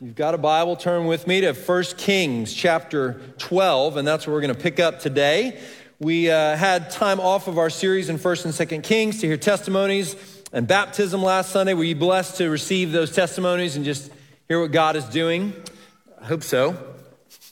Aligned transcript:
you've 0.00 0.14
got 0.14 0.34
a 0.34 0.38
Bible, 0.38 0.76
turn 0.76 1.06
with 1.06 1.26
me 1.26 1.40
to 1.40 1.52
1 1.52 1.84
Kings 1.96 2.52
chapter 2.54 3.20
12, 3.38 3.96
and 3.96 4.06
that's 4.06 4.26
where 4.26 4.34
we're 4.34 4.40
going 4.40 4.54
to 4.54 4.60
pick 4.60 4.78
up 4.78 5.00
today. 5.00 5.60
We 5.98 6.30
uh, 6.30 6.56
had 6.56 6.90
time 6.90 7.18
off 7.18 7.48
of 7.48 7.58
our 7.58 7.70
series 7.70 8.08
in 8.08 8.18
1st 8.18 8.44
and 8.44 8.54
2nd 8.54 8.84
Kings 8.84 9.20
to 9.20 9.26
hear 9.26 9.36
testimonies 9.36 10.14
and 10.52 10.68
baptism 10.68 11.22
last 11.22 11.50
Sunday. 11.50 11.74
Were 11.74 11.84
you 11.84 11.96
blessed 11.96 12.36
to 12.36 12.48
receive 12.48 12.92
those 12.92 13.12
testimonies 13.12 13.74
and 13.74 13.84
just 13.84 14.12
hear 14.46 14.60
what 14.60 14.70
God 14.70 14.94
is 14.94 15.04
doing? 15.06 15.52
I 16.20 16.26
hope 16.26 16.44
so. 16.44 16.97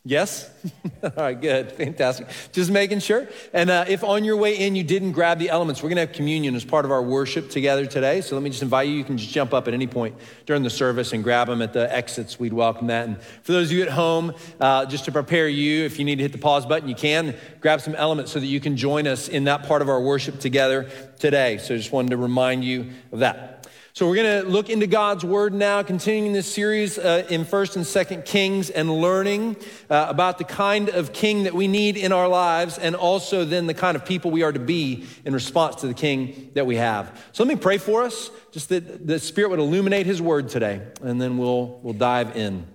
Yes? 0.08 0.48
All 1.02 1.10
right, 1.16 1.40
good. 1.40 1.72
Fantastic. 1.72 2.28
Just 2.52 2.70
making 2.70 3.00
sure. 3.00 3.26
And 3.52 3.68
uh, 3.68 3.86
if 3.88 4.04
on 4.04 4.22
your 4.22 4.36
way 4.36 4.56
in 4.56 4.76
you 4.76 4.84
didn't 4.84 5.10
grab 5.10 5.40
the 5.40 5.50
elements, 5.50 5.82
we're 5.82 5.88
going 5.88 5.96
to 5.96 6.06
have 6.06 6.12
communion 6.12 6.54
as 6.54 6.64
part 6.64 6.84
of 6.84 6.92
our 6.92 7.02
worship 7.02 7.50
together 7.50 7.86
today. 7.86 8.20
So 8.20 8.36
let 8.36 8.44
me 8.44 8.50
just 8.50 8.62
invite 8.62 8.86
you. 8.86 8.94
You 8.94 9.02
can 9.02 9.18
just 9.18 9.32
jump 9.32 9.52
up 9.52 9.66
at 9.66 9.74
any 9.74 9.88
point 9.88 10.14
during 10.46 10.62
the 10.62 10.70
service 10.70 11.12
and 11.12 11.24
grab 11.24 11.48
them 11.48 11.60
at 11.60 11.72
the 11.72 11.92
exits. 11.92 12.38
We'd 12.38 12.52
welcome 12.52 12.86
that. 12.86 13.08
And 13.08 13.20
for 13.42 13.50
those 13.50 13.72
of 13.72 13.76
you 13.76 13.82
at 13.82 13.88
home, 13.88 14.32
uh, 14.60 14.86
just 14.86 15.06
to 15.06 15.12
prepare 15.12 15.48
you, 15.48 15.84
if 15.84 15.98
you 15.98 16.04
need 16.04 16.16
to 16.16 16.22
hit 16.22 16.30
the 16.30 16.38
pause 16.38 16.64
button, 16.66 16.88
you 16.88 16.94
can 16.94 17.34
grab 17.60 17.80
some 17.80 17.96
elements 17.96 18.30
so 18.30 18.38
that 18.38 18.46
you 18.46 18.60
can 18.60 18.76
join 18.76 19.08
us 19.08 19.26
in 19.26 19.42
that 19.44 19.64
part 19.64 19.82
of 19.82 19.88
our 19.88 20.00
worship 20.00 20.38
together 20.38 20.88
today. 21.18 21.58
So 21.58 21.76
just 21.76 21.90
wanted 21.90 22.10
to 22.10 22.16
remind 22.16 22.64
you 22.64 22.92
of 23.10 23.18
that. 23.18 23.55
So 23.96 24.06
we're 24.06 24.16
going 24.16 24.44
to 24.44 24.50
look 24.50 24.68
into 24.68 24.86
God's 24.86 25.24
word 25.24 25.54
now, 25.54 25.82
continuing 25.82 26.34
this 26.34 26.52
series 26.52 26.98
uh, 26.98 27.26
in 27.30 27.46
1st 27.46 27.76
and 27.76 27.84
2nd 27.86 28.26
Kings 28.26 28.68
and 28.68 28.90
learning 28.90 29.56
uh, 29.88 30.04
about 30.10 30.36
the 30.36 30.44
kind 30.44 30.90
of 30.90 31.14
king 31.14 31.44
that 31.44 31.54
we 31.54 31.66
need 31.66 31.96
in 31.96 32.12
our 32.12 32.28
lives 32.28 32.76
and 32.76 32.94
also 32.94 33.46
then 33.46 33.66
the 33.66 33.72
kind 33.72 33.96
of 33.96 34.04
people 34.04 34.30
we 34.30 34.42
are 34.42 34.52
to 34.52 34.58
be 34.58 35.06
in 35.24 35.32
response 35.32 35.76
to 35.76 35.86
the 35.86 35.94
king 35.94 36.50
that 36.52 36.66
we 36.66 36.76
have. 36.76 37.26
So 37.32 37.42
let 37.42 37.48
me 37.48 37.58
pray 37.58 37.78
for 37.78 38.02
us, 38.02 38.30
just 38.52 38.68
that 38.68 39.06
the 39.06 39.18
Spirit 39.18 39.48
would 39.48 39.60
illuminate 39.60 40.04
his 40.04 40.20
word 40.20 40.50
today, 40.50 40.82
and 41.00 41.18
then 41.18 41.38
we'll, 41.38 41.80
we'll 41.82 41.94
dive 41.94 42.36
in. 42.36 42.66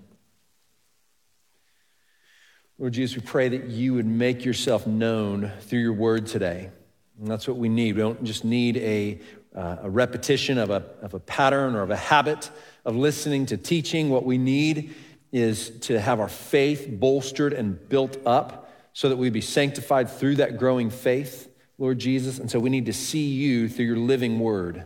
Lord 2.79 2.93
Jesus, 2.93 3.15
we 3.15 3.21
pray 3.21 3.47
that 3.49 3.65
you 3.65 3.93
would 3.93 4.07
make 4.07 4.43
yourself 4.43 4.87
known 4.87 5.51
through 5.59 5.81
your 5.81 5.93
word 5.93 6.25
today. 6.25 6.71
And 7.19 7.29
that's 7.29 7.47
what 7.47 7.57
we 7.57 7.69
need. 7.69 7.95
We 7.95 8.01
don't 8.01 8.23
just 8.23 8.43
need 8.43 8.77
a 8.77 9.21
uh, 9.55 9.77
a 9.81 9.89
repetition 9.89 10.57
of 10.57 10.69
a, 10.69 10.83
of 11.01 11.13
a 11.13 11.19
pattern 11.19 11.75
or 11.75 11.81
of 11.81 11.91
a 11.91 11.97
habit 11.97 12.49
of 12.85 12.95
listening 12.95 13.45
to 13.47 13.57
teaching. 13.57 14.09
What 14.09 14.25
we 14.25 14.37
need 14.37 14.93
is 15.31 15.69
to 15.81 15.99
have 15.99 16.19
our 16.19 16.29
faith 16.29 16.87
bolstered 16.89 17.53
and 17.53 17.89
built 17.89 18.17
up 18.25 18.69
so 18.93 19.09
that 19.09 19.17
we 19.17 19.29
be 19.29 19.41
sanctified 19.41 20.09
through 20.09 20.35
that 20.35 20.57
growing 20.57 20.89
faith, 20.89 21.49
Lord 21.77 21.99
Jesus. 21.99 22.39
And 22.39 22.51
so 22.51 22.59
we 22.59 22.69
need 22.69 22.87
to 22.87 22.93
see 22.93 23.29
you 23.29 23.69
through 23.69 23.85
your 23.85 23.97
living 23.97 24.39
word. 24.39 24.85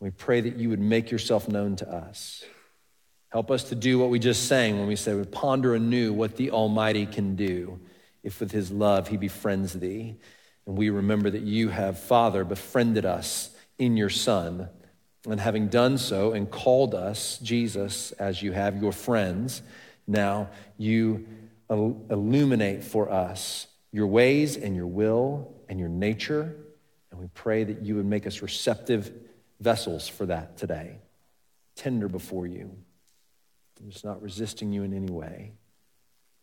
We 0.00 0.10
pray 0.10 0.40
that 0.40 0.56
you 0.56 0.68
would 0.70 0.80
make 0.80 1.10
yourself 1.10 1.48
known 1.48 1.76
to 1.76 1.90
us. 1.90 2.44
Help 3.30 3.50
us 3.50 3.64
to 3.64 3.74
do 3.74 3.98
what 3.98 4.10
we 4.10 4.20
just 4.20 4.46
sang 4.46 4.78
when 4.78 4.86
we 4.86 4.94
said, 4.94 5.16
we 5.16 5.24
ponder 5.24 5.74
anew 5.74 6.12
what 6.12 6.36
the 6.36 6.52
Almighty 6.52 7.06
can 7.06 7.34
do 7.34 7.80
if 8.22 8.38
with 8.38 8.52
his 8.52 8.70
love 8.70 9.08
he 9.08 9.16
befriends 9.16 9.72
thee. 9.72 10.16
And 10.66 10.78
we 10.78 10.90
remember 10.90 11.30
that 11.30 11.42
you 11.42 11.68
have, 11.68 11.98
Father, 11.98 12.44
befriended 12.44 13.04
us 13.04 13.53
in 13.78 13.96
your 13.96 14.10
Son. 14.10 14.68
And 15.26 15.40
having 15.40 15.68
done 15.68 15.96
so 15.96 16.32
and 16.32 16.50
called 16.50 16.94
us, 16.94 17.38
Jesus, 17.38 18.12
as 18.12 18.42
you 18.42 18.52
have 18.52 18.80
your 18.80 18.92
friends, 18.92 19.62
now 20.06 20.50
you 20.76 21.26
illuminate 21.70 22.84
for 22.84 23.10
us 23.10 23.66
your 23.90 24.06
ways 24.06 24.56
and 24.56 24.76
your 24.76 24.86
will 24.86 25.54
and 25.68 25.80
your 25.80 25.88
nature. 25.88 26.54
And 27.10 27.20
we 27.20 27.28
pray 27.28 27.64
that 27.64 27.82
you 27.82 27.96
would 27.96 28.04
make 28.06 28.26
us 28.26 28.42
receptive 28.42 29.10
vessels 29.60 30.08
for 30.08 30.26
that 30.26 30.58
today, 30.58 30.98
tender 31.74 32.08
before 32.08 32.46
you, 32.46 32.76
just 33.88 34.04
not 34.04 34.20
resisting 34.20 34.72
you 34.72 34.82
in 34.82 34.92
any 34.92 35.10
way. 35.10 35.52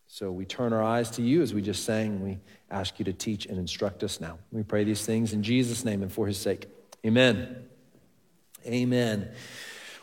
So 0.07 0.31
we 0.31 0.45
turn 0.45 0.73
our 0.73 0.83
eyes 0.83 1.11
to 1.11 1.21
you 1.21 1.41
as 1.41 1.53
we 1.53 1.61
just 1.61 1.85
sang. 1.85 2.21
We 2.21 2.39
ask 2.69 2.99
you 2.99 3.05
to 3.05 3.13
teach 3.13 3.45
and 3.45 3.57
instruct 3.57 4.03
us 4.03 4.19
now. 4.19 4.39
We 4.51 4.63
pray 4.63 4.83
these 4.83 5.05
things 5.05 5.33
in 5.33 5.43
Jesus' 5.43 5.85
name 5.85 6.01
and 6.01 6.11
for 6.11 6.25
his 6.25 6.37
sake. 6.37 6.67
Amen. 7.03 7.55
Amen. 8.67 9.31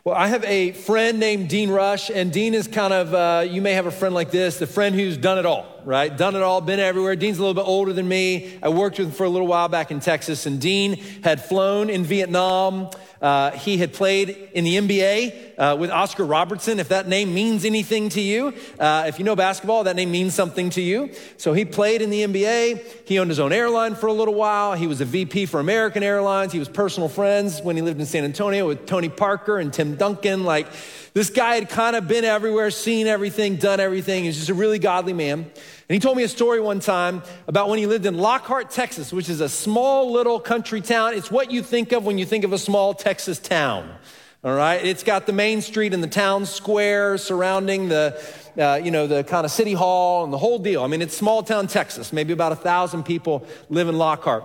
Well, 0.03 0.17
I 0.17 0.27
have 0.27 0.43
a 0.45 0.73
friend 0.73 1.21
named 1.21 1.49
Dean 1.49 1.71
Rush, 1.71 2.11
and 2.11 2.33
Dean 2.33 2.55
is 2.55 2.67
kind 2.67 2.93
of, 2.93 3.15
uh, 3.15 3.45
you 3.49 3.63
may 3.63 3.75
have 3.75 3.87
a 3.87 3.93
friend 3.93 4.17
like 4.17 4.33
this, 4.33 4.59
the 4.59 4.67
friend 4.67 4.97
who's 4.97 5.17
done 5.17 5.39
it 5.39 5.47
all, 5.47 5.81
right? 5.85 6.17
Done 6.17 6.35
it 6.35 6.43
all, 6.43 6.61
been 6.61 6.81
everywhere. 6.81 7.15
Dean's 7.15 7.39
a 7.39 7.41
little 7.41 7.55
bit 7.55 7.69
older 7.69 7.93
than 7.93 8.09
me. 8.09 8.59
I 8.63 8.71
worked 8.71 8.99
with 8.99 9.09
him 9.09 9.15
for 9.15 9.25
a 9.25 9.29
little 9.29 9.47
while 9.47 9.69
back 9.69 9.93
in 9.93 10.01
Texas, 10.01 10.47
and 10.47 10.61
Dean 10.61 10.97
had 11.23 11.41
flown 11.45 11.89
in 11.89 12.03
Vietnam. 12.03 12.91
Uh, 13.23 13.53
he 13.53 13.77
had 13.77 13.93
played 13.93 14.31
in 14.55 14.65
the 14.65 14.77
NBA 14.77 15.48
uh, 15.59 15.77
with 15.79 15.91
Oscar 15.91 16.25
Robertson. 16.25 16.79
If 16.79 16.89
that 16.89 17.09
name 17.09 17.35
means 17.35 17.65
anything 17.65 18.09
to 18.11 18.21
you, 18.21 18.55
uh, 18.79 19.05
if 19.07 19.19
you 19.19 19.25
know 19.25 19.37
basketball, 19.37 19.85
that 19.85 19.97
name 19.97 20.11
means 20.11 20.35
something 20.35 20.71
to 20.71 20.81
you. 20.81 21.11
So 21.37 21.53
he 21.53 21.65
played 21.65 22.01
in 22.01 22.11
the 22.11 22.23
NBA. 22.23 23.07
He 23.07 23.19
owned 23.19 23.31
his 23.31 23.41
own 23.41 23.53
airline 23.53 23.95
for 23.95 24.07
a 24.07 24.13
little 24.13 24.35
while. 24.35 24.75
He 24.75 24.87
was 24.87 25.01
a 25.01 25.05
VP 25.05 25.47
for 25.47 25.61
American 25.61 26.03
Airlines. 26.03 26.53
He 26.53 26.59
was 26.59 26.69
personal 26.69 27.09
friends 27.09 27.61
when 27.61 27.77
he 27.77 27.83
lived 27.83 28.01
in 28.01 28.07
San 28.07 28.25
Antonio 28.25 28.67
with 28.67 28.87
Tony 28.87 29.09
Parker 29.09 29.59
and 29.59 29.73
Tim 29.73 29.97
Duncan. 29.97 30.45
Like 30.45 30.69
this 31.13 31.31
guy 31.31 31.57
had 31.57 31.69
kind 31.69 31.97
of 31.97 32.07
been 32.07 32.25
everywhere, 32.25 32.71
seen 32.71 33.07
everything, 33.07 33.57
done 33.57 33.81
everything. 33.81 34.25
He's 34.25 34.37
just 34.37 34.51
a 34.51 34.55
really 34.55 34.79
godly 34.79 35.13
man. 35.13 35.41
And 35.41 35.95
he 35.95 36.01
told 36.01 36.17
me 36.17 36.23
a 36.23 36.29
story 36.29 36.61
one 36.61 36.81
time 36.81 37.23
about 37.47 37.69
when 37.71 37.79
he 37.79 37.87
lived 37.87 38.05
in 38.05 38.19
Lockhart, 38.19 38.71
Texas, 38.71 39.13
which 39.13 39.29
is 39.29 39.41
a 39.41 39.49
small 39.49 40.13
little 40.13 40.39
country 40.39 40.83
town. 40.83 41.15
It's 41.15 41.31
what 41.31 41.51
you 41.51 41.63
think 41.63 41.93
of 41.93 42.05
when 42.05 42.19
you 42.19 42.27
think 42.27 42.45
of 42.45 42.53
a 42.53 42.59
small 42.59 42.93
Texas 42.93 43.39
town. 43.39 43.89
All 44.45 44.55
right. 44.55 44.85
It's 44.85 45.03
got 45.03 45.27
the 45.27 45.33
main 45.33 45.61
street 45.63 45.93
and 45.93 46.01
the 46.01 46.07
town 46.07 46.47
square 46.47 47.19
surrounding 47.19 47.89
the, 47.89 48.23
uh, 48.57 48.77
you 48.77 48.93
know, 48.93 49.09
the 49.09 49.25
kind 49.25 49.45
of 49.45 49.51
city 49.51 49.73
hall 49.73 50.23
and 50.23 50.33
the 50.33 50.39
whole 50.39 50.61
deal. 50.61 50.85
I 50.85 50.87
mean, 50.87 51.03
it's 51.03 51.17
small 51.17 51.43
town 51.43 51.67
Texas. 51.67 52.13
Maybe 52.13 52.33
about 52.33 52.53
a 52.53 52.57
thousand 52.57 53.03
people 53.03 53.45
live 53.69 53.89
in 53.89 53.99
Lockhart. 53.99 54.45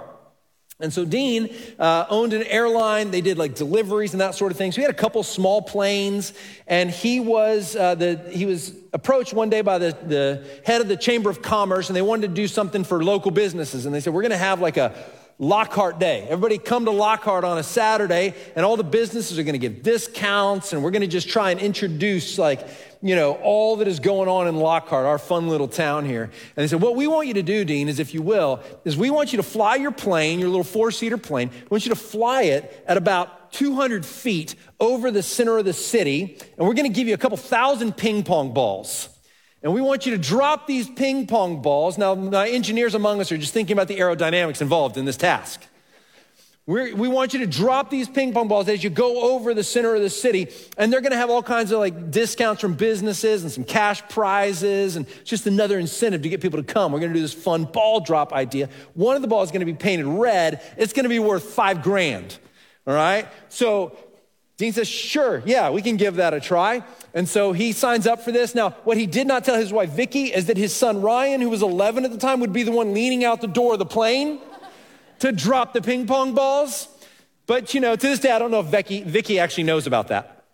And 0.79 0.91
so 0.91 1.05
Dean 1.05 1.55
uh, 1.77 2.07
owned 2.09 2.33
an 2.33 2.41
airline. 2.41 3.11
They 3.11 3.21
did 3.21 3.37
like 3.37 3.53
deliveries 3.53 4.13
and 4.13 4.21
that 4.21 4.33
sort 4.33 4.51
of 4.51 4.57
thing. 4.57 4.71
So 4.71 4.77
he 4.77 4.81
had 4.81 4.89
a 4.89 4.95
couple 4.97 5.21
small 5.21 5.61
planes, 5.61 6.33
and 6.65 6.89
he 6.89 7.19
was 7.19 7.75
uh, 7.75 7.93
the 7.93 8.15
he 8.31 8.47
was 8.47 8.73
approached 8.91 9.33
one 9.33 9.51
day 9.51 9.61
by 9.61 9.77
the, 9.77 9.95
the 10.07 10.43
head 10.65 10.81
of 10.81 10.87
the 10.87 10.97
Chamber 10.97 11.29
of 11.29 11.43
Commerce, 11.43 11.89
and 11.89 11.95
they 11.95 12.01
wanted 12.01 12.29
to 12.29 12.33
do 12.33 12.47
something 12.47 12.83
for 12.83 13.03
local 13.03 13.29
businesses. 13.29 13.85
And 13.85 13.93
they 13.93 13.99
said, 13.99 14.13
"We're 14.13 14.23
going 14.23 14.31
to 14.31 14.37
have 14.37 14.59
like 14.59 14.77
a 14.77 14.95
Lockhart 15.39 15.99
Day. 15.99 16.23
Everybody 16.29 16.57
come 16.57 16.85
to 16.85 16.91
Lockhart 16.91 17.43
on 17.43 17.57
a 17.57 17.63
Saturday, 17.63 18.33
and 18.55 18.65
all 18.65 18.77
the 18.77 18.83
businesses 18.83 19.39
are 19.39 19.43
going 19.43 19.53
to 19.53 19.59
give 19.59 19.83
discounts, 19.83 20.73
and 20.73 20.83
we're 20.83 20.91
going 20.91 21.01
to 21.01 21.07
just 21.07 21.29
try 21.29 21.51
and 21.51 21.59
introduce 21.59 22.37
like 22.37 22.67
you 23.03 23.17
know, 23.17 23.33
all 23.33 23.75
that 23.75 23.87
is 23.89 23.99
going 23.99 24.29
on 24.29 24.47
in 24.47 24.55
Lockhart, 24.55 25.05
our 25.05 25.19
fun 25.19 25.49
little 25.49 25.67
town 25.67 26.05
here. 26.05 26.23
And 26.23 26.31
they 26.55 26.67
said, 26.67 26.81
What 26.81 26.95
we 26.95 27.05
want 27.05 27.27
you 27.27 27.33
to 27.33 27.43
do, 27.43 27.65
Dean, 27.65 27.89
is 27.89 27.99
if 27.99 28.13
you 28.13 28.21
will, 28.21 28.61
is 28.85 28.95
we 28.95 29.09
want 29.09 29.33
you 29.33 29.37
to 29.37 29.43
fly 29.43 29.75
your 29.75 29.91
plane, 29.91 30.39
your 30.39 30.47
little 30.47 30.63
four 30.63 30.89
seater 30.89 31.17
plane, 31.17 31.49
we 31.49 31.67
want 31.69 31.85
you 31.85 31.89
to 31.89 31.99
fly 31.99 32.43
it 32.43 32.83
at 32.87 32.95
about 32.95 33.51
200 33.51 34.05
feet 34.05 34.55
over 34.79 35.11
the 35.11 35.21
center 35.21 35.57
of 35.57 35.65
the 35.65 35.73
city, 35.73 36.37
and 36.57 36.65
we're 36.65 36.73
going 36.73 36.89
to 36.89 36.95
give 36.95 37.09
you 37.09 37.13
a 37.13 37.17
couple 37.17 37.37
thousand 37.37 37.97
ping 37.97 38.23
pong 38.23 38.53
balls. 38.53 39.09
And 39.63 39.73
we 39.73 39.79
want 39.79 40.05
you 40.05 40.11
to 40.11 40.17
drop 40.17 40.67
these 40.67 40.89
ping 40.89 41.25
pong 41.25 41.61
balls. 41.61 41.97
Now, 41.97 42.13
my 42.15 42.49
engineers 42.49 42.95
among 42.95 43.21
us 43.21 43.31
are 43.31 43.37
just 43.37 43.53
thinking 43.53 43.73
about 43.73 43.87
the 43.87 43.97
aerodynamics 43.97 44.61
involved 44.61 44.97
in 44.97 45.05
this 45.05 45.15
task. 45.15 45.65
We're, 46.65 46.95
we 46.95 47.09
want 47.09 47.33
you 47.33 47.39
to 47.39 47.47
drop 47.47 47.89
these 47.89 48.07
ping 48.07 48.33
pong 48.33 48.47
balls 48.47 48.69
as 48.69 48.83
you 48.83 48.89
go 48.89 49.33
over 49.33 49.53
the 49.53 49.63
center 49.63 49.95
of 49.95 50.01
the 50.01 50.09
city, 50.09 50.49
and 50.77 50.91
they're 50.91 51.01
going 51.01 51.11
to 51.11 51.17
have 51.17 51.29
all 51.29 51.43
kinds 51.43 51.71
of 51.71 51.79
like 51.79 52.11
discounts 52.11 52.61
from 52.61 52.73
businesses 52.75 53.43
and 53.43 53.51
some 53.51 53.63
cash 53.65 54.01
prizes, 54.07 54.95
and 54.95 55.05
just 55.25 55.45
another 55.45 55.79
incentive 55.79 56.21
to 56.21 56.29
get 56.29 56.41
people 56.41 56.61
to 56.61 56.73
come. 56.73 56.91
We're 56.91 56.99
going 56.99 57.11
to 57.11 57.17
do 57.17 57.21
this 57.21 57.33
fun 57.33 57.65
ball 57.65 57.99
drop 57.99 58.31
idea. 58.31 58.69
One 58.93 59.15
of 59.17 59.21
the 59.21 59.27
balls 59.27 59.49
is 59.49 59.51
going 59.51 59.65
to 59.65 59.65
be 59.65 59.73
painted 59.73 60.05
red. 60.05 60.61
It's 60.77 60.93
going 60.93 61.03
to 61.03 61.09
be 61.09 61.19
worth 61.19 61.43
five 61.43 61.83
grand. 61.83 62.37
All 62.87 62.93
right. 62.93 63.27
So 63.49 63.97
Dean 64.57 64.71
says, 64.71 64.87
"Sure, 64.87 65.41
yeah, 65.45 65.69
we 65.69 65.81
can 65.81 65.97
give 65.97 66.15
that 66.15 66.33
a 66.33 66.39
try." 66.39 66.83
And 67.13 67.27
so 67.29 67.51
he 67.51 67.71
signs 67.71 68.07
up 68.07 68.21
for 68.21 68.31
this. 68.31 68.55
Now, 68.55 68.71
what 68.83 68.97
he 68.97 69.05
did 69.05 69.27
not 69.27 69.43
tell 69.43 69.55
his 69.55 69.71
wife 69.71 69.91
Vicky 69.91 70.25
is 70.25 70.47
that 70.47 70.57
his 70.57 70.73
son 70.73 71.01
Ryan, 71.01 71.41
who 71.41 71.49
was 71.49 71.61
11 71.61 72.05
at 72.05 72.11
the 72.11 72.17
time, 72.17 72.39
would 72.39 72.53
be 72.53 72.63
the 72.63 72.71
one 72.71 72.93
leaning 72.93 73.23
out 73.23 73.41
the 73.41 73.47
door 73.47 73.73
of 73.73 73.79
the 73.79 73.85
plane 73.85 74.39
to 75.19 75.31
drop 75.31 75.73
the 75.73 75.81
ping 75.81 76.07
pong 76.07 76.33
balls. 76.33 76.87
But, 77.45 77.73
you 77.73 77.81
know, 77.81 77.95
to 77.95 78.07
this 78.07 78.19
day, 78.19 78.31
I 78.31 78.39
don't 78.39 78.51
know 78.51 78.61
if 78.61 78.67
Vicky, 78.67 79.03
Vicky 79.03 79.39
actually 79.39 79.65
knows 79.65 79.85
about 79.85 80.07
that. 80.07 80.45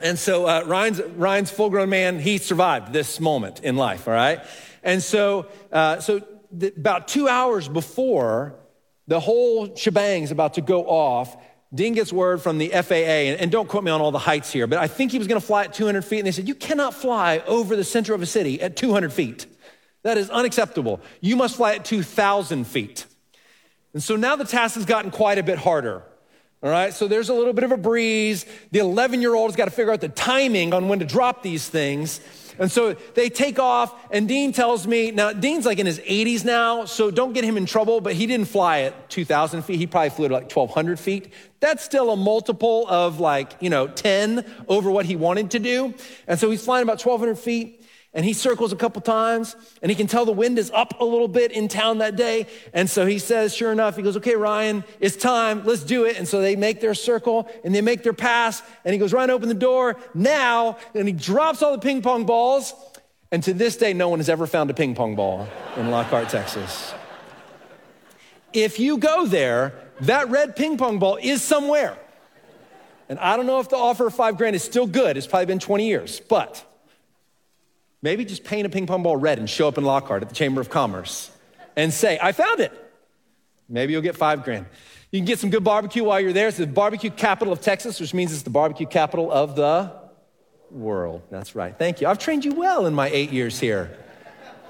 And 0.00 0.18
so 0.18 0.46
uh, 0.46 0.62
Ryan's, 0.66 1.02
Ryan's 1.02 1.50
full 1.50 1.70
grown 1.70 1.88
man, 1.88 2.20
he 2.20 2.38
survived 2.38 2.92
this 2.92 3.18
moment 3.18 3.60
in 3.60 3.76
life, 3.76 4.06
all 4.06 4.14
right? 4.14 4.40
And 4.82 5.02
so, 5.02 5.46
uh, 5.72 6.00
so 6.00 6.20
th- 6.58 6.76
about 6.76 7.08
two 7.08 7.28
hours 7.28 7.66
before 7.66 8.54
the 9.08 9.18
whole 9.18 9.74
shebang 9.74 10.22
is 10.22 10.30
about 10.30 10.54
to 10.54 10.60
go 10.60 10.84
off, 10.84 11.36
Dean 11.74 11.92
gets 11.92 12.12
word 12.12 12.40
from 12.40 12.58
the 12.58 12.70
FAA, 12.70 12.94
and, 12.94 13.40
and 13.40 13.50
don't 13.50 13.68
quote 13.68 13.84
me 13.84 13.90
on 13.90 14.00
all 14.00 14.10
the 14.10 14.18
heights 14.18 14.50
here, 14.50 14.66
but 14.66 14.78
I 14.78 14.86
think 14.86 15.12
he 15.12 15.18
was 15.18 15.26
gonna 15.26 15.40
fly 15.40 15.64
at 15.64 15.74
200 15.74 16.02
feet, 16.02 16.18
and 16.18 16.26
they 16.26 16.32
said, 16.32 16.48
You 16.48 16.54
cannot 16.54 16.94
fly 16.94 17.42
over 17.46 17.76
the 17.76 17.84
center 17.84 18.14
of 18.14 18.22
a 18.22 18.26
city 18.26 18.60
at 18.62 18.76
200 18.76 19.12
feet. 19.12 19.46
That 20.02 20.16
is 20.16 20.30
unacceptable. 20.30 21.00
You 21.20 21.36
must 21.36 21.56
fly 21.56 21.74
at 21.74 21.84
2,000 21.84 22.66
feet. 22.66 23.04
And 23.92 24.02
so 24.02 24.16
now 24.16 24.36
the 24.36 24.44
task 24.44 24.76
has 24.76 24.84
gotten 24.84 25.10
quite 25.10 25.38
a 25.38 25.42
bit 25.42 25.58
harder 25.58 26.02
All 26.62 26.70
right, 26.70 26.92
so 26.92 27.08
there's 27.08 27.28
a 27.28 27.34
little 27.34 27.52
bit 27.52 27.64
of 27.64 27.72
a 27.72 27.76
breeze. 27.76 28.46
The 28.70 28.78
11 28.78 29.20
year 29.20 29.34
old 29.34 29.50
has 29.50 29.56
got 29.56 29.66
to 29.66 29.70
figure 29.70 29.92
out 29.92 30.00
the 30.00 30.08
timing 30.08 30.72
on 30.72 30.88
when 30.88 30.98
to 31.00 31.04
drop 31.04 31.42
these 31.42 31.68
things. 31.68 32.20
And 32.58 32.70
so 32.70 32.94
they 33.14 33.28
take 33.28 33.58
off, 33.58 33.94
and 34.10 34.26
Dean 34.28 34.52
tells 34.52 34.86
me, 34.86 35.10
now 35.10 35.32
Dean's 35.32 35.66
like 35.66 35.78
in 35.78 35.86
his 35.86 36.00
80s 36.00 36.44
now, 36.44 36.84
so 36.84 37.10
don't 37.10 37.32
get 37.32 37.44
him 37.44 37.56
in 37.56 37.66
trouble, 37.66 38.00
but 38.00 38.14
he 38.14 38.26
didn't 38.26 38.48
fly 38.48 38.80
at 38.80 39.10
2,000 39.10 39.62
feet. 39.62 39.78
He 39.78 39.86
probably 39.86 40.10
flew 40.10 40.26
at 40.26 40.30
like 40.30 40.54
1,200 40.54 40.98
feet. 40.98 41.32
That's 41.60 41.82
still 41.84 42.10
a 42.10 42.16
multiple 42.16 42.86
of 42.88 43.20
like, 43.20 43.54
you 43.60 43.70
know, 43.70 43.86
10 43.88 44.44
over 44.68 44.90
what 44.90 45.06
he 45.06 45.16
wanted 45.16 45.50
to 45.52 45.58
do. 45.58 45.94
And 46.26 46.38
so 46.38 46.50
he's 46.50 46.64
flying 46.64 46.82
about 46.82 47.04
1,200 47.04 47.38
feet 47.38 47.77
and 48.14 48.24
he 48.24 48.32
circles 48.32 48.72
a 48.72 48.76
couple 48.76 49.02
times 49.02 49.54
and 49.82 49.90
he 49.90 49.94
can 49.94 50.06
tell 50.06 50.24
the 50.24 50.32
wind 50.32 50.58
is 50.58 50.70
up 50.70 50.98
a 51.00 51.04
little 51.04 51.28
bit 51.28 51.52
in 51.52 51.68
town 51.68 51.98
that 51.98 52.16
day. 52.16 52.46
And 52.72 52.88
so 52.88 53.04
he 53.06 53.18
says, 53.18 53.54
sure 53.54 53.70
enough, 53.70 53.96
he 53.96 54.02
goes, 54.02 54.16
okay, 54.16 54.34
Ryan, 54.34 54.82
it's 54.98 55.14
time. 55.14 55.64
Let's 55.64 55.84
do 55.84 56.04
it. 56.04 56.16
And 56.16 56.26
so 56.26 56.40
they 56.40 56.56
make 56.56 56.80
their 56.80 56.94
circle 56.94 57.50
and 57.64 57.74
they 57.74 57.82
make 57.82 58.02
their 58.02 58.14
pass. 58.14 58.62
And 58.84 58.94
he 58.94 58.98
goes, 58.98 59.12
Ryan, 59.12 59.30
open 59.30 59.48
the 59.48 59.54
door 59.54 59.96
now. 60.14 60.78
And 60.94 61.06
he 61.06 61.12
drops 61.12 61.62
all 61.62 61.72
the 61.72 61.78
ping 61.78 62.00
pong 62.00 62.24
balls. 62.24 62.72
And 63.30 63.42
to 63.42 63.52
this 63.52 63.76
day, 63.76 63.92
no 63.92 64.08
one 64.08 64.20
has 64.20 64.30
ever 64.30 64.46
found 64.46 64.70
a 64.70 64.74
ping 64.74 64.94
pong 64.94 65.14
ball 65.14 65.46
in 65.76 65.90
Lockhart, 65.90 66.30
Texas. 66.30 66.94
If 68.54 68.80
you 68.80 68.96
go 68.96 69.26
there, 69.26 69.74
that 70.00 70.30
red 70.30 70.56
ping 70.56 70.78
pong 70.78 70.98
ball 70.98 71.18
is 71.20 71.42
somewhere. 71.42 71.98
And 73.10 73.18
I 73.18 73.36
don't 73.36 73.46
know 73.46 73.60
if 73.60 73.68
the 73.68 73.76
offer 73.76 74.06
of 74.06 74.14
five 74.14 74.38
grand 74.38 74.56
is 74.56 74.64
still 74.64 74.86
good. 74.86 75.18
It's 75.18 75.26
probably 75.26 75.46
been 75.46 75.58
20 75.58 75.86
years, 75.86 76.20
but 76.20 76.64
Maybe 78.02 78.24
just 78.24 78.44
paint 78.44 78.66
a 78.66 78.70
ping 78.70 78.86
pong 78.86 79.02
ball 79.02 79.16
red 79.16 79.38
and 79.38 79.48
show 79.50 79.68
up 79.68 79.78
in 79.78 79.84
Lockhart 79.84 80.22
at 80.22 80.28
the 80.28 80.34
Chamber 80.34 80.60
of 80.60 80.70
Commerce 80.70 81.30
and 81.76 81.92
say, 81.92 82.18
I 82.22 82.32
found 82.32 82.60
it. 82.60 82.72
Maybe 83.68 83.92
you'll 83.92 84.02
get 84.02 84.16
five 84.16 84.44
grand. 84.44 84.66
You 85.10 85.18
can 85.18 85.26
get 85.26 85.38
some 85.38 85.50
good 85.50 85.64
barbecue 85.64 86.04
while 86.04 86.20
you're 86.20 86.32
there. 86.32 86.48
It's 86.48 86.58
the 86.58 86.66
barbecue 86.66 87.10
capital 87.10 87.52
of 87.52 87.60
Texas, 87.60 88.00
which 88.00 88.14
means 88.14 88.32
it's 88.32 88.42
the 88.42 88.50
barbecue 88.50 88.86
capital 88.86 89.32
of 89.32 89.56
the 89.56 89.92
world. 90.70 91.22
That's 91.30 91.54
right. 91.54 91.76
Thank 91.76 92.00
you. 92.00 92.06
I've 92.06 92.18
trained 92.18 92.44
you 92.44 92.54
well 92.54 92.86
in 92.86 92.94
my 92.94 93.08
eight 93.08 93.30
years 93.30 93.58
here. 93.58 93.96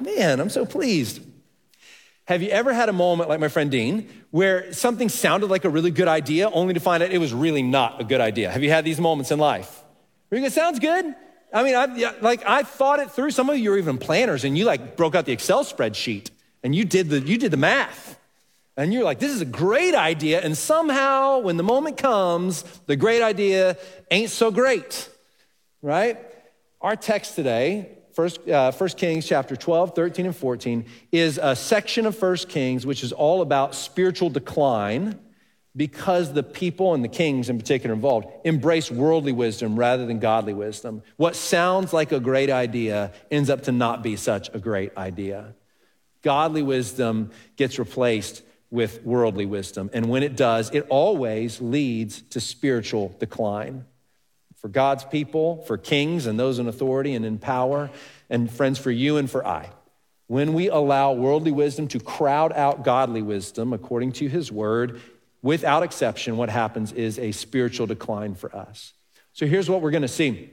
Man, 0.00 0.40
I'm 0.40 0.50
so 0.50 0.64
pleased. 0.64 1.20
Have 2.26 2.42
you 2.42 2.50
ever 2.50 2.72
had 2.72 2.88
a 2.88 2.92
moment 2.92 3.28
like 3.28 3.40
my 3.40 3.48
friend 3.48 3.70
Dean 3.70 4.08
where 4.30 4.72
something 4.72 5.08
sounded 5.08 5.48
like 5.48 5.64
a 5.64 5.70
really 5.70 5.90
good 5.90 6.08
idea 6.08 6.50
only 6.50 6.74
to 6.74 6.80
find 6.80 7.02
out 7.02 7.10
it 7.10 7.18
was 7.18 7.32
really 7.32 7.62
not 7.62 8.00
a 8.00 8.04
good 8.04 8.20
idea? 8.20 8.50
Have 8.50 8.62
you 8.62 8.70
had 8.70 8.84
these 8.84 9.00
moments 9.00 9.30
in 9.30 9.38
life? 9.38 9.82
Where 10.28 10.40
you 10.40 10.46
go, 10.46 10.50
sounds 10.50 10.78
good, 10.78 11.14
I 11.52 11.62
mean, 11.62 11.74
I, 11.74 12.14
like 12.20 12.44
I 12.46 12.62
thought 12.62 13.00
it 13.00 13.10
through. 13.10 13.30
Some 13.30 13.48
of 13.48 13.58
you 13.58 13.72
are 13.72 13.78
even 13.78 13.98
planners, 13.98 14.44
and 14.44 14.56
you 14.56 14.64
like 14.64 14.96
broke 14.96 15.14
out 15.14 15.24
the 15.24 15.32
Excel 15.32 15.64
spreadsheet 15.64 16.30
and 16.62 16.74
you 16.74 16.84
did 16.84 17.08
the 17.08 17.20
you 17.20 17.38
did 17.38 17.50
the 17.50 17.56
math, 17.56 18.18
and 18.76 18.92
you're 18.92 19.04
like, 19.04 19.18
this 19.18 19.32
is 19.32 19.40
a 19.40 19.46
great 19.46 19.94
idea. 19.94 20.40
And 20.40 20.56
somehow, 20.56 21.38
when 21.38 21.56
the 21.56 21.62
moment 21.62 21.96
comes, 21.96 22.62
the 22.86 22.96
great 22.96 23.22
idea 23.22 23.76
ain't 24.10 24.30
so 24.30 24.50
great, 24.50 25.08
right? 25.82 26.18
Our 26.80 26.96
text 26.96 27.34
today, 27.34 27.90
First, 28.12 28.48
uh, 28.48 28.70
First 28.72 28.98
Kings 28.98 29.26
chapter 29.26 29.56
12, 29.56 29.94
13, 29.94 30.26
and 30.26 30.36
14, 30.36 30.84
is 31.12 31.38
a 31.42 31.56
section 31.56 32.06
of 32.06 32.16
First 32.16 32.48
Kings 32.48 32.86
which 32.86 33.02
is 33.02 33.12
all 33.12 33.42
about 33.42 33.74
spiritual 33.74 34.30
decline 34.30 35.18
because 35.78 36.32
the 36.32 36.42
people 36.42 36.92
and 36.92 37.04
the 37.04 37.08
kings 37.08 37.48
in 37.48 37.56
particular 37.56 37.94
involved 37.94 38.26
embrace 38.44 38.90
worldly 38.90 39.30
wisdom 39.30 39.78
rather 39.78 40.06
than 40.06 40.18
godly 40.18 40.52
wisdom. 40.52 41.02
What 41.16 41.36
sounds 41.36 41.92
like 41.92 42.10
a 42.10 42.18
great 42.18 42.50
idea 42.50 43.12
ends 43.30 43.48
up 43.48 43.62
to 43.62 43.72
not 43.72 44.02
be 44.02 44.16
such 44.16 44.50
a 44.52 44.58
great 44.58 44.96
idea. 44.96 45.54
Godly 46.22 46.62
wisdom 46.62 47.30
gets 47.54 47.78
replaced 47.78 48.42
with 48.72 49.04
worldly 49.04 49.46
wisdom. 49.46 49.88
And 49.92 50.06
when 50.06 50.24
it 50.24 50.36
does, 50.36 50.68
it 50.74 50.84
always 50.88 51.60
leads 51.60 52.22
to 52.22 52.40
spiritual 52.40 53.14
decline. 53.20 53.84
For 54.56 54.66
God's 54.68 55.04
people, 55.04 55.62
for 55.62 55.78
kings 55.78 56.26
and 56.26 56.36
those 56.36 56.58
in 56.58 56.66
authority 56.66 57.14
and 57.14 57.24
in 57.24 57.38
power, 57.38 57.88
and 58.28 58.50
friends, 58.50 58.80
for 58.80 58.90
you 58.90 59.16
and 59.16 59.30
for 59.30 59.46
I. 59.46 59.70
When 60.26 60.54
we 60.54 60.68
allow 60.68 61.12
worldly 61.12 61.52
wisdom 61.52 61.86
to 61.88 62.00
crowd 62.00 62.52
out 62.52 62.82
godly 62.82 63.22
wisdom 63.22 63.72
according 63.72 64.12
to 64.14 64.28
his 64.28 64.50
word, 64.50 65.00
without 65.42 65.82
exception, 65.82 66.36
what 66.36 66.50
happens 66.50 66.92
is 66.92 67.18
a 67.18 67.32
spiritual 67.32 67.86
decline 67.86 68.34
for 68.34 68.54
us. 68.54 68.94
So 69.32 69.46
here's 69.46 69.70
what 69.70 69.82
we're 69.82 69.92
going 69.92 70.02
to 70.02 70.08
see. 70.08 70.50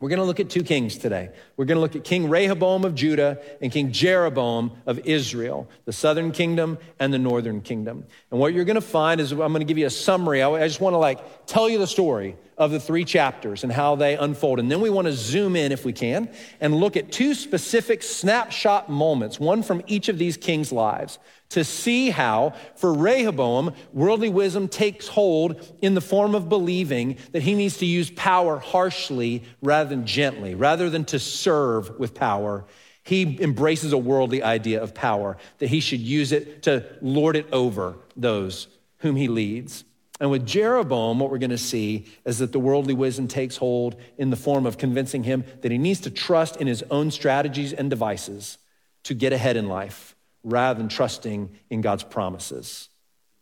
We're 0.00 0.08
going 0.08 0.18
to 0.18 0.24
look 0.24 0.40
at 0.40 0.50
two 0.50 0.64
kings 0.64 0.98
today. 0.98 1.30
We're 1.56 1.64
going 1.64 1.76
to 1.76 1.80
look 1.80 1.94
at 1.94 2.02
King 2.02 2.28
Rehoboam 2.28 2.84
of 2.84 2.96
Judah 2.96 3.40
and 3.60 3.70
King 3.70 3.92
Jeroboam 3.92 4.72
of 4.84 4.98
Israel, 5.06 5.70
the 5.84 5.92
southern 5.92 6.32
kingdom 6.32 6.78
and 6.98 7.14
the 7.14 7.20
northern 7.20 7.60
kingdom. 7.60 8.06
And 8.32 8.40
what 8.40 8.52
you're 8.52 8.64
going 8.64 8.74
to 8.74 8.80
find 8.80 9.20
is 9.20 9.30
I'm 9.30 9.38
going 9.38 9.60
to 9.60 9.64
give 9.64 9.78
you 9.78 9.86
a 9.86 9.90
summary. 9.90 10.42
I 10.42 10.66
just 10.66 10.80
want 10.80 10.94
to 10.94 10.98
like 10.98 11.46
tell 11.46 11.68
you 11.68 11.78
the 11.78 11.86
story 11.86 12.36
of 12.58 12.72
the 12.72 12.80
three 12.80 13.04
chapters 13.04 13.62
and 13.62 13.72
how 13.72 13.94
they 13.94 14.16
unfold. 14.16 14.58
And 14.58 14.68
then 14.68 14.80
we 14.80 14.90
want 14.90 15.06
to 15.06 15.12
zoom 15.12 15.54
in, 15.54 15.70
if 15.70 15.84
we 15.84 15.92
can, 15.92 16.28
and 16.60 16.74
look 16.74 16.96
at 16.96 17.12
two 17.12 17.32
specific 17.34 18.02
snapshot 18.02 18.88
moments, 18.88 19.38
one 19.38 19.62
from 19.62 19.82
each 19.86 20.08
of 20.08 20.18
these 20.18 20.36
kings' 20.36 20.72
lives, 20.72 21.20
to 21.52 21.64
see 21.64 22.10
how, 22.10 22.54
for 22.76 22.92
Rehoboam, 22.92 23.74
worldly 23.92 24.30
wisdom 24.30 24.68
takes 24.68 25.06
hold 25.06 25.76
in 25.82 25.94
the 25.94 26.00
form 26.00 26.34
of 26.34 26.48
believing 26.48 27.18
that 27.32 27.42
he 27.42 27.54
needs 27.54 27.78
to 27.78 27.86
use 27.86 28.10
power 28.10 28.58
harshly 28.58 29.44
rather 29.60 29.90
than 29.90 30.06
gently, 30.06 30.54
rather 30.54 30.88
than 30.88 31.04
to 31.06 31.18
serve 31.18 31.98
with 31.98 32.14
power. 32.14 32.64
He 33.02 33.38
embraces 33.42 33.92
a 33.92 33.98
worldly 33.98 34.42
idea 34.42 34.82
of 34.82 34.94
power, 34.94 35.36
that 35.58 35.68
he 35.68 35.80
should 35.80 36.00
use 36.00 36.32
it 36.32 36.62
to 36.62 36.86
lord 37.02 37.36
it 37.36 37.46
over 37.52 37.96
those 38.16 38.68
whom 38.98 39.16
he 39.16 39.28
leads. 39.28 39.84
And 40.20 40.30
with 40.30 40.46
Jeroboam, 40.46 41.18
what 41.18 41.30
we're 41.30 41.38
going 41.38 41.50
to 41.50 41.58
see 41.58 42.06
is 42.24 42.38
that 42.38 42.52
the 42.52 42.60
worldly 42.60 42.94
wisdom 42.94 43.28
takes 43.28 43.56
hold 43.56 43.96
in 44.16 44.30
the 44.30 44.36
form 44.36 44.64
of 44.64 44.78
convincing 44.78 45.24
him 45.24 45.44
that 45.60 45.72
he 45.72 45.78
needs 45.78 46.00
to 46.00 46.10
trust 46.10 46.56
in 46.56 46.66
his 46.66 46.82
own 46.90 47.10
strategies 47.10 47.72
and 47.72 47.90
devices 47.90 48.56
to 49.02 49.14
get 49.14 49.32
ahead 49.32 49.56
in 49.56 49.68
life 49.68 50.14
rather 50.44 50.78
than 50.78 50.88
trusting 50.88 51.50
in 51.70 51.80
God's 51.80 52.02
promises. 52.02 52.88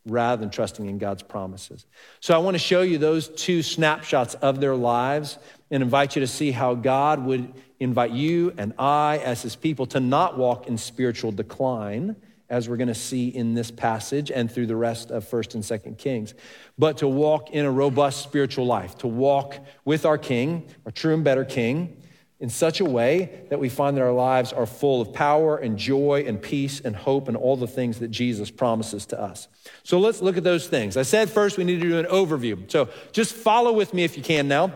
Rather 0.05 0.39
than 0.39 0.49
trusting 0.49 0.87
in 0.87 0.97
God's 0.97 1.23
promises. 1.23 1.85
So 2.19 2.33
I 2.33 2.39
want 2.39 2.55
to 2.55 2.59
show 2.59 2.81
you 2.81 2.97
those 2.97 3.27
two 3.29 3.61
snapshots 3.61 4.33
of 4.35 4.59
their 4.59 4.75
lives 4.75 5.37
and 5.69 5.83
invite 5.83 6.15
you 6.15 6.21
to 6.21 6.27
see 6.27 6.51
how 6.51 6.73
God 6.73 7.23
would 7.23 7.53
invite 7.79 8.11
you 8.11 8.53
and 8.57 8.73
I, 8.79 9.19
as 9.19 9.41
his 9.41 9.55
people, 9.55 9.85
to 9.87 9.99
not 9.99 10.37
walk 10.37 10.67
in 10.67 10.77
spiritual 10.77 11.31
decline 11.31 12.15
as 12.51 12.67
we're 12.67 12.77
going 12.77 12.89
to 12.89 12.93
see 12.93 13.29
in 13.29 13.53
this 13.53 13.71
passage 13.71 14.29
and 14.29 14.51
through 14.51 14.67
the 14.67 14.75
rest 14.75 15.09
of 15.09 15.25
1st 15.25 15.55
and 15.55 15.63
2nd 15.63 15.97
Kings, 15.97 16.33
but 16.77 16.97
to 16.97 17.07
walk 17.07 17.51
in 17.51 17.65
a 17.65 17.71
robust 17.71 18.21
spiritual 18.23 18.65
life, 18.65 18.97
to 18.97 19.07
walk 19.07 19.57
with 19.85 20.05
our 20.05 20.17
King, 20.17 20.67
our 20.85 20.91
true 20.91 21.13
and 21.13 21.23
better 21.23 21.45
King, 21.45 22.00
in 22.41 22.49
such 22.49 22.81
a 22.81 22.85
way 22.85 23.45
that 23.49 23.59
we 23.59 23.69
find 23.69 23.95
that 23.95 24.01
our 24.01 24.11
lives 24.11 24.51
are 24.51 24.65
full 24.65 24.99
of 24.99 25.13
power 25.13 25.57
and 25.57 25.77
joy 25.77 26.25
and 26.27 26.41
peace 26.41 26.81
and 26.81 26.95
hope 26.95 27.27
and 27.27 27.37
all 27.37 27.55
the 27.55 27.67
things 27.67 27.99
that 27.99 28.09
Jesus 28.09 28.49
promises 28.49 29.05
to 29.05 29.21
us. 29.21 29.47
So 29.83 29.99
let's 29.99 30.21
look 30.21 30.37
at 30.37 30.43
those 30.43 30.67
things. 30.67 30.97
I 30.97 31.03
said 31.03 31.29
first 31.29 31.57
we 31.57 31.63
need 31.63 31.79
to 31.79 31.87
do 31.87 31.99
an 31.99 32.05
overview. 32.05 32.69
So 32.69 32.89
just 33.11 33.33
follow 33.33 33.71
with 33.71 33.93
me 33.93 34.03
if 34.03 34.17
you 34.17 34.23
can 34.23 34.47
now 34.47 34.73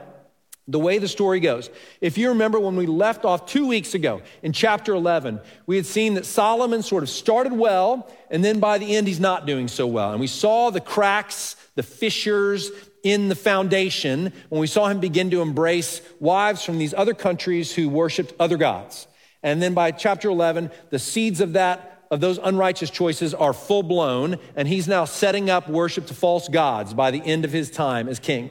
the 0.68 0.80
way 0.80 0.98
the 0.98 1.08
story 1.08 1.40
goes. 1.40 1.70
If 2.02 2.18
you 2.18 2.30
remember 2.30 2.60
when 2.60 2.76
we 2.76 2.88
left 2.88 3.24
off 3.24 3.46
two 3.46 3.68
weeks 3.68 3.94
ago 3.94 4.22
in 4.42 4.52
chapter 4.52 4.94
11, 4.94 5.40
we 5.68 5.76
had 5.76 5.86
seen 5.86 6.16
that 6.16 6.26
Solomon 6.26 6.82
sort 6.82 7.04
of 7.04 7.10
started 7.10 7.54
well, 7.54 8.12
and 8.32 8.44
then 8.44 8.60
by 8.60 8.80
the 8.80 8.96
end, 8.96 9.08
he's 9.08 9.20
not 9.20 9.46
doing 9.46 9.68
so 9.68 9.86
well. 9.86 10.12
And 10.12 10.20
we 10.20 10.28
saw 10.28 10.72
the 10.72 10.82
cracks, 10.82 11.56
the 11.76 11.84
fissures 11.84 12.72
in 13.06 13.30
the 13.30 13.36
foundation 13.36 14.34
when 14.50 14.60
we 14.60 14.66
saw 14.66 14.88
him 14.88 15.00
begin 15.00 15.30
to 15.30 15.44
embrace 15.44 16.02
wives 16.20 16.64
from 16.64 16.80
these 16.80 16.94
other 16.96 17.14
countries 17.14 17.74
who 17.74 17.88
worshiped 17.88 18.34
other 18.40 18.58
gods. 18.58 19.08
And 19.44 19.62
then 19.62 19.76
by 19.76 19.92
chapter 19.92 20.28
11, 20.28 20.72
the 20.90 20.98
seeds 20.98 21.40
of 21.40 21.54
that 21.54 22.04
of 22.10 22.20
those 22.20 22.40
unrighteous 22.40 22.90
choices 22.90 23.34
are 23.34 23.54
full 23.54 23.84
blown, 23.84 24.38
and 24.56 24.68
he's 24.68 24.88
now 24.88 25.06
setting 25.06 25.50
up 25.50 25.70
worship 25.70 26.08
to 26.08 26.14
false 26.16 26.50
gods 26.50 26.94
by 26.94 27.12
the 27.12 27.22
end 27.24 27.46
of 27.46 27.52
his 27.52 27.70
time 27.70 28.10
as 28.10 28.20
king. 28.20 28.50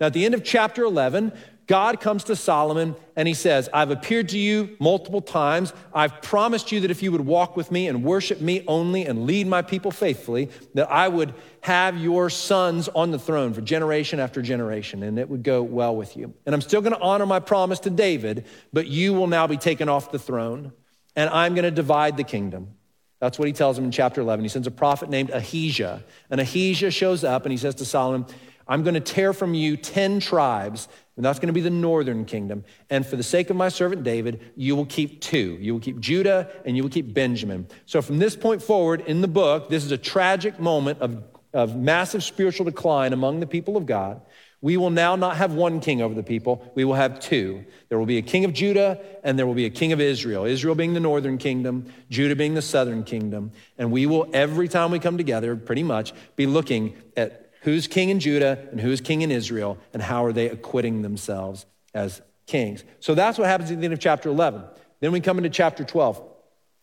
Now, 0.00 0.06
at 0.06 0.14
the 0.14 0.24
end 0.24 0.34
of 0.34 0.42
chapter 0.42 0.82
11, 0.84 1.32
God 1.70 2.00
comes 2.00 2.24
to 2.24 2.34
Solomon 2.34 2.96
and 3.14 3.28
he 3.28 3.34
says, 3.34 3.68
I've 3.72 3.92
appeared 3.92 4.30
to 4.30 4.38
you 4.38 4.76
multiple 4.80 5.22
times. 5.22 5.72
I've 5.94 6.20
promised 6.20 6.72
you 6.72 6.80
that 6.80 6.90
if 6.90 7.00
you 7.00 7.12
would 7.12 7.20
walk 7.20 7.56
with 7.56 7.70
me 7.70 7.86
and 7.86 8.02
worship 8.02 8.40
me 8.40 8.64
only 8.66 9.06
and 9.06 9.24
lead 9.24 9.46
my 9.46 9.62
people 9.62 9.92
faithfully, 9.92 10.50
that 10.74 10.90
I 10.90 11.06
would 11.06 11.32
have 11.60 11.96
your 11.96 12.28
sons 12.28 12.88
on 12.88 13.12
the 13.12 13.20
throne 13.20 13.54
for 13.54 13.60
generation 13.60 14.18
after 14.18 14.42
generation, 14.42 15.04
and 15.04 15.16
it 15.16 15.28
would 15.28 15.44
go 15.44 15.62
well 15.62 15.94
with 15.94 16.16
you. 16.16 16.34
And 16.44 16.56
I'm 16.56 16.60
still 16.60 16.80
going 16.80 16.94
to 16.94 17.00
honor 17.00 17.24
my 17.24 17.38
promise 17.38 17.78
to 17.80 17.90
David, 17.90 18.46
but 18.72 18.88
you 18.88 19.14
will 19.14 19.28
now 19.28 19.46
be 19.46 19.56
taken 19.56 19.88
off 19.88 20.10
the 20.10 20.18
throne, 20.18 20.72
and 21.14 21.30
I'm 21.30 21.54
going 21.54 21.62
to 21.62 21.70
divide 21.70 22.16
the 22.16 22.24
kingdom. 22.24 22.74
That's 23.20 23.38
what 23.38 23.46
he 23.46 23.52
tells 23.52 23.78
him 23.78 23.84
in 23.84 23.92
chapter 23.92 24.20
11. 24.20 24.44
He 24.44 24.48
sends 24.48 24.66
a 24.66 24.72
prophet 24.72 25.08
named 25.08 25.30
Ahijah, 25.30 26.02
and 26.30 26.40
Ahijah 26.40 26.90
shows 26.90 27.22
up 27.22 27.44
and 27.44 27.52
he 27.52 27.58
says 27.58 27.76
to 27.76 27.84
Solomon, 27.84 28.26
I'm 28.70 28.84
going 28.84 28.94
to 28.94 29.00
tear 29.00 29.32
from 29.32 29.52
you 29.52 29.76
10 29.76 30.20
tribes, 30.20 30.86
and 31.20 31.24
that's 31.26 31.38
going 31.38 31.48
to 31.48 31.52
be 31.52 31.60
the 31.60 31.68
northern 31.68 32.24
kingdom. 32.24 32.64
And 32.88 33.04
for 33.04 33.16
the 33.16 33.22
sake 33.22 33.50
of 33.50 33.56
my 33.56 33.68
servant 33.68 34.04
David, 34.04 34.40
you 34.56 34.74
will 34.74 34.86
keep 34.86 35.20
two. 35.20 35.58
You 35.60 35.74
will 35.74 35.80
keep 35.80 36.00
Judah 36.00 36.48
and 36.64 36.78
you 36.78 36.82
will 36.82 36.88
keep 36.88 37.12
Benjamin. 37.12 37.66
So 37.84 38.00
from 38.00 38.16
this 38.16 38.34
point 38.34 38.62
forward 38.62 39.02
in 39.02 39.20
the 39.20 39.28
book, 39.28 39.68
this 39.68 39.84
is 39.84 39.92
a 39.92 39.98
tragic 39.98 40.58
moment 40.58 41.00
of 41.00 41.22
of 41.52 41.76
massive 41.76 42.22
spiritual 42.22 42.64
decline 42.64 43.12
among 43.12 43.40
the 43.40 43.46
people 43.46 43.76
of 43.76 43.86
God, 43.86 44.20
we 44.62 44.76
will 44.76 44.90
now 44.90 45.16
not 45.16 45.36
have 45.38 45.54
one 45.54 45.80
king 45.80 46.02
over 46.02 46.14
the 46.14 46.22
people, 46.22 46.70
we 46.74 46.84
will 46.84 46.94
have 46.94 47.18
two. 47.18 47.64
There 47.88 47.98
will 47.98 48.06
be 48.06 48.18
a 48.18 48.22
king 48.22 48.44
of 48.44 48.52
Judah 48.52 49.00
and 49.24 49.38
there 49.38 49.46
will 49.46 49.54
be 49.54 49.64
a 49.64 49.70
king 49.70 49.92
of 49.92 50.00
Israel. 50.00 50.44
Israel 50.44 50.74
being 50.74 50.92
the 50.92 51.00
northern 51.00 51.38
kingdom, 51.38 51.90
Judah 52.10 52.36
being 52.36 52.54
the 52.54 52.62
southern 52.62 53.02
kingdom. 53.02 53.52
And 53.78 53.90
we 53.90 54.04
will, 54.06 54.28
every 54.34 54.68
time 54.68 54.90
we 54.90 54.98
come 54.98 55.16
together, 55.16 55.56
pretty 55.56 55.82
much 55.82 56.12
be 56.36 56.46
looking 56.46 56.94
at 57.16 57.49
who's 57.60 57.86
king 57.86 58.08
in 58.08 58.20
Judah 58.20 58.66
and 58.70 58.80
who's 58.80 59.00
king 59.00 59.22
in 59.22 59.30
Israel 59.30 59.78
and 59.92 60.02
how 60.02 60.24
are 60.24 60.32
they 60.32 60.48
acquitting 60.48 61.02
themselves 61.02 61.66
as 61.94 62.20
kings. 62.46 62.84
So 63.00 63.14
that's 63.14 63.38
what 63.38 63.46
happens 63.46 63.70
at 63.70 63.78
the 63.78 63.84
end 63.84 63.94
of 63.94 64.00
chapter 64.00 64.28
11. 64.28 64.62
Then 65.00 65.12
we 65.12 65.20
come 65.20 65.38
into 65.38 65.50
chapter 65.50 65.84
12. 65.84 66.22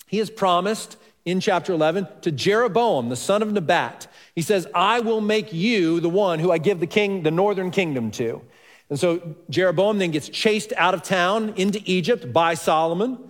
He 0.08 0.18
has 0.20 0.30
promised 0.30 0.98
in 1.26 1.42
chapter 1.42 1.74
11 1.74 2.08
to 2.22 2.32
Jeroboam, 2.32 3.10
the 3.10 3.16
son 3.16 3.42
of 3.42 3.52
Nebat. 3.52 4.08
He 4.34 4.42
says, 4.42 4.66
I 4.74 5.02
will 5.02 5.20
make 5.20 5.52
you 5.52 6.00
the 6.00 6.10
one 6.10 6.40
who 6.40 6.52
I 6.52 6.58
give 6.58 6.80
the 6.80 6.88
king, 6.88 7.24
the 7.24 7.32
northern 7.32 7.70
kingdom 7.70 8.12
to. 8.12 8.42
And 8.90 8.98
so 8.98 9.36
Jeroboam 9.50 9.98
then 9.98 10.12
gets 10.12 10.30
chased 10.30 10.72
out 10.78 10.94
of 10.94 11.04
town 11.04 11.54
into 11.58 11.82
Egypt 11.84 12.32
by 12.32 12.54
Solomon. 12.54 13.30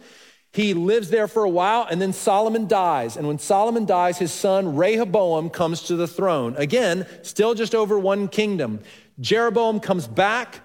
He 0.57 0.73
lives 0.73 1.11
there 1.11 1.27
for 1.27 1.43
a 1.43 1.49
while, 1.49 1.85
and 1.87 2.01
then 2.01 2.13
Solomon 2.13 2.67
dies. 2.67 3.15
And 3.15 3.27
when 3.27 3.37
Solomon 3.37 3.85
dies, 3.85 4.17
his 4.17 4.31
son 4.31 4.75
Rehoboam 4.75 5.51
comes 5.51 5.83
to 5.83 5.95
the 5.95 6.07
throne. 6.07 6.55
Again, 6.57 7.05
still 7.21 7.53
just 7.53 7.75
over 7.75 7.99
one 7.99 8.27
kingdom. 8.27 8.79
Jeroboam 9.19 9.79
comes 9.79 10.07
back. 10.07 10.61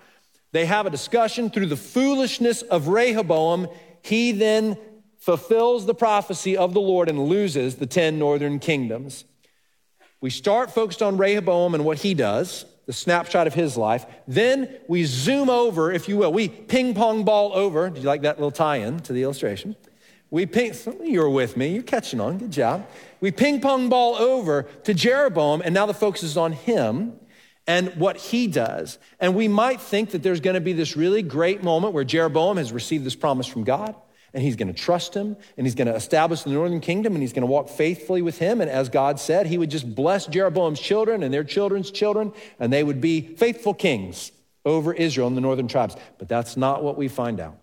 They 0.53 0.65
have 0.65 0.87
a 0.87 0.91
discussion 0.91 1.51
through 1.51 1.67
the 1.67 1.77
foolishness 1.77 2.63
of 2.63 2.89
Rehoboam. 2.89 3.69
He 4.01 4.33
then 4.33 4.79
fulfills 5.19 5.85
the 5.85 5.95
prophecy 5.95 6.57
of 6.57 6.73
the 6.73 6.81
Lord 6.81 7.11
and 7.11 7.27
loses 7.27 7.75
the 7.75 7.85
10 7.85 8.19
northern 8.19 8.61
kingdoms. 8.61 9.27
We 10.23 10.31
start 10.31 10.71
focused 10.71 11.03
on 11.03 11.19
Rehoboam 11.19 11.75
and 11.75 11.85
what 11.85 11.99
he 11.99 12.15
does, 12.15 12.65
the 12.87 12.93
snapshot 12.93 13.47
of 13.47 13.55
his 13.55 13.77
life. 13.77 14.07
Then 14.27 14.77
we 14.89 15.05
zoom 15.05 15.49
over, 15.49 15.93
if 15.93 16.09
you 16.09 16.17
will. 16.17 16.33
We 16.33 16.49
ping 16.49 16.95
pong 16.95 17.25
ball 17.25 17.53
over. 17.55 17.91
Do 17.91 18.01
you 18.01 18.07
like 18.07 18.23
that 18.23 18.39
little 18.39 18.51
tie 18.51 18.77
in 18.77 19.01
to 19.01 19.13
the 19.13 19.23
illustration? 19.23 19.77
We 20.31 20.47
ping, 20.47 20.75
you're 21.03 21.29
with 21.29 21.57
me, 21.57 21.75
you're 21.75 21.83
catching 21.83 22.19
on, 22.21 22.39
good 22.39 22.51
job. 22.51 22.89
We 23.21 23.31
ping 23.31 23.61
pong 23.61 23.91
ball 23.91 24.17
over 24.17 24.63
to 24.85 24.95
Jeroboam, 24.95 25.61
and 25.63 25.75
now 25.75 25.85
the 25.85 25.95
focus 25.95 26.23
is 26.23 26.39
on 26.39 26.53
him 26.53 27.19
and 27.67 27.95
what 27.97 28.17
he 28.17 28.47
does. 28.47 28.99
And 29.21 29.35
we 29.35 29.47
might 29.47 29.81
think 29.81 30.11
that 30.13 30.23
there's 30.23 30.41
going 30.41 30.55
to 30.55 30.61
be 30.61 30.73
this 30.73 30.97
really 30.97 31.23
great 31.23 31.63
moment 31.63 31.93
where 31.93 32.03
Jeroboam 32.03 32.57
has 32.57 32.73
received 32.73 33.05
this 33.05 33.15
promise 33.15 33.47
from 33.47 33.65
God 33.65 33.95
and 34.35 34.43
he's 34.43 34.57
going 34.57 34.73
to 34.73 34.79
trust 34.79 35.15
him 35.15 35.37
and 35.57 35.67
he's 35.67 35.75
going 35.75 35.89
to 35.89 35.95
establish 35.95 36.43
the 36.43 36.51
northern 36.51 36.81
kingdom 36.81 37.15
and 37.15 37.23
he's 37.23 37.33
going 37.33 37.43
to 37.43 37.51
walk 37.51 37.69
faithfully 37.69 38.23
with 38.23 38.39
him. 38.39 38.61
And 38.61 38.71
as 38.71 38.89
God 38.89 39.21
said, 39.21 39.47
he 39.47 39.59
would 39.59 39.71
just 39.71 39.95
bless 39.95 40.27
Jeroboam's 40.27 40.81
children 40.81 41.23
and 41.23 41.33
their 41.33 41.45
children's 41.45 41.91
children, 41.91 42.33
and 42.59 42.73
they 42.73 42.83
would 42.83 43.01
be 43.01 43.21
faithful 43.21 43.75
kings 43.75 44.33
over 44.65 44.93
Israel 44.93 45.27
and 45.27 45.37
the 45.37 45.41
northern 45.41 45.69
tribes. 45.69 45.97
But 46.19 46.29
that's 46.29 46.57
not 46.57 46.83
what 46.83 46.97
we 46.97 47.09
find 47.09 47.41
out. 47.41 47.59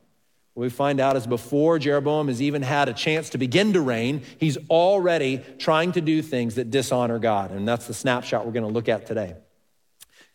What 0.53 0.63
we 0.63 0.69
find 0.69 0.99
out 0.99 1.15
is 1.15 1.25
before 1.25 1.79
Jeroboam 1.79 2.27
has 2.27 2.41
even 2.41 2.61
had 2.61 2.89
a 2.89 2.93
chance 2.93 3.29
to 3.29 3.37
begin 3.37 3.73
to 3.73 3.81
reign, 3.81 4.23
he's 4.39 4.57
already 4.69 5.41
trying 5.57 5.93
to 5.93 6.01
do 6.01 6.21
things 6.21 6.55
that 6.55 6.69
dishonor 6.69 7.17
God. 7.17 7.51
And 7.51 7.67
that's 7.67 7.87
the 7.87 7.93
snapshot 7.93 8.45
we're 8.45 8.51
going 8.51 8.67
to 8.67 8.73
look 8.73 8.89
at 8.89 9.05
today. 9.05 9.35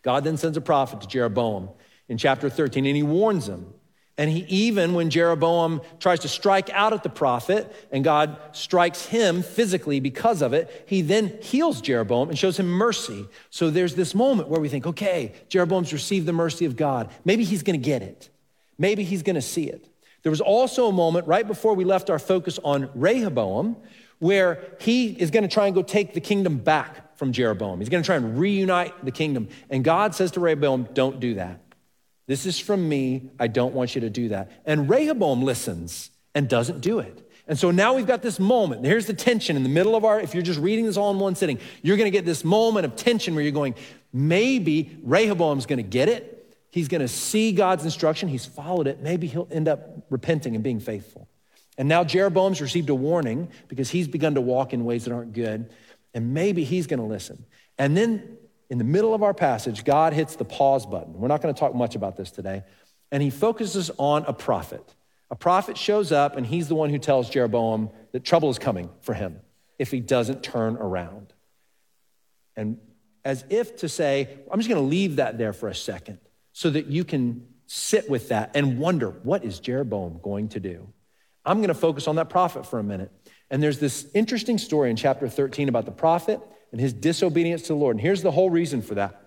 God 0.01 0.23
then 0.23 0.37
sends 0.37 0.57
a 0.57 0.61
prophet 0.61 1.01
to 1.01 1.07
Jeroboam 1.07 1.69
in 2.09 2.17
chapter 2.17 2.49
13, 2.49 2.85
and 2.87 2.95
he 2.95 3.03
warns 3.03 3.47
him 3.47 3.74
and 4.17 4.29
he 4.31 4.45
even, 4.47 4.93
when 4.93 5.09
Jeroboam 5.09 5.81
tries 5.99 6.21
to 6.21 6.29
strike 6.29 6.69
out 6.69 6.93
at 6.93 7.03
the 7.03 7.09
prophet 7.09 7.89
and 7.91 8.01
God 8.03 8.37
strikes 8.53 9.05
him 9.05 9.41
physically 9.41 9.99
because 9.99 10.41
of 10.41 10.53
it, 10.53 10.85
he 10.87 11.01
then 11.01 11.37
heals 11.41 11.81
Jeroboam 11.81 12.29
and 12.29 12.37
shows 12.37 12.57
him 12.57 12.67
mercy. 12.69 13.27
So 13.49 13.69
there's 13.69 13.95
this 13.95 14.15
moment 14.15 14.47
where 14.47 14.61
we 14.61 14.69
think, 14.69 14.87
okay, 14.87 15.33
Jeroboam's 15.49 15.91
received 15.91 16.25
the 16.25 16.33
mercy 16.33 16.63
of 16.63 16.77
God. 16.77 17.09
Maybe 17.25 17.43
he's 17.43 17.61
going 17.61 17.79
to 17.79 17.85
get 17.85 18.01
it. 18.01 18.29
Maybe 18.77 19.03
he's 19.03 19.21
going 19.21 19.35
to 19.35 19.41
see 19.41 19.65
it. 19.65 19.89
There 20.23 20.29
was 20.29 20.41
also 20.41 20.87
a 20.87 20.93
moment 20.93 21.27
right 21.27 21.45
before 21.45 21.73
we 21.73 21.83
left 21.83 22.09
our 22.09 22.19
focus 22.19 22.57
on 22.63 22.89
Rehoboam 22.95 23.75
where 24.19 24.63
he 24.79 25.09
is 25.09 25.29
going 25.29 25.43
to 25.43 25.49
try 25.49 25.65
and 25.65 25.75
go 25.75 25.83
take 25.83 26.13
the 26.13 26.21
kingdom 26.21 26.57
back 26.57 27.17
from 27.17 27.33
Jeroboam. 27.33 27.79
He's 27.79 27.89
going 27.89 28.01
to 28.01 28.05
try 28.07 28.15
and 28.15 28.39
reunite 28.39 29.03
the 29.03 29.11
kingdom. 29.11 29.49
And 29.69 29.83
God 29.83 30.15
says 30.15 30.31
to 30.31 30.39
Rehoboam, 30.39 30.87
don't 30.93 31.19
do 31.19 31.33
that. 31.35 31.59
This 32.27 32.45
is 32.45 32.59
from 32.59 32.87
me. 32.87 33.29
I 33.39 33.47
don't 33.47 33.73
want 33.73 33.95
you 33.95 34.01
to 34.01 34.09
do 34.09 34.29
that. 34.29 34.51
And 34.65 34.89
Rehoboam 34.89 35.43
listens 35.43 36.09
and 36.33 36.49
doesn't 36.49 36.81
do 36.81 36.99
it. 36.99 37.21
And 37.47 37.57
so 37.59 37.69
now 37.69 37.93
we've 37.93 38.07
got 38.07 38.23
this 38.23 38.39
moment. 38.39 38.83
Here's 38.85 39.05
the 39.05 39.13
tension 39.13 39.55
in 39.55 39.63
the 39.63 39.69
middle 39.69 39.95
of 39.95 40.03
our, 40.03 40.19
if 40.19 40.33
you're 40.33 40.41
just 40.43 40.59
reading 40.59 40.85
this 40.85 40.97
all 40.97 41.11
in 41.11 41.19
one 41.19 41.35
sitting, 41.35 41.59
you're 41.83 41.97
going 41.97 42.11
to 42.11 42.17
get 42.17 42.25
this 42.25 42.43
moment 42.43 42.85
of 42.85 42.95
tension 42.95 43.35
where 43.35 43.43
you're 43.43 43.51
going, 43.51 43.75
maybe 44.11 44.97
Rehoboam's 45.03 45.67
going 45.67 45.77
to 45.77 45.83
get 45.83 46.09
it. 46.09 46.31
He's 46.71 46.87
going 46.87 47.01
to 47.01 47.07
see 47.07 47.51
God's 47.51 47.85
instruction. 47.85 48.27
He's 48.27 48.45
followed 48.45 48.87
it. 48.87 48.99
Maybe 48.99 49.27
he'll 49.27 49.47
end 49.51 49.67
up 49.67 50.05
repenting 50.09 50.55
and 50.55 50.63
being 50.63 50.79
faithful. 50.79 51.27
And 51.77 51.87
now 51.87 52.03
Jeroboam's 52.03 52.61
received 52.61 52.89
a 52.89 52.95
warning 52.95 53.49
because 53.67 53.89
he's 53.89 54.07
begun 54.07 54.35
to 54.35 54.41
walk 54.41 54.73
in 54.73 54.83
ways 54.83 55.05
that 55.05 55.13
aren't 55.13 55.33
good. 55.33 55.69
And 56.13 56.33
maybe 56.33 56.63
he's 56.63 56.87
going 56.87 56.99
to 56.99 57.05
listen. 57.05 57.45
And 57.77 57.95
then 57.95 58.37
in 58.69 58.77
the 58.77 58.83
middle 58.83 59.13
of 59.13 59.23
our 59.23 59.33
passage, 59.33 59.83
God 59.83 60.13
hits 60.13 60.35
the 60.35 60.45
pause 60.45 60.85
button. 60.85 61.13
We're 61.13 61.27
not 61.27 61.41
going 61.41 61.53
to 61.53 61.59
talk 61.59 61.75
much 61.75 61.95
about 61.95 62.17
this 62.17 62.31
today. 62.31 62.63
And 63.11 63.21
he 63.21 63.29
focuses 63.29 63.91
on 63.97 64.25
a 64.25 64.33
prophet. 64.33 64.95
A 65.29 65.35
prophet 65.35 65.77
shows 65.77 66.11
up, 66.11 66.35
and 66.37 66.45
he's 66.45 66.67
the 66.67 66.75
one 66.75 66.89
who 66.89 66.99
tells 66.99 67.29
Jeroboam 67.29 67.89
that 68.11 68.23
trouble 68.23 68.49
is 68.49 68.59
coming 68.59 68.89
for 69.01 69.13
him 69.13 69.39
if 69.77 69.91
he 69.91 69.99
doesn't 69.99 70.43
turn 70.43 70.77
around. 70.77 71.33
And 72.55 72.77
as 73.23 73.43
if 73.49 73.77
to 73.77 73.89
say, 73.89 74.29
I'm 74.51 74.59
just 74.59 74.69
going 74.69 74.81
to 74.81 74.87
leave 74.87 75.17
that 75.17 75.37
there 75.37 75.53
for 75.53 75.67
a 75.67 75.75
second 75.75 76.19
so 76.53 76.69
that 76.69 76.87
you 76.87 77.03
can 77.03 77.47
sit 77.67 78.09
with 78.09 78.29
that 78.29 78.51
and 78.55 78.79
wonder, 78.79 79.09
what 79.09 79.43
is 79.43 79.59
Jeroboam 79.59 80.19
going 80.21 80.49
to 80.49 80.59
do? 80.59 80.87
I'm 81.43 81.57
going 81.57 81.69
to 81.69 81.73
focus 81.73 82.07
on 82.07 82.15
that 82.15 82.29
prophet 82.29 82.65
for 82.65 82.79
a 82.79 82.83
minute. 82.83 83.11
And 83.49 83.61
there's 83.61 83.79
this 83.79 84.07
interesting 84.13 84.57
story 84.57 84.89
in 84.89 84.95
chapter 84.95 85.27
13 85.27 85.69
about 85.69 85.85
the 85.85 85.91
prophet 85.91 86.39
and 86.75 86.81
his 86.81 86.91
disobedience 86.91 87.61
to 87.61 87.67
the 87.69 87.75
Lord. 87.75 87.95
And 87.95 88.01
here's 88.01 88.21
the 88.21 88.31
whole 88.31 88.49
reason 88.49 88.81
for 88.81 88.95
that. 88.95 89.21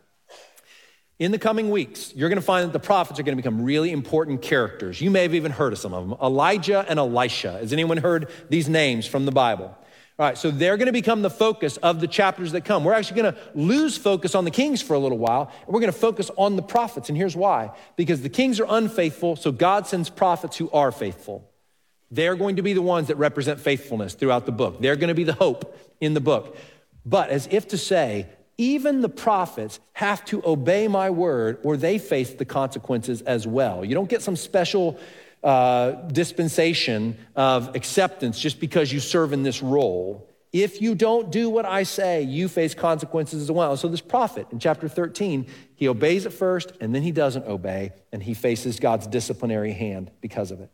In 1.18 1.32
the 1.32 1.38
coming 1.38 1.70
weeks, 1.70 2.12
you're 2.14 2.28
going 2.28 2.36
to 2.36 2.44
find 2.44 2.66
that 2.66 2.74
the 2.74 2.78
prophets 2.78 3.18
are 3.18 3.22
going 3.22 3.38
to 3.38 3.42
become 3.42 3.62
really 3.62 3.90
important 3.90 4.42
characters. 4.42 5.00
You 5.00 5.10
may 5.10 5.22
have 5.22 5.34
even 5.34 5.50
heard 5.50 5.72
of 5.72 5.78
some 5.78 5.94
of 5.94 6.06
them 6.06 6.18
Elijah 6.22 6.84
and 6.86 6.98
Elisha. 6.98 7.52
Has 7.52 7.72
anyone 7.72 7.96
heard 7.96 8.30
these 8.50 8.68
names 8.68 9.06
from 9.06 9.24
the 9.24 9.32
Bible? 9.32 9.64
All 9.64 10.26
right, 10.26 10.36
so 10.36 10.50
they're 10.50 10.76
going 10.76 10.88
to 10.88 10.92
become 10.92 11.22
the 11.22 11.30
focus 11.30 11.78
of 11.78 12.00
the 12.00 12.06
chapters 12.06 12.52
that 12.52 12.66
come. 12.66 12.84
We're 12.84 12.92
actually 12.92 13.22
going 13.22 13.32
to 13.32 13.40
lose 13.54 13.96
focus 13.96 14.34
on 14.34 14.44
the 14.44 14.50
kings 14.50 14.82
for 14.82 14.92
a 14.92 14.98
little 14.98 15.16
while, 15.16 15.50
and 15.64 15.68
we're 15.68 15.80
going 15.80 15.90
to 15.90 15.98
focus 15.98 16.30
on 16.36 16.56
the 16.56 16.62
prophets. 16.62 17.08
And 17.08 17.16
here's 17.16 17.34
why 17.34 17.70
because 17.96 18.20
the 18.20 18.28
kings 18.28 18.60
are 18.60 18.66
unfaithful, 18.68 19.36
so 19.36 19.52
God 19.52 19.86
sends 19.86 20.10
prophets 20.10 20.58
who 20.58 20.70
are 20.72 20.92
faithful. 20.92 21.48
They're 22.10 22.36
going 22.36 22.56
to 22.56 22.62
be 22.62 22.74
the 22.74 22.82
ones 22.82 23.08
that 23.08 23.16
represent 23.16 23.58
faithfulness 23.58 24.12
throughout 24.12 24.44
the 24.44 24.52
book. 24.52 24.82
They're 24.82 24.96
going 24.96 25.08
to 25.08 25.14
be 25.14 25.24
the 25.24 25.32
hope 25.32 25.74
in 25.98 26.12
the 26.12 26.20
book. 26.20 26.58
But 27.08 27.30
as 27.30 27.48
if 27.50 27.68
to 27.68 27.78
say, 27.78 28.26
even 28.58 29.00
the 29.00 29.08
prophets 29.08 29.80
have 29.94 30.24
to 30.26 30.42
obey 30.44 30.88
my 30.88 31.10
word 31.10 31.58
or 31.62 31.76
they 31.76 31.98
face 31.98 32.34
the 32.34 32.44
consequences 32.44 33.22
as 33.22 33.46
well. 33.46 33.84
You 33.84 33.94
don't 33.94 34.10
get 34.10 34.20
some 34.20 34.36
special 34.36 34.98
uh, 35.42 35.92
dispensation 36.08 37.16
of 37.36 37.74
acceptance 37.76 38.38
just 38.38 38.60
because 38.60 38.92
you 38.92 39.00
serve 39.00 39.32
in 39.32 39.42
this 39.42 39.62
role. 39.62 40.28
If 40.52 40.82
you 40.82 40.94
don't 40.94 41.30
do 41.30 41.48
what 41.48 41.64
I 41.64 41.84
say, 41.84 42.22
you 42.22 42.48
face 42.48 42.74
consequences 42.74 43.42
as 43.42 43.50
well. 43.50 43.76
So, 43.76 43.86
this 43.86 44.00
prophet 44.00 44.46
in 44.50 44.58
chapter 44.58 44.88
13, 44.88 45.46
he 45.76 45.88
obeys 45.88 46.26
at 46.26 46.32
first 46.32 46.72
and 46.80 46.94
then 46.94 47.02
he 47.02 47.12
doesn't 47.12 47.46
obey, 47.46 47.92
and 48.12 48.22
he 48.22 48.32
faces 48.32 48.80
God's 48.80 49.06
disciplinary 49.06 49.72
hand 49.72 50.10
because 50.22 50.50
of 50.50 50.60
it. 50.60 50.70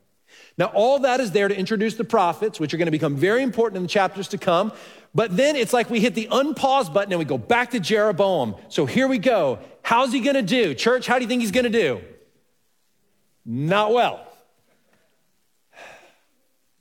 Now, 0.57 0.67
all 0.67 1.01
that 1.01 1.21
is 1.21 1.33
there 1.33 1.49
to 1.49 1.57
introduce 1.57 1.95
the 1.95 2.05
prophets, 2.05 2.61
which 2.61 2.73
are 2.73 2.77
going 2.77 2.87
to 2.87 2.93
become 2.93 3.17
very 3.17 3.43
important 3.43 3.79
in 3.79 3.83
the 3.83 3.89
chapters 3.89 4.29
to 4.29 4.39
come. 4.39 4.73
But 5.15 5.37
then 5.37 5.55
it's 5.55 5.73
like 5.73 5.91
we 5.91 6.01
hit 6.01 6.15
the 6.15 6.27
unpause 6.31 6.93
button 6.93 7.13
and 7.13 7.19
we 7.19 7.25
go 7.25 7.39
back 7.39 7.71
to 7.71 7.81
Jeroboam. 7.81 8.57
So 8.69 8.85
here 8.85 9.07
we 9.07 9.19
go. 9.19 9.61
How's 9.83 10.13
he 10.13 10.21
going 10.21 10.35
to 10.35 10.43
do? 10.43 10.75
Church, 10.75 11.07
how 11.07 11.17
do 11.17 11.23
you 11.23 11.29
think 11.29 11.43
he's 11.43 11.53
going 11.53 11.65
to 11.65 11.71
do? 11.71 12.01
Not 13.45 13.93
well. 13.93 14.27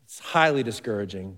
It's 0.05 0.19
highly 0.19 0.63
discouraging. 0.63 1.37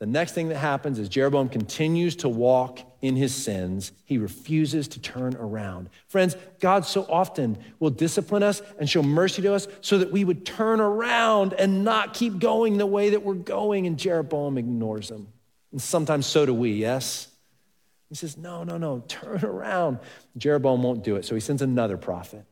The 0.00 0.06
next 0.06 0.32
thing 0.32 0.48
that 0.48 0.56
happens 0.56 0.98
is 0.98 1.08
Jeroboam 1.08 1.48
continues 1.48 2.16
to 2.16 2.28
walk 2.28 2.80
in 3.00 3.16
his 3.16 3.34
sins. 3.34 3.92
He 4.04 4.18
refuses 4.18 4.88
to 4.88 5.00
turn 5.00 5.36
around. 5.36 5.88
Friends, 6.08 6.36
God 6.60 6.84
so 6.84 7.06
often 7.08 7.56
will 7.78 7.90
discipline 7.90 8.42
us 8.42 8.60
and 8.78 8.90
show 8.90 9.02
mercy 9.02 9.40
to 9.42 9.54
us 9.54 9.68
so 9.80 9.98
that 9.98 10.10
we 10.10 10.24
would 10.24 10.44
turn 10.44 10.80
around 10.80 11.54
and 11.54 11.84
not 11.84 12.12
keep 12.12 12.38
going 12.38 12.76
the 12.76 12.86
way 12.86 13.10
that 13.10 13.22
we're 13.22 13.34
going, 13.34 13.86
and 13.86 13.98
Jeroboam 13.98 14.58
ignores 14.58 15.10
him. 15.10 15.28
And 15.74 15.82
sometimes 15.82 16.24
so 16.24 16.46
do 16.46 16.54
we, 16.54 16.70
yes? 16.70 17.26
He 18.08 18.14
says, 18.14 18.36
No, 18.36 18.62
no, 18.62 18.78
no, 18.78 19.02
turn 19.08 19.44
around. 19.44 19.98
Jeroboam 20.36 20.84
won't 20.84 21.02
do 21.02 21.16
it. 21.16 21.24
So 21.24 21.34
he 21.34 21.40
sends 21.40 21.62
another 21.62 21.96
prophet. 21.96 22.44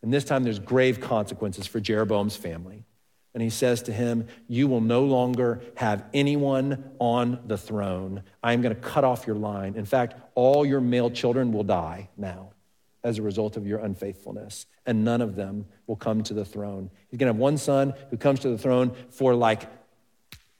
And 0.00 0.10
this 0.10 0.24
time 0.24 0.42
there's 0.42 0.58
grave 0.58 0.98
consequences 0.98 1.66
for 1.66 1.80
Jeroboam's 1.80 2.34
family. 2.34 2.86
And 3.34 3.42
he 3.42 3.50
says 3.50 3.82
to 3.82 3.92
him, 3.92 4.26
You 4.48 4.68
will 4.68 4.80
no 4.80 5.04
longer 5.04 5.60
have 5.76 6.02
anyone 6.14 6.92
on 6.98 7.40
the 7.46 7.58
throne. 7.58 8.22
I 8.42 8.54
am 8.54 8.62
going 8.62 8.74
to 8.74 8.80
cut 8.80 9.04
off 9.04 9.26
your 9.26 9.36
line. 9.36 9.74
In 9.74 9.84
fact, 9.84 10.18
all 10.34 10.64
your 10.64 10.80
male 10.80 11.10
children 11.10 11.52
will 11.52 11.64
die 11.64 12.08
now 12.16 12.52
as 13.04 13.18
a 13.18 13.22
result 13.22 13.58
of 13.58 13.66
your 13.66 13.80
unfaithfulness, 13.80 14.64
and 14.86 15.04
none 15.04 15.20
of 15.20 15.36
them 15.36 15.66
will 15.86 15.96
come 15.96 16.22
to 16.22 16.32
the 16.32 16.44
throne. 16.46 16.88
He's 17.10 17.18
going 17.18 17.26
to 17.26 17.34
have 17.34 17.40
one 17.40 17.58
son 17.58 17.92
who 18.08 18.16
comes 18.16 18.40
to 18.40 18.48
the 18.48 18.56
throne 18.56 18.96
for 19.10 19.34
like 19.34 19.68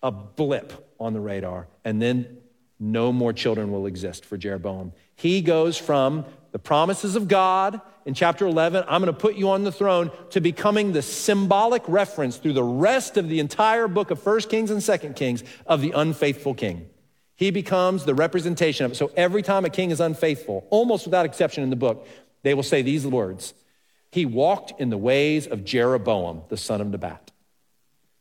a 0.02 0.10
blip 0.10 0.91
on 1.02 1.12
the 1.12 1.20
radar, 1.20 1.68
and 1.84 2.00
then 2.00 2.38
no 2.78 3.12
more 3.12 3.32
children 3.32 3.70
will 3.70 3.86
exist 3.86 4.24
for 4.24 4.36
Jeroboam. 4.36 4.92
He 5.14 5.40
goes 5.40 5.78
from 5.78 6.24
the 6.52 6.58
promises 6.58 7.16
of 7.16 7.28
God 7.28 7.80
in 8.04 8.14
chapter 8.14 8.46
11, 8.46 8.84
I'm 8.88 9.00
going 9.00 9.12
to 9.12 9.18
put 9.18 9.36
you 9.36 9.50
on 9.50 9.64
the 9.64 9.72
throne, 9.72 10.10
to 10.30 10.40
becoming 10.40 10.92
the 10.92 11.02
symbolic 11.02 11.82
reference 11.86 12.36
through 12.36 12.54
the 12.54 12.64
rest 12.64 13.16
of 13.16 13.28
the 13.28 13.40
entire 13.40 13.88
book 13.88 14.10
of 14.10 14.24
1 14.24 14.40
Kings 14.42 14.70
and 14.70 14.82
2 14.82 15.12
Kings 15.14 15.44
of 15.66 15.80
the 15.80 15.92
unfaithful 15.92 16.54
king. 16.54 16.88
He 17.36 17.50
becomes 17.50 18.04
the 18.04 18.14
representation 18.14 18.86
of 18.86 18.92
it. 18.92 18.94
So 18.94 19.10
every 19.16 19.42
time 19.42 19.64
a 19.64 19.70
king 19.70 19.90
is 19.90 20.00
unfaithful, 20.00 20.66
almost 20.70 21.06
without 21.06 21.26
exception 21.26 21.64
in 21.64 21.70
the 21.70 21.76
book, 21.76 22.06
they 22.42 22.54
will 22.54 22.62
say 22.62 22.82
these 22.82 23.06
words 23.06 23.54
He 24.10 24.26
walked 24.26 24.80
in 24.80 24.90
the 24.90 24.98
ways 24.98 25.46
of 25.46 25.64
Jeroboam, 25.64 26.42
the 26.48 26.56
son 26.56 26.80
of 26.80 26.88
Nebat. 26.88 27.31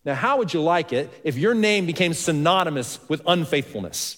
Now, 0.04 0.16
how 0.16 0.38
would 0.38 0.54
you 0.54 0.62
like 0.62 0.94
it 0.94 1.10
if 1.24 1.38
your 1.38 1.54
name 1.54 1.86
became 1.86 2.14
synonymous 2.14 3.00
with 3.08 3.22
unfaithfulness? 3.28 4.18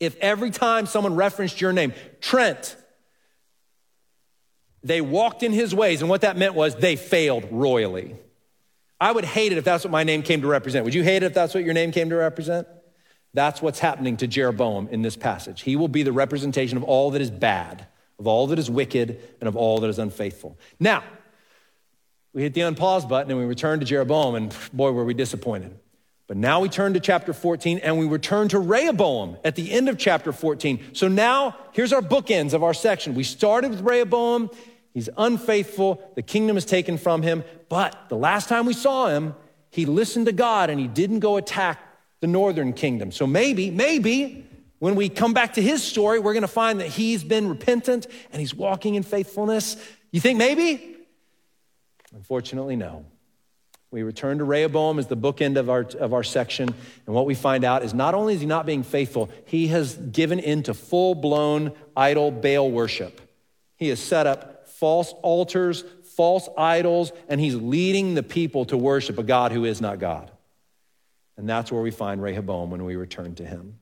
If 0.00 0.16
every 0.16 0.50
time 0.50 0.86
someone 0.86 1.14
referenced 1.14 1.60
your 1.60 1.72
name, 1.72 1.92
Trent, 2.20 2.76
they 4.82 5.00
walked 5.00 5.42
in 5.42 5.52
his 5.52 5.74
ways, 5.74 6.00
and 6.00 6.08
what 6.08 6.22
that 6.22 6.36
meant 6.36 6.54
was 6.54 6.74
they 6.74 6.96
failed 6.96 7.46
royally. 7.50 8.16
I 9.00 9.12
would 9.12 9.24
hate 9.24 9.52
it 9.52 9.58
if 9.58 9.64
that's 9.64 9.84
what 9.84 9.90
my 9.90 10.04
name 10.04 10.22
came 10.22 10.40
to 10.42 10.46
represent. 10.46 10.84
Would 10.84 10.94
you 10.94 11.02
hate 11.02 11.22
it 11.22 11.26
if 11.26 11.34
that's 11.34 11.54
what 11.54 11.64
your 11.64 11.74
name 11.74 11.92
came 11.92 12.10
to 12.10 12.16
represent? 12.16 12.66
That's 13.32 13.62
what's 13.62 13.78
happening 13.78 14.16
to 14.18 14.26
Jeroboam 14.26 14.88
in 14.90 15.02
this 15.02 15.16
passage. 15.16 15.62
He 15.62 15.76
will 15.76 15.88
be 15.88 16.02
the 16.02 16.12
representation 16.12 16.76
of 16.76 16.84
all 16.84 17.12
that 17.12 17.22
is 17.22 17.30
bad, 17.30 17.86
of 18.18 18.26
all 18.26 18.48
that 18.48 18.58
is 18.58 18.70
wicked, 18.70 19.20
and 19.40 19.48
of 19.48 19.56
all 19.56 19.78
that 19.80 19.88
is 19.88 19.98
unfaithful. 19.98 20.58
Now, 20.80 21.04
we 22.32 22.42
hit 22.42 22.54
the 22.54 22.60
unpause 22.60 23.08
button 23.08 23.30
and 23.30 23.40
we 23.40 23.46
return 23.46 23.80
to 23.80 23.86
Jeroboam, 23.86 24.34
and 24.34 24.56
boy, 24.72 24.92
were 24.92 25.04
we 25.04 25.14
disappointed. 25.14 25.76
But 26.30 26.36
now 26.36 26.60
we 26.60 26.68
turn 26.68 26.94
to 26.94 27.00
chapter 27.00 27.32
14 27.32 27.78
and 27.78 27.98
we 27.98 28.06
return 28.06 28.46
to 28.50 28.60
Rehoboam 28.60 29.36
at 29.42 29.56
the 29.56 29.72
end 29.72 29.88
of 29.88 29.98
chapter 29.98 30.30
14. 30.30 30.94
So 30.94 31.08
now 31.08 31.56
here's 31.72 31.92
our 31.92 32.02
bookends 32.02 32.52
of 32.52 32.62
our 32.62 32.72
section. 32.72 33.16
We 33.16 33.24
started 33.24 33.72
with 33.72 33.80
Rehoboam. 33.80 34.48
He's 34.94 35.08
unfaithful. 35.16 36.00
The 36.14 36.22
kingdom 36.22 36.56
is 36.56 36.64
taken 36.64 36.98
from 36.98 37.22
him. 37.22 37.42
But 37.68 37.96
the 38.08 38.16
last 38.16 38.48
time 38.48 38.64
we 38.64 38.74
saw 38.74 39.08
him, 39.08 39.34
he 39.70 39.86
listened 39.86 40.26
to 40.26 40.32
God 40.32 40.70
and 40.70 40.78
he 40.78 40.86
didn't 40.86 41.18
go 41.18 41.36
attack 41.36 41.80
the 42.20 42.28
northern 42.28 42.74
kingdom. 42.74 43.10
So 43.10 43.26
maybe, 43.26 43.72
maybe 43.72 44.46
when 44.78 44.94
we 44.94 45.08
come 45.08 45.34
back 45.34 45.54
to 45.54 45.62
his 45.62 45.82
story, 45.82 46.20
we're 46.20 46.32
going 46.32 46.42
to 46.42 46.48
find 46.48 46.78
that 46.78 46.86
he's 46.86 47.24
been 47.24 47.48
repentant 47.48 48.06
and 48.30 48.38
he's 48.38 48.54
walking 48.54 48.94
in 48.94 49.02
faithfulness. 49.02 49.76
You 50.12 50.20
think 50.20 50.38
maybe? 50.38 50.96
Unfortunately, 52.14 52.76
no. 52.76 53.04
We 53.90 54.02
return 54.02 54.38
to 54.38 54.44
Rehoboam 54.44 54.98
as 54.98 55.08
the 55.08 55.16
bookend 55.16 55.56
of 55.56 55.68
our, 55.68 55.80
of 55.98 56.12
our 56.14 56.22
section. 56.22 56.72
And 57.06 57.14
what 57.14 57.26
we 57.26 57.34
find 57.34 57.64
out 57.64 57.82
is 57.82 57.92
not 57.92 58.14
only 58.14 58.34
is 58.34 58.40
he 58.40 58.46
not 58.46 58.64
being 58.64 58.84
faithful, 58.84 59.30
he 59.46 59.68
has 59.68 59.96
given 59.96 60.38
in 60.38 60.62
to 60.64 60.74
full 60.74 61.14
blown 61.14 61.72
idol 61.96 62.30
Baal 62.30 62.70
worship. 62.70 63.20
He 63.76 63.88
has 63.88 63.98
set 63.98 64.26
up 64.26 64.68
false 64.68 65.12
altars, 65.22 65.84
false 66.16 66.48
idols, 66.56 67.12
and 67.28 67.40
he's 67.40 67.56
leading 67.56 68.14
the 68.14 68.22
people 68.22 68.64
to 68.66 68.76
worship 68.76 69.18
a 69.18 69.22
God 69.24 69.50
who 69.50 69.64
is 69.64 69.80
not 69.80 69.98
God. 69.98 70.30
And 71.36 71.48
that's 71.48 71.72
where 71.72 71.82
we 71.82 71.90
find 71.90 72.22
Rehoboam 72.22 72.70
when 72.70 72.84
we 72.84 72.94
return 72.96 73.34
to 73.36 73.44
him. 73.44 73.78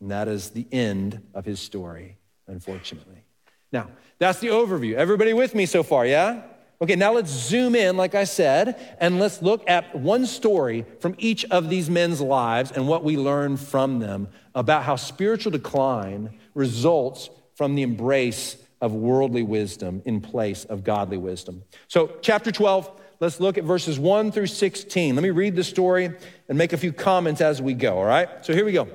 And 0.00 0.10
that 0.10 0.28
is 0.28 0.50
the 0.50 0.66
end 0.70 1.22
of 1.34 1.44
his 1.44 1.58
story, 1.58 2.18
unfortunately. 2.46 3.24
Now, 3.72 3.88
that's 4.18 4.38
the 4.38 4.48
overview. 4.48 4.94
Everybody 4.94 5.32
with 5.32 5.54
me 5.54 5.66
so 5.66 5.82
far, 5.82 6.06
yeah? 6.06 6.42
Okay, 6.84 6.96
now 6.96 7.14
let's 7.14 7.30
zoom 7.30 7.74
in, 7.74 7.96
like 7.96 8.14
I 8.14 8.24
said, 8.24 8.96
and 9.00 9.18
let's 9.18 9.40
look 9.40 9.64
at 9.66 9.94
one 9.94 10.26
story 10.26 10.84
from 11.00 11.14
each 11.16 11.46
of 11.46 11.70
these 11.70 11.88
men's 11.88 12.20
lives 12.20 12.72
and 12.72 12.86
what 12.86 13.02
we 13.02 13.16
learn 13.16 13.56
from 13.56 14.00
them 14.00 14.28
about 14.54 14.82
how 14.82 14.96
spiritual 14.96 15.50
decline 15.50 16.38
results 16.52 17.30
from 17.54 17.74
the 17.74 17.80
embrace 17.80 18.58
of 18.82 18.92
worldly 18.92 19.42
wisdom 19.42 20.02
in 20.04 20.20
place 20.20 20.66
of 20.66 20.84
godly 20.84 21.16
wisdom. 21.16 21.62
So, 21.88 22.18
chapter 22.20 22.52
12, 22.52 23.00
let's 23.18 23.40
look 23.40 23.56
at 23.56 23.64
verses 23.64 23.98
1 23.98 24.30
through 24.30 24.48
16. 24.48 25.14
Let 25.14 25.22
me 25.22 25.30
read 25.30 25.56
the 25.56 25.64
story 25.64 26.10
and 26.50 26.58
make 26.58 26.74
a 26.74 26.76
few 26.76 26.92
comments 26.92 27.40
as 27.40 27.62
we 27.62 27.72
go, 27.72 27.96
all 27.96 28.04
right? 28.04 28.28
So, 28.44 28.52
here 28.52 28.66
we 28.66 28.72
go. 28.72 28.88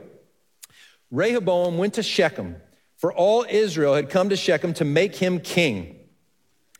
Rehoboam 1.09 1.79
went 1.79 1.95
to 1.95 2.03
Shechem, 2.03 2.57
for 2.97 3.11
all 3.11 3.47
Israel 3.49 3.95
had 3.95 4.11
come 4.11 4.29
to 4.29 4.35
Shechem 4.35 4.75
to 4.75 4.85
make 4.85 5.15
him 5.15 5.39
king. 5.39 5.98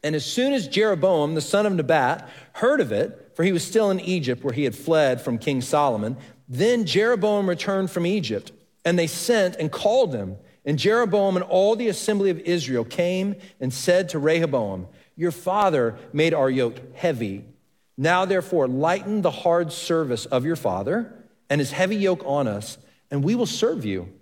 And 0.04 0.16
as 0.16 0.26
soon 0.26 0.54
as 0.54 0.68
Jeroboam, 0.68 1.36
the 1.36 1.42
son 1.42 1.66
of 1.66 1.74
Nebat, 1.74 2.30
heard 2.54 2.80
of 2.80 2.92
it, 2.92 3.32
for 3.36 3.44
he 3.44 3.52
was 3.52 3.66
still 3.66 3.92
in 3.92 4.00
Egypt 4.00 4.44
where 4.44 4.54
he 4.54 4.64
had 4.64 4.76
fled 4.76 5.22
from 5.22 5.38
King 5.38 5.62
Solomon, 5.62 6.18
then 6.48 6.86
Jeroboam 6.86 7.48
returned 7.48 7.92
from 7.92 8.06
Egypt, 8.06 8.52
and 8.86 8.98
they 8.98 9.08
sent 9.08 9.56
and 9.58 9.72
called 9.72 10.14
him. 10.14 10.38
And 10.66 10.80
Jeroboam 10.80 11.36
and 11.36 11.46
all 11.46 11.76
the 11.76 11.88
assembly 11.88 12.30
of 12.30 12.40
Israel 12.40 12.86
came 12.86 13.36
and 13.60 13.74
said 13.74 14.10
to 14.10 14.20
Rehoboam, 14.20 14.88
Your 15.16 15.32
father 15.32 15.98
made 16.14 16.34
our 16.34 16.50
yoke 16.50 16.96
heavy. 16.96 17.46
Now, 17.98 18.26
therefore, 18.26 18.68
lighten 18.68 19.22
the 19.22 19.32
hard 19.32 19.72
service 19.72 20.26
of 20.26 20.46
your 20.46 20.56
father 20.56 21.14
and 21.50 21.60
his 21.60 21.72
heavy 21.72 21.98
yoke 21.98 22.24
on 22.26 22.48
us, 22.48 22.78
and 23.12 23.24
we 23.24 23.36
will 23.36 23.46
serve 23.46 23.84
you. 23.84 24.14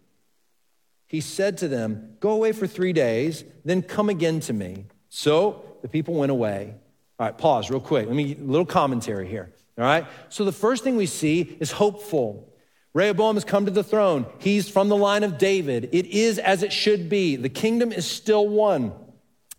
He 1.06 1.22
said 1.22 1.58
to 1.60 1.68
them, 1.68 2.18
Go 2.20 2.32
away 2.32 2.52
for 2.52 2.68
three 2.68 2.94
days, 2.94 3.44
then 3.64 3.82
come 3.82 4.10
again 4.10 4.40
to 4.42 4.54
me. 4.54 4.86
So 5.10 5.64
the 5.82 5.88
people 5.88 6.16
went 6.16 6.32
away. 6.32 6.74
All 7.20 7.26
right, 7.26 7.38
pause 7.38 7.70
real 7.70 7.80
quick. 7.80 8.06
Let 8.08 8.16
me 8.16 8.36
a 8.36 8.44
little 8.44 8.66
commentary 8.66 9.28
here. 9.28 9.52
All 9.78 9.84
right. 9.84 10.06
So 10.30 10.44
the 10.44 10.52
first 10.52 10.84
thing 10.84 10.98
we 10.98 11.06
see 11.06 11.58
is 11.60 11.72
hopeful. 11.72 12.52
Rehoboam 12.94 13.36
has 13.36 13.44
come 13.44 13.66
to 13.66 13.72
the 13.72 13.84
throne. 13.84 14.26
He's 14.40 14.68
from 14.68 14.90
the 14.90 14.96
line 14.96 15.24
of 15.24 15.38
David. 15.38 15.90
It 15.92 16.08
is 16.08 16.40
as 16.40 16.64
it 16.64 16.74
should 16.74 17.10
be. 17.10 17.36
The 17.36 17.50
kingdom 17.50 17.92
is 17.92 18.10
still 18.10 18.48
one. 18.48 18.92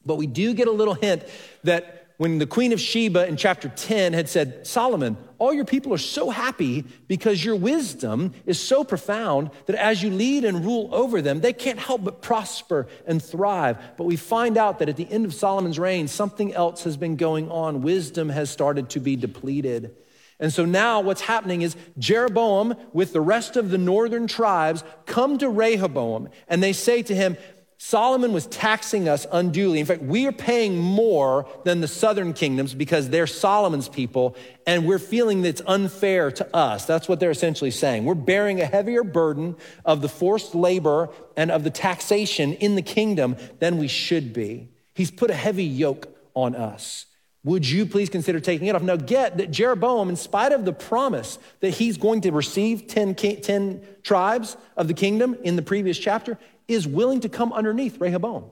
But 0.04 0.16
we 0.16 0.26
do 0.26 0.54
get 0.54 0.66
a 0.66 0.72
little 0.72 0.94
hint 0.94 1.24
that 1.64 1.97
when 2.18 2.38
the 2.38 2.46
queen 2.46 2.72
of 2.72 2.80
Sheba 2.80 3.28
in 3.28 3.36
chapter 3.36 3.68
10 3.68 4.12
had 4.12 4.28
said, 4.28 4.66
Solomon, 4.66 5.16
all 5.38 5.54
your 5.54 5.64
people 5.64 5.94
are 5.94 5.98
so 5.98 6.30
happy 6.30 6.84
because 7.06 7.44
your 7.44 7.54
wisdom 7.54 8.34
is 8.44 8.60
so 8.60 8.82
profound 8.82 9.52
that 9.66 9.76
as 9.76 10.02
you 10.02 10.10
lead 10.10 10.44
and 10.44 10.64
rule 10.64 10.90
over 10.92 11.22
them, 11.22 11.40
they 11.40 11.52
can't 11.52 11.78
help 11.78 12.02
but 12.02 12.20
prosper 12.20 12.88
and 13.06 13.22
thrive. 13.22 13.78
But 13.96 14.04
we 14.04 14.16
find 14.16 14.58
out 14.58 14.80
that 14.80 14.88
at 14.88 14.96
the 14.96 15.10
end 15.10 15.26
of 15.26 15.32
Solomon's 15.32 15.78
reign, 15.78 16.08
something 16.08 16.52
else 16.52 16.82
has 16.82 16.96
been 16.96 17.14
going 17.14 17.52
on. 17.52 17.82
Wisdom 17.82 18.30
has 18.30 18.50
started 18.50 18.90
to 18.90 19.00
be 19.00 19.14
depleted. 19.14 19.94
And 20.40 20.52
so 20.52 20.64
now 20.64 21.00
what's 21.00 21.20
happening 21.20 21.62
is 21.62 21.76
Jeroboam, 21.98 22.74
with 22.92 23.12
the 23.12 23.20
rest 23.20 23.56
of 23.56 23.70
the 23.70 23.78
northern 23.78 24.26
tribes, 24.26 24.82
come 25.06 25.38
to 25.38 25.48
Rehoboam 25.48 26.30
and 26.48 26.62
they 26.62 26.72
say 26.72 27.02
to 27.04 27.14
him, 27.14 27.36
Solomon 27.80 28.32
was 28.32 28.46
taxing 28.46 29.08
us 29.08 29.24
unduly. 29.30 29.78
In 29.78 29.86
fact, 29.86 30.02
we 30.02 30.26
are 30.26 30.32
paying 30.32 30.76
more 30.76 31.46
than 31.64 31.80
the 31.80 31.86
southern 31.86 32.32
kingdoms 32.32 32.74
because 32.74 33.08
they're 33.08 33.28
Solomon's 33.28 33.88
people, 33.88 34.36
and 34.66 34.84
we're 34.84 34.98
feeling 34.98 35.42
that 35.42 35.48
it's 35.50 35.62
unfair 35.64 36.32
to 36.32 36.56
us. 36.56 36.86
That's 36.86 37.08
what 37.08 37.20
they're 37.20 37.30
essentially 37.30 37.70
saying. 37.70 38.04
We're 38.04 38.16
bearing 38.16 38.60
a 38.60 38.66
heavier 38.66 39.04
burden 39.04 39.56
of 39.84 40.02
the 40.02 40.08
forced 40.08 40.56
labor 40.56 41.08
and 41.36 41.52
of 41.52 41.62
the 41.62 41.70
taxation 41.70 42.54
in 42.54 42.74
the 42.74 42.82
kingdom 42.82 43.36
than 43.60 43.78
we 43.78 43.86
should 43.86 44.32
be. 44.32 44.70
He's 44.92 45.12
put 45.12 45.30
a 45.30 45.34
heavy 45.34 45.64
yoke 45.64 46.08
on 46.34 46.56
us. 46.56 47.06
Would 47.44 47.68
you 47.68 47.86
please 47.86 48.10
consider 48.10 48.40
taking 48.40 48.66
it 48.66 48.74
off? 48.74 48.82
Now, 48.82 48.96
get 48.96 49.38
that 49.38 49.52
Jeroboam, 49.52 50.08
in 50.08 50.16
spite 50.16 50.50
of 50.50 50.64
the 50.64 50.72
promise 50.72 51.38
that 51.60 51.70
he's 51.70 51.96
going 51.96 52.22
to 52.22 52.32
receive 52.32 52.88
10, 52.88 53.14
10 53.14 53.86
tribes 54.02 54.56
of 54.76 54.88
the 54.88 54.94
kingdom 54.94 55.36
in 55.44 55.54
the 55.54 55.62
previous 55.62 55.96
chapter, 55.96 56.36
is 56.68 56.86
willing 56.86 57.20
to 57.20 57.28
come 57.28 57.52
underneath 57.52 58.00
Rehoboam. 58.00 58.44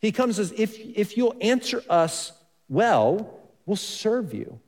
He 0.00 0.10
comes 0.10 0.38
as 0.38 0.52
if, 0.52 0.76
if 0.78 1.16
you'll 1.16 1.36
answer 1.40 1.82
us 1.88 2.32
well, 2.68 3.38
we'll 3.66 3.76
serve 3.76 4.34
you. 4.34 4.58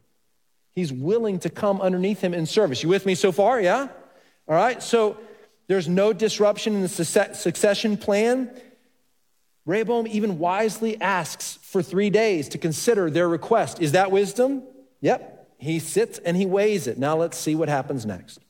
He's 0.70 0.92
willing 0.92 1.38
to 1.40 1.51
come 1.51 1.81
underneath 1.81 2.20
him 2.20 2.35
in 2.35 2.47
service. 2.47 2.83
You 2.83 2.88
with 2.88 3.07
me 3.07 3.14
so 3.14 3.33
far? 3.33 3.61
Yeah? 3.61 3.88
All 4.47 4.55
right. 4.55 4.83
So 4.83 5.16
there's 5.66 5.88
no 5.88 6.12
disruption 6.12 6.75
in 6.75 6.83
the 6.83 6.88
succession 6.88 7.97
plan. 7.97 8.51
Rehoboam 9.64 10.07
even 10.07 10.38
wisely 10.38 11.01
asks 11.01 11.59
for 11.62 11.83
three 11.83 12.11
days 12.11 12.51
to 12.51 12.59
consider 12.59 13.11
their 13.11 13.29
request. 13.29 13.81
Is 13.81 13.92
that 13.92 14.11
wisdom? 14.11 14.62
Yep. 15.01 15.55
He 15.59 15.79
sits 15.79 16.18
and 16.18 16.37
he 16.37 16.44
weighs 16.44 16.87
it. 16.87 16.99
Now 16.99 17.16
let's 17.16 17.38
see 17.38 17.55
what 17.55 17.70
happens 17.70 18.05
next. 18.05 18.43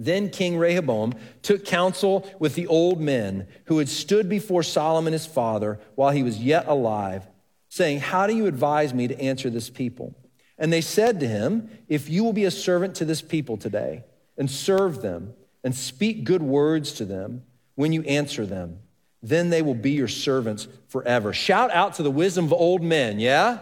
Then 0.00 0.30
King 0.30 0.56
Rehoboam 0.56 1.12
took 1.42 1.66
counsel 1.66 2.26
with 2.38 2.54
the 2.54 2.66
old 2.66 3.02
men 3.02 3.46
who 3.66 3.76
had 3.76 3.88
stood 3.90 4.30
before 4.30 4.62
Solomon 4.62 5.12
his 5.12 5.26
father 5.26 5.78
while 5.94 6.10
he 6.10 6.22
was 6.22 6.38
yet 6.38 6.66
alive, 6.66 7.28
saying, 7.68 8.00
How 8.00 8.26
do 8.26 8.34
you 8.34 8.46
advise 8.46 8.94
me 8.94 9.08
to 9.08 9.20
answer 9.20 9.50
this 9.50 9.68
people? 9.68 10.16
And 10.56 10.72
they 10.72 10.80
said 10.80 11.20
to 11.20 11.28
him, 11.28 11.68
If 11.86 12.08
you 12.08 12.24
will 12.24 12.32
be 12.32 12.46
a 12.46 12.50
servant 12.50 12.94
to 12.96 13.04
this 13.04 13.20
people 13.20 13.58
today 13.58 14.04
and 14.38 14.50
serve 14.50 15.02
them 15.02 15.34
and 15.62 15.74
speak 15.74 16.24
good 16.24 16.42
words 16.42 16.92
to 16.92 17.04
them 17.04 17.42
when 17.74 17.92
you 17.92 18.02
answer 18.04 18.46
them, 18.46 18.78
then 19.22 19.50
they 19.50 19.60
will 19.60 19.74
be 19.74 19.90
your 19.90 20.08
servants 20.08 20.66
forever. 20.88 21.34
Shout 21.34 21.70
out 21.72 21.96
to 21.96 22.02
the 22.02 22.10
wisdom 22.10 22.46
of 22.46 22.54
old 22.54 22.82
men, 22.82 23.20
yeah? 23.20 23.58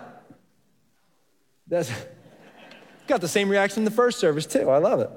That's 1.67 1.91
got 3.09 3.21
the 3.21 3.27
same 3.27 3.49
reaction 3.49 3.81
in 3.81 3.85
the 3.85 3.91
first 3.91 4.21
service, 4.21 4.47
too. 4.47 4.71
I 4.71 4.79
love 4.79 5.01
it. 5.01 5.11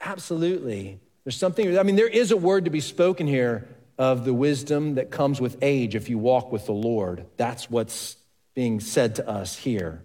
Absolutely. 0.00 1.00
There's 1.24 1.36
something, 1.36 1.78
I 1.78 1.82
mean, 1.82 1.96
there 1.96 2.08
is 2.08 2.30
a 2.30 2.36
word 2.36 2.64
to 2.64 2.70
be 2.70 2.80
spoken 2.80 3.26
here 3.26 3.68
of 3.98 4.24
the 4.24 4.32
wisdom 4.32 4.94
that 4.94 5.10
comes 5.10 5.40
with 5.40 5.58
age 5.60 5.94
if 5.94 6.08
you 6.08 6.18
walk 6.18 6.52
with 6.52 6.66
the 6.66 6.72
Lord. 6.72 7.26
That's 7.36 7.68
what's 7.68 8.16
being 8.54 8.80
said 8.80 9.16
to 9.16 9.28
us 9.28 9.56
here. 9.56 10.02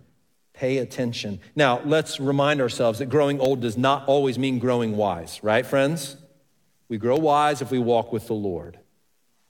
Pay 0.53 0.79
attention. 0.79 1.39
Now, 1.56 1.82
let's 1.86 2.19
remind 2.19 2.62
ourselves 2.62 2.99
that 2.99 3.08
growing 3.08 3.39
old 3.39 3.62
does 3.62 3.77
not 3.77 4.08
always 4.08 4.38
mean 4.38 4.60
growing 4.60 4.97
wise, 4.97 5.39
right, 5.43 5.65
friends? 5.65 6.17
We 6.89 6.97
grow 6.97 7.17
wise 7.17 7.62
if 7.62 7.71
we 7.71 7.79
walk 7.79 8.12
with 8.12 8.27
the 8.27 8.34
Lord, 8.34 8.77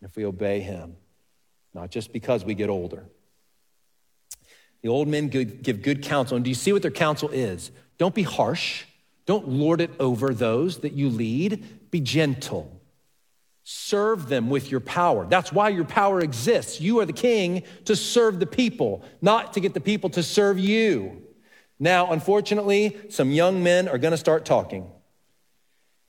if 0.02 0.16
we 0.16 0.26
obey 0.26 0.62
Him, 0.62 0.96
not 1.74 1.90
just 1.90 2.14
because 2.14 2.46
we 2.46 2.54
get 2.54 2.70
older. 2.70 3.06
The 4.82 4.90
old 4.90 5.08
men 5.08 5.30
give 5.30 5.82
good 5.82 6.04
counsel. 6.04 6.36
And 6.36 6.44
do 6.44 6.50
you 6.50 6.56
see 6.56 6.74
what 6.74 6.82
their 6.82 6.92
counsel 6.92 7.30
is? 7.30 7.72
Don't 7.98 8.14
be 8.14 8.24
harsh. 8.24 8.84
Don't 9.26 9.48
lord 9.48 9.82
it 9.82 9.92
over 10.00 10.34
those 10.34 10.80
that 10.80 10.94
you 10.94 11.10
lead. 11.10 11.92
Be 11.92 12.02
gentle. 12.02 12.82
Serve 13.64 14.28
them 14.28 14.50
with 14.50 14.70
your 14.70 14.82
power. 14.82 15.26
That's 15.26 15.54
why 15.54 15.70
your 15.70 15.86
power 15.86 16.20
exists. 16.20 16.82
You 16.82 17.00
are 17.00 17.06
the 17.06 17.14
king 17.14 17.64
to 17.86 17.96
serve 17.96 18.40
the 18.40 18.46
people, 18.46 19.06
not 19.22 19.54
to 19.54 19.62
get 19.62 19.74
the 19.74 19.80
people 19.80 20.10
to 20.12 20.24
serve 20.24 20.60
you. 20.60 21.22
Now, 21.80 22.12
unfortunately, 22.12 22.98
some 23.10 23.32
young 23.32 23.64
men 23.64 23.88
are 23.88 23.98
going 23.98 24.12
to 24.12 24.18
start 24.18 24.44
talking. 24.44 24.92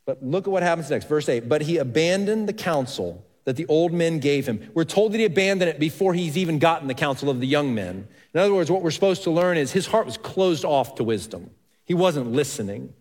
But 0.05 0.23
look 0.23 0.47
at 0.47 0.51
what 0.51 0.65
happens 0.65 0.91
next. 0.91 1.09
Verse 1.09 1.29
8 1.29 1.49
But 1.49 1.63
he 1.63 1.79
abandoned 1.79 2.49
the 2.49 2.53
counsel 2.53 3.25
that 3.45 3.57
the 3.57 3.67
old 3.67 3.93
men 3.93 4.19
gave 4.19 4.47
him. 4.47 4.71
We're 4.75 4.85
told 4.85 5.13
that 5.13 5.19
he 5.19 5.25
abandoned 5.25 5.69
it 5.69 5.79
before 5.79 6.15
he's 6.15 6.37
even 6.37 6.59
gotten 6.59 6.89
the 6.89 6.95
counsel 6.95 7.31
of 7.31 7.41
the 7.41 7.47
young 7.47 7.75
men. 7.75 8.09
In 8.33 8.41
other 8.41 8.55
words, 8.55 8.71
what 8.71 8.83
we're 8.83 8.91
supposed 8.91 9.23
to 9.25 9.31
learn 9.31 9.59
is 9.59 9.71
his 9.71 9.87
heart 9.87 10.07
was 10.07 10.17
closed 10.17 10.65
off 10.65 10.97
to 10.97 11.05
wisdom, 11.05 11.51
he 11.85 11.95
wasn't 11.95 12.33
listening 12.33 12.93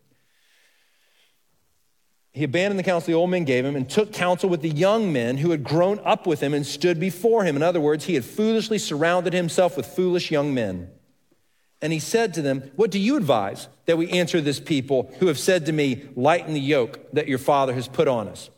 he 2.34 2.44
abandoned 2.44 2.80
the 2.80 2.84
counsel 2.84 3.08
the 3.08 3.18
old 3.18 3.30
men 3.30 3.44
gave 3.44 3.64
him 3.64 3.76
and 3.76 3.88
took 3.88 4.12
counsel 4.12 4.50
with 4.50 4.62
the 4.62 4.70
young 4.70 5.14
men 5.14 5.38
who 5.38 5.52
had 5.52 5.64
grown 5.64 6.00
up 6.04 6.26
with 6.26 6.42
him 6.42 6.54
and 6.54 6.66
stood 6.66 7.00
before 7.00 7.44
him. 7.44 7.56
In 7.56 7.62
other 7.62 7.80
words, 7.80 8.06
he 8.06 8.16
had 8.16 8.26
foolishly 8.26 8.80
surrounded 8.80 9.34
himself 9.34 9.78
with 9.78 9.86
foolish 9.86 10.32
young 10.32 10.52
men. 10.52 10.90
And 11.80 11.94
he 11.94 12.00
said 12.00 12.34
to 12.34 12.42
them, 12.42 12.72
What 12.76 12.90
do 12.90 12.98
you 12.98 13.18
advise 13.18 13.68
that 13.86 13.98
we 13.98 14.10
answer 14.10 14.42
this 14.42 14.60
people 14.60 15.14
who 15.20 15.28
have 15.28 15.38
said 15.38 15.68
to 15.68 15.72
me, 15.72 16.10
Lighten 16.16 16.54
the 16.54 16.60
yoke 16.60 17.12
that 17.14 17.28
your 17.28 17.38
father 17.38 17.74
has 17.74 17.88
put 17.88 18.08
on 18.08 18.28
us? 18.28 18.50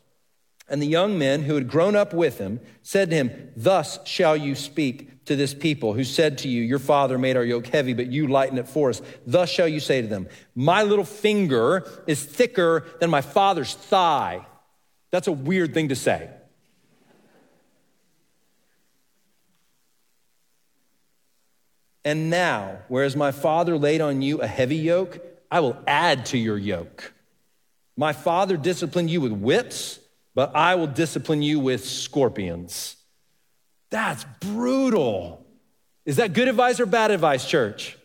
And 0.70 0.82
the 0.82 0.88
young 0.88 1.18
men 1.18 1.44
who 1.44 1.56
had 1.56 1.68
grown 1.68 1.96
up 1.96 2.14
with 2.14 2.38
him 2.38 2.62
said 2.82 3.10
to 3.10 3.16
him, 3.16 3.52
Thus 3.58 4.00
shall 4.06 4.38
you 4.38 4.56
speak 4.56 5.10
to 5.26 5.36
this 5.36 5.54
people 5.54 5.94
who 5.94 6.04
said 6.04 6.40
to 6.40 6.48
you, 6.48 6.62
Your 6.62 6.80
father 6.80 7.18
made 7.18 7.36
our 7.38 7.44
yoke 7.44 7.68
heavy, 7.68 7.94
but 7.94 8.08
you 8.08 8.28
lighten 8.28 8.58
it 8.58 8.68
for 8.68 8.90
us. 8.90 9.02
Thus 9.26 9.50
shall 9.50 9.68
you 9.68 9.80
say 9.80 10.02
to 10.02 10.08
them, 10.08 10.28
My 10.56 10.84
little 10.84 11.06
finger 11.06 11.88
is 12.08 12.24
thicker 12.24 12.86
than 13.00 13.10
my 13.10 13.22
father's 13.22 13.74
thigh. 13.74 14.46
That's 15.12 15.28
a 15.28 15.32
weird 15.32 15.74
thing 15.74 15.90
to 15.90 15.96
say. 15.96 16.30
And 22.04 22.30
now, 22.30 22.78
whereas 22.88 23.16
my 23.16 23.32
father 23.32 23.78
laid 23.78 24.00
on 24.00 24.22
you 24.22 24.42
a 24.42 24.48
heavy 24.48 24.76
yoke, 24.76 25.20
I 25.50 25.60
will 25.62 25.78
add 25.88 26.28
to 26.28 26.38
your 26.38 26.58
yoke. 26.58 27.14
My 27.98 28.14
father 28.14 28.58
disciplined 28.58 29.10
you 29.10 29.22
with 29.22 29.32
whips, 29.32 30.00
but 30.36 30.56
I 30.56 30.76
will 30.76 30.88
discipline 30.88 31.42
you 31.42 31.60
with 31.60 31.84
scorpions. 31.84 32.96
That's 33.90 34.26
brutal. 34.40 35.46
Is 36.06 36.18
that 36.18 36.34
good 36.34 36.48
advice 36.48 36.80
or 36.80 36.86
bad 36.86 37.12
advice, 37.12 37.48
church? 37.48 37.98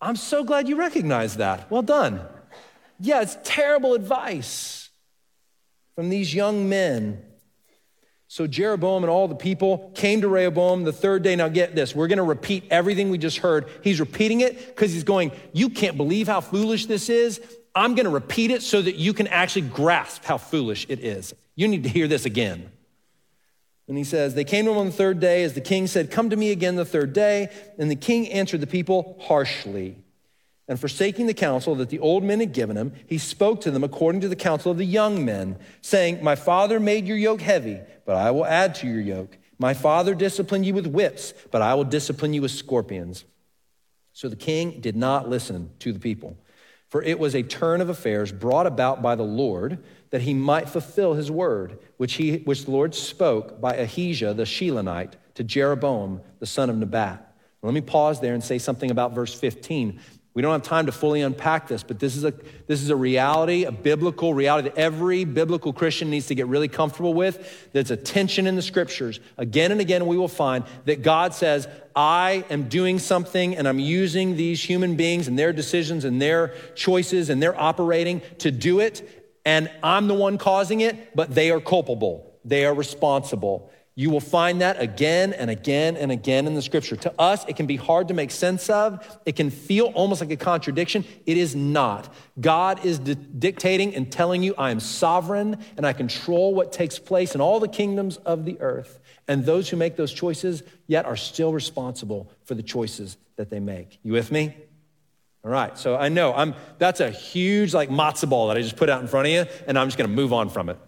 I'm 0.00 0.16
so 0.16 0.44
glad 0.44 0.68
you 0.68 0.76
recognize 0.76 1.36
that. 1.38 1.70
Well 1.70 1.82
done. 1.82 2.20
Yeah, 3.00 3.22
it's 3.22 3.36
terrible 3.42 3.94
advice 3.94 4.90
from 5.94 6.08
these 6.08 6.34
young 6.34 6.68
men. 6.68 7.22
So 8.28 8.46
Jeroboam 8.46 9.04
and 9.04 9.10
all 9.10 9.28
the 9.28 9.34
people 9.34 9.92
came 9.94 10.20
to 10.22 10.28
Rehoboam 10.28 10.84
the 10.84 10.92
third 10.92 11.22
day. 11.22 11.36
Now, 11.36 11.48
get 11.48 11.74
this. 11.74 11.94
We're 11.94 12.08
going 12.08 12.18
to 12.18 12.24
repeat 12.24 12.64
everything 12.70 13.10
we 13.10 13.18
just 13.18 13.38
heard. 13.38 13.68
He's 13.82 14.00
repeating 14.00 14.40
it 14.40 14.66
because 14.66 14.92
he's 14.92 15.04
going, 15.04 15.32
You 15.52 15.68
can't 15.70 15.96
believe 15.96 16.26
how 16.26 16.40
foolish 16.40 16.86
this 16.86 17.08
is. 17.08 17.40
I'm 17.74 17.94
going 17.94 18.04
to 18.04 18.10
repeat 18.10 18.50
it 18.50 18.62
so 18.62 18.82
that 18.82 18.96
you 18.96 19.12
can 19.12 19.26
actually 19.28 19.62
grasp 19.62 20.24
how 20.24 20.38
foolish 20.38 20.86
it 20.88 21.00
is. 21.00 21.34
You 21.56 21.68
need 21.68 21.84
to 21.84 21.88
hear 21.88 22.08
this 22.08 22.24
again. 22.24 22.70
And 23.88 23.98
he 23.98 24.04
says, 24.04 24.34
They 24.34 24.44
came 24.44 24.64
to 24.64 24.70
him 24.72 24.78
on 24.78 24.86
the 24.86 24.92
third 24.92 25.20
day 25.20 25.44
as 25.44 25.54
the 25.54 25.60
king 25.60 25.86
said, 25.86 26.10
Come 26.10 26.30
to 26.30 26.36
me 26.36 26.50
again 26.50 26.76
the 26.76 26.84
third 26.84 27.12
day. 27.12 27.50
And 27.78 27.90
the 27.90 27.96
king 27.96 28.28
answered 28.28 28.60
the 28.60 28.66
people 28.66 29.18
harshly. 29.20 29.98
And 30.66 30.80
forsaking 30.80 31.26
the 31.26 31.34
counsel 31.34 31.74
that 31.74 31.90
the 31.90 31.98
old 31.98 32.24
men 32.24 32.40
had 32.40 32.54
given 32.54 32.76
him, 32.76 32.94
he 33.06 33.18
spoke 33.18 33.60
to 33.62 33.70
them 33.70 33.84
according 33.84 34.22
to 34.22 34.28
the 34.28 34.36
counsel 34.36 34.72
of 34.72 34.78
the 34.78 34.86
young 34.86 35.24
men, 35.24 35.58
saying, 35.82 36.24
My 36.24 36.36
father 36.36 36.80
made 36.80 37.06
your 37.06 37.18
yoke 37.18 37.42
heavy, 37.42 37.80
but 38.06 38.16
I 38.16 38.30
will 38.30 38.46
add 38.46 38.74
to 38.76 38.86
your 38.86 39.00
yoke. 39.00 39.36
My 39.58 39.74
father 39.74 40.14
disciplined 40.14 40.64
you 40.64 40.72
with 40.72 40.86
whips, 40.86 41.34
but 41.50 41.60
I 41.60 41.74
will 41.74 41.84
discipline 41.84 42.32
you 42.32 42.42
with 42.42 42.50
scorpions. 42.50 43.24
So 44.12 44.28
the 44.28 44.36
king 44.36 44.80
did 44.80 44.96
not 44.96 45.28
listen 45.28 45.70
to 45.80 45.92
the 45.92 45.98
people, 45.98 46.38
for 46.88 47.02
it 47.02 47.18
was 47.18 47.34
a 47.34 47.42
turn 47.42 47.80
of 47.80 47.90
affairs 47.90 48.32
brought 48.32 48.66
about 48.66 49.02
by 49.02 49.16
the 49.16 49.22
Lord 49.22 49.84
that 50.14 50.22
he 50.22 50.32
might 50.32 50.68
fulfill 50.68 51.14
his 51.14 51.28
word, 51.28 51.76
which, 51.96 52.12
he, 52.12 52.36
which 52.44 52.66
the 52.66 52.70
Lord 52.70 52.94
spoke 52.94 53.60
by 53.60 53.74
Ahijah 53.74 54.32
the 54.32 54.44
Shilonite 54.44 55.14
to 55.34 55.42
Jeroboam 55.42 56.20
the 56.38 56.46
son 56.46 56.70
of 56.70 56.76
Nebat. 56.76 57.34
Let 57.62 57.74
me 57.74 57.80
pause 57.80 58.20
there 58.20 58.32
and 58.32 58.44
say 58.44 58.58
something 58.58 58.92
about 58.92 59.12
verse 59.12 59.34
15. 59.34 59.98
We 60.34 60.40
don't 60.40 60.52
have 60.52 60.62
time 60.62 60.86
to 60.86 60.92
fully 60.92 61.22
unpack 61.22 61.66
this, 61.66 61.82
but 61.82 61.98
this 61.98 62.14
is, 62.14 62.22
a, 62.22 62.32
this 62.68 62.80
is 62.80 62.90
a 62.90 62.96
reality, 62.96 63.64
a 63.64 63.72
biblical 63.72 64.34
reality 64.34 64.68
that 64.68 64.78
every 64.78 65.24
biblical 65.24 65.72
Christian 65.72 66.10
needs 66.10 66.28
to 66.28 66.36
get 66.36 66.46
really 66.46 66.68
comfortable 66.68 67.12
with. 67.12 67.68
There's 67.72 67.90
a 67.90 67.96
tension 67.96 68.46
in 68.46 68.54
the 68.54 68.62
scriptures. 68.62 69.18
Again 69.36 69.72
and 69.72 69.80
again, 69.80 70.06
we 70.06 70.16
will 70.16 70.28
find 70.28 70.64
that 70.84 71.02
God 71.02 71.34
says, 71.34 71.66
I 71.96 72.44
am 72.50 72.68
doing 72.68 73.00
something 73.00 73.56
and 73.56 73.66
I'm 73.66 73.80
using 73.80 74.36
these 74.36 74.62
human 74.62 74.94
beings 74.94 75.26
and 75.26 75.36
their 75.36 75.52
decisions 75.52 76.04
and 76.04 76.22
their 76.22 76.54
choices 76.76 77.30
and 77.30 77.42
their 77.42 77.60
operating 77.60 78.22
to 78.38 78.52
do 78.52 78.78
it 78.78 79.23
and 79.44 79.70
I'm 79.82 80.08
the 80.08 80.14
one 80.14 80.38
causing 80.38 80.80
it, 80.80 81.14
but 81.14 81.34
they 81.34 81.50
are 81.50 81.60
culpable. 81.60 82.38
They 82.44 82.64
are 82.64 82.74
responsible. 82.74 83.70
You 83.96 84.10
will 84.10 84.20
find 84.20 84.60
that 84.60 84.80
again 84.80 85.32
and 85.32 85.50
again 85.50 85.96
and 85.96 86.10
again 86.10 86.48
in 86.48 86.54
the 86.54 86.62
scripture. 86.62 86.96
To 86.96 87.20
us, 87.20 87.44
it 87.46 87.54
can 87.54 87.66
be 87.66 87.76
hard 87.76 88.08
to 88.08 88.14
make 88.14 88.32
sense 88.32 88.68
of. 88.68 89.18
It 89.24 89.36
can 89.36 89.50
feel 89.50 89.86
almost 89.94 90.20
like 90.20 90.32
a 90.32 90.36
contradiction. 90.36 91.04
It 91.26 91.36
is 91.36 91.54
not. 91.54 92.12
God 92.40 92.84
is 92.84 92.98
di- 92.98 93.14
dictating 93.14 93.94
and 93.94 94.10
telling 94.10 94.42
you, 94.42 94.54
I 94.58 94.72
am 94.72 94.80
sovereign 94.80 95.58
and 95.76 95.86
I 95.86 95.92
control 95.92 96.54
what 96.54 96.72
takes 96.72 96.98
place 96.98 97.36
in 97.36 97.40
all 97.40 97.60
the 97.60 97.68
kingdoms 97.68 98.16
of 98.16 98.44
the 98.44 98.60
earth. 98.60 98.98
And 99.28 99.44
those 99.44 99.68
who 99.68 99.76
make 99.76 99.94
those 99.94 100.12
choices 100.12 100.64
yet 100.88 101.06
are 101.06 101.16
still 101.16 101.52
responsible 101.52 102.32
for 102.44 102.54
the 102.54 102.64
choices 102.64 103.16
that 103.36 103.48
they 103.48 103.60
make. 103.60 104.00
You 104.02 104.12
with 104.12 104.32
me? 104.32 104.56
All 105.44 105.50
right, 105.50 105.76
so 105.76 105.94
I 105.94 106.08
know 106.08 106.32
I'm 106.32 106.54
that's 106.78 107.00
a 107.00 107.10
huge 107.10 107.74
like 107.74 107.90
matzo 107.90 108.28
ball 108.28 108.48
that 108.48 108.56
I 108.56 108.62
just 108.62 108.76
put 108.76 108.88
out 108.88 109.02
in 109.02 109.08
front 109.08 109.26
of 109.26 109.32
you, 109.32 109.44
and 109.66 109.78
I'm 109.78 109.88
just 109.88 109.98
gonna 109.98 110.08
move 110.08 110.32
on 110.32 110.48
from 110.48 110.70
it. 110.70 110.78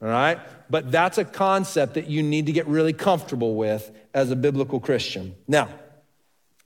All 0.00 0.08
right? 0.08 0.38
But 0.70 0.92
that's 0.92 1.18
a 1.18 1.24
concept 1.24 1.94
that 1.94 2.06
you 2.06 2.22
need 2.22 2.46
to 2.46 2.52
get 2.52 2.66
really 2.68 2.92
comfortable 2.92 3.56
with 3.56 3.90
as 4.14 4.30
a 4.30 4.36
biblical 4.36 4.80
Christian. 4.80 5.34
Now, 5.48 5.68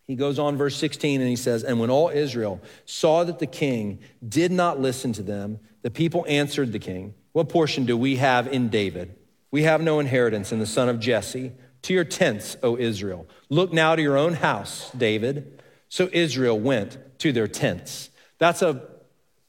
he 0.06 0.16
goes 0.16 0.38
on, 0.38 0.56
verse 0.56 0.76
16, 0.76 1.20
and 1.20 1.28
he 1.28 1.36
says, 1.36 1.64
And 1.64 1.80
when 1.80 1.88
all 1.88 2.10
Israel 2.10 2.60
saw 2.84 3.24
that 3.24 3.38
the 3.38 3.46
king 3.46 4.00
did 4.26 4.52
not 4.52 4.78
listen 4.78 5.14
to 5.14 5.22
them, 5.22 5.58
the 5.80 5.90
people 5.90 6.26
answered 6.28 6.72
the 6.72 6.78
king, 6.78 7.14
What 7.32 7.48
portion 7.48 7.86
do 7.86 7.96
we 7.96 8.16
have 8.16 8.46
in 8.46 8.68
David? 8.68 9.16
We 9.50 9.62
have 9.62 9.80
no 9.80 10.00
inheritance 10.00 10.52
in 10.52 10.58
the 10.58 10.66
son 10.66 10.88
of 10.88 11.00
Jesse. 11.00 11.52
To 11.82 11.94
your 11.94 12.04
tents, 12.04 12.56
O 12.62 12.76
Israel. 12.76 13.26
Look 13.48 13.72
now 13.72 13.94
to 13.94 14.02
your 14.02 14.16
own 14.16 14.34
house, 14.34 14.90
David. 14.92 15.62
So 15.88 16.08
Israel 16.12 16.58
went 16.58 16.98
to 17.18 17.32
their 17.32 17.48
tents. 17.48 18.10
That's 18.38 18.62
a 18.62 18.82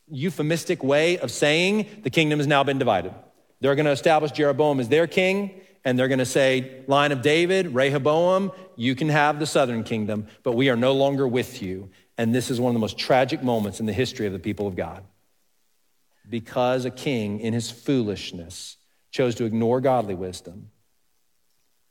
euphemistic 0.08 0.84
way 0.84 1.18
of 1.18 1.32
saying 1.32 1.88
the 2.04 2.10
kingdom 2.10 2.40
has 2.40 2.48
now 2.48 2.64
been 2.64 2.78
divided. 2.78 3.14
They're 3.62 3.76
going 3.76 3.86
to 3.86 3.92
establish 3.92 4.32
Jeroboam 4.32 4.80
as 4.80 4.90
their 4.90 5.08
king, 5.08 5.62
and 5.84 5.98
they're 5.98 6.08
going 6.08 6.20
to 6.20 6.26
say, 6.26 6.84
line 6.88 7.12
of 7.12 7.22
David, 7.22 7.74
Rehoboam, 7.74 8.52
you 8.76 8.96
can 8.96 9.10
have 9.10 9.40
the 9.40 9.46
southern 9.46 9.84
kingdom, 9.84 10.28
but 10.44 10.54
we 10.54 10.70
are 10.70 10.76
no 10.76 10.94
longer 10.94 11.28
with 11.28 11.62
you. 11.62 11.90
And 12.18 12.34
this 12.34 12.50
is 12.50 12.60
one 12.60 12.70
of 12.70 12.74
the 12.74 12.80
most 12.80 12.98
tragic 12.98 13.44
moments 13.44 13.80
in 13.80 13.86
the 13.86 13.94
history 13.94 14.28
of 14.28 14.34
the 14.34 14.40
people 14.40 14.68
of 14.68 14.76
God. 14.76 15.04
Because 16.28 16.86
a 16.86 16.92
king, 16.92 17.40
in 17.40 17.54
his 17.54 17.70
foolishness, 17.70 18.78
chose 19.12 19.36
to 19.36 19.46
ignore 19.46 19.80
godly 19.82 20.16
wisdom 20.16 20.72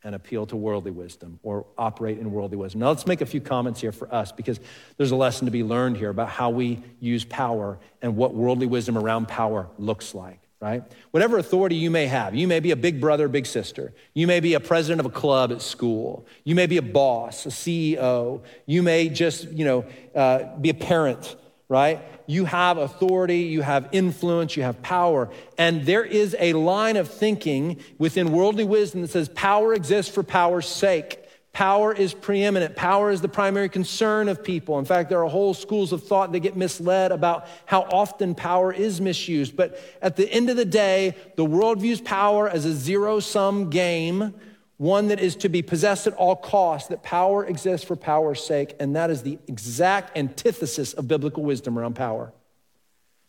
and 0.04 0.14
appeal 0.14 0.46
to 0.46 0.56
worldly 0.56 0.90
wisdom 0.90 1.40
or 1.42 1.64
operate 1.78 2.18
in 2.18 2.30
worldly 2.30 2.58
wisdom. 2.58 2.80
Now, 2.80 2.88
let's 2.88 3.06
make 3.06 3.22
a 3.22 3.26
few 3.26 3.40
comments 3.40 3.80
here 3.80 3.90
for 3.90 4.12
us 4.14 4.30
because 4.30 4.60
there's 4.98 5.10
a 5.10 5.16
lesson 5.16 5.46
to 5.46 5.50
be 5.50 5.64
learned 5.64 5.96
here 5.96 6.10
about 6.10 6.28
how 6.28 6.50
we 6.50 6.82
use 7.00 7.24
power 7.24 7.78
and 8.02 8.14
what 8.14 8.34
worldly 8.34 8.66
wisdom 8.66 8.98
around 8.98 9.26
power 9.26 9.66
looks 9.78 10.14
like, 10.14 10.40
right? 10.60 10.82
Whatever 11.10 11.38
authority 11.38 11.76
you 11.76 11.90
may 11.90 12.06
have, 12.06 12.34
you 12.34 12.46
may 12.46 12.60
be 12.60 12.70
a 12.70 12.76
big 12.76 13.00
brother, 13.00 13.28
big 13.28 13.46
sister, 13.46 13.94
you 14.12 14.26
may 14.26 14.40
be 14.40 14.52
a 14.52 14.60
president 14.60 15.00
of 15.00 15.06
a 15.06 15.10
club 15.10 15.50
at 15.50 15.62
school, 15.62 16.26
you 16.44 16.54
may 16.54 16.66
be 16.66 16.76
a 16.76 16.82
boss, 16.82 17.46
a 17.46 17.48
CEO, 17.48 18.42
you 18.66 18.82
may 18.82 19.08
just, 19.08 19.48
you 19.50 19.64
know, 19.64 19.86
uh, 20.14 20.54
be 20.58 20.68
a 20.68 20.74
parent 20.74 21.34
right? 21.68 22.02
You 22.26 22.44
have 22.44 22.78
authority, 22.78 23.40
you 23.40 23.62
have 23.62 23.88
influence, 23.92 24.56
you 24.56 24.62
have 24.62 24.82
power. 24.82 25.30
And 25.58 25.86
there 25.86 26.04
is 26.04 26.36
a 26.38 26.52
line 26.52 26.96
of 26.96 27.08
thinking 27.08 27.78
within 27.98 28.32
worldly 28.32 28.64
wisdom 28.64 29.02
that 29.02 29.10
says 29.10 29.28
power 29.30 29.74
exists 29.74 30.12
for 30.12 30.22
power's 30.22 30.66
sake. 30.66 31.20
Power 31.52 31.94
is 31.94 32.12
preeminent. 32.12 32.74
Power 32.74 33.12
is 33.12 33.20
the 33.20 33.28
primary 33.28 33.68
concern 33.68 34.28
of 34.28 34.42
people. 34.42 34.80
In 34.80 34.84
fact, 34.84 35.08
there 35.08 35.22
are 35.22 35.28
whole 35.28 35.54
schools 35.54 35.92
of 35.92 36.02
thought 36.02 36.32
that 36.32 36.40
get 36.40 36.56
misled 36.56 37.12
about 37.12 37.46
how 37.64 37.82
often 37.82 38.34
power 38.34 38.72
is 38.72 39.00
misused. 39.00 39.56
But 39.56 39.78
at 40.02 40.16
the 40.16 40.28
end 40.30 40.50
of 40.50 40.56
the 40.56 40.64
day, 40.64 41.14
the 41.36 41.44
world 41.44 41.80
views 41.80 42.00
power 42.00 42.48
as 42.48 42.64
a 42.64 42.72
zero 42.72 43.20
sum 43.20 43.70
game 43.70 44.34
one 44.76 45.08
that 45.08 45.20
is 45.20 45.36
to 45.36 45.48
be 45.48 45.62
possessed 45.62 46.06
at 46.06 46.14
all 46.14 46.34
costs, 46.34 46.88
that 46.88 47.02
power 47.02 47.44
exists 47.44 47.86
for 47.86 47.94
power's 47.94 48.44
sake, 48.44 48.74
and 48.80 48.96
that 48.96 49.10
is 49.10 49.22
the 49.22 49.38
exact 49.46 50.16
antithesis 50.16 50.92
of 50.94 51.06
biblical 51.06 51.44
wisdom 51.44 51.78
around 51.78 51.94
power. 51.94 52.32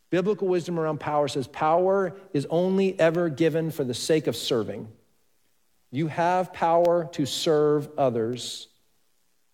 Biblical 0.09 0.47
wisdom 0.47 0.79
around 0.79 0.99
power 0.99 1.27
says 1.27 1.47
power 1.47 2.15
is 2.33 2.47
only 2.49 2.99
ever 2.99 3.29
given 3.29 3.69
for 3.69 3.83
the 3.83 3.93
sake 3.93 4.27
of 4.27 4.35
serving. 4.35 4.87
You 5.91 6.07
have 6.07 6.53
power 6.53 7.09
to 7.13 7.25
serve 7.25 7.89
others, 7.97 8.67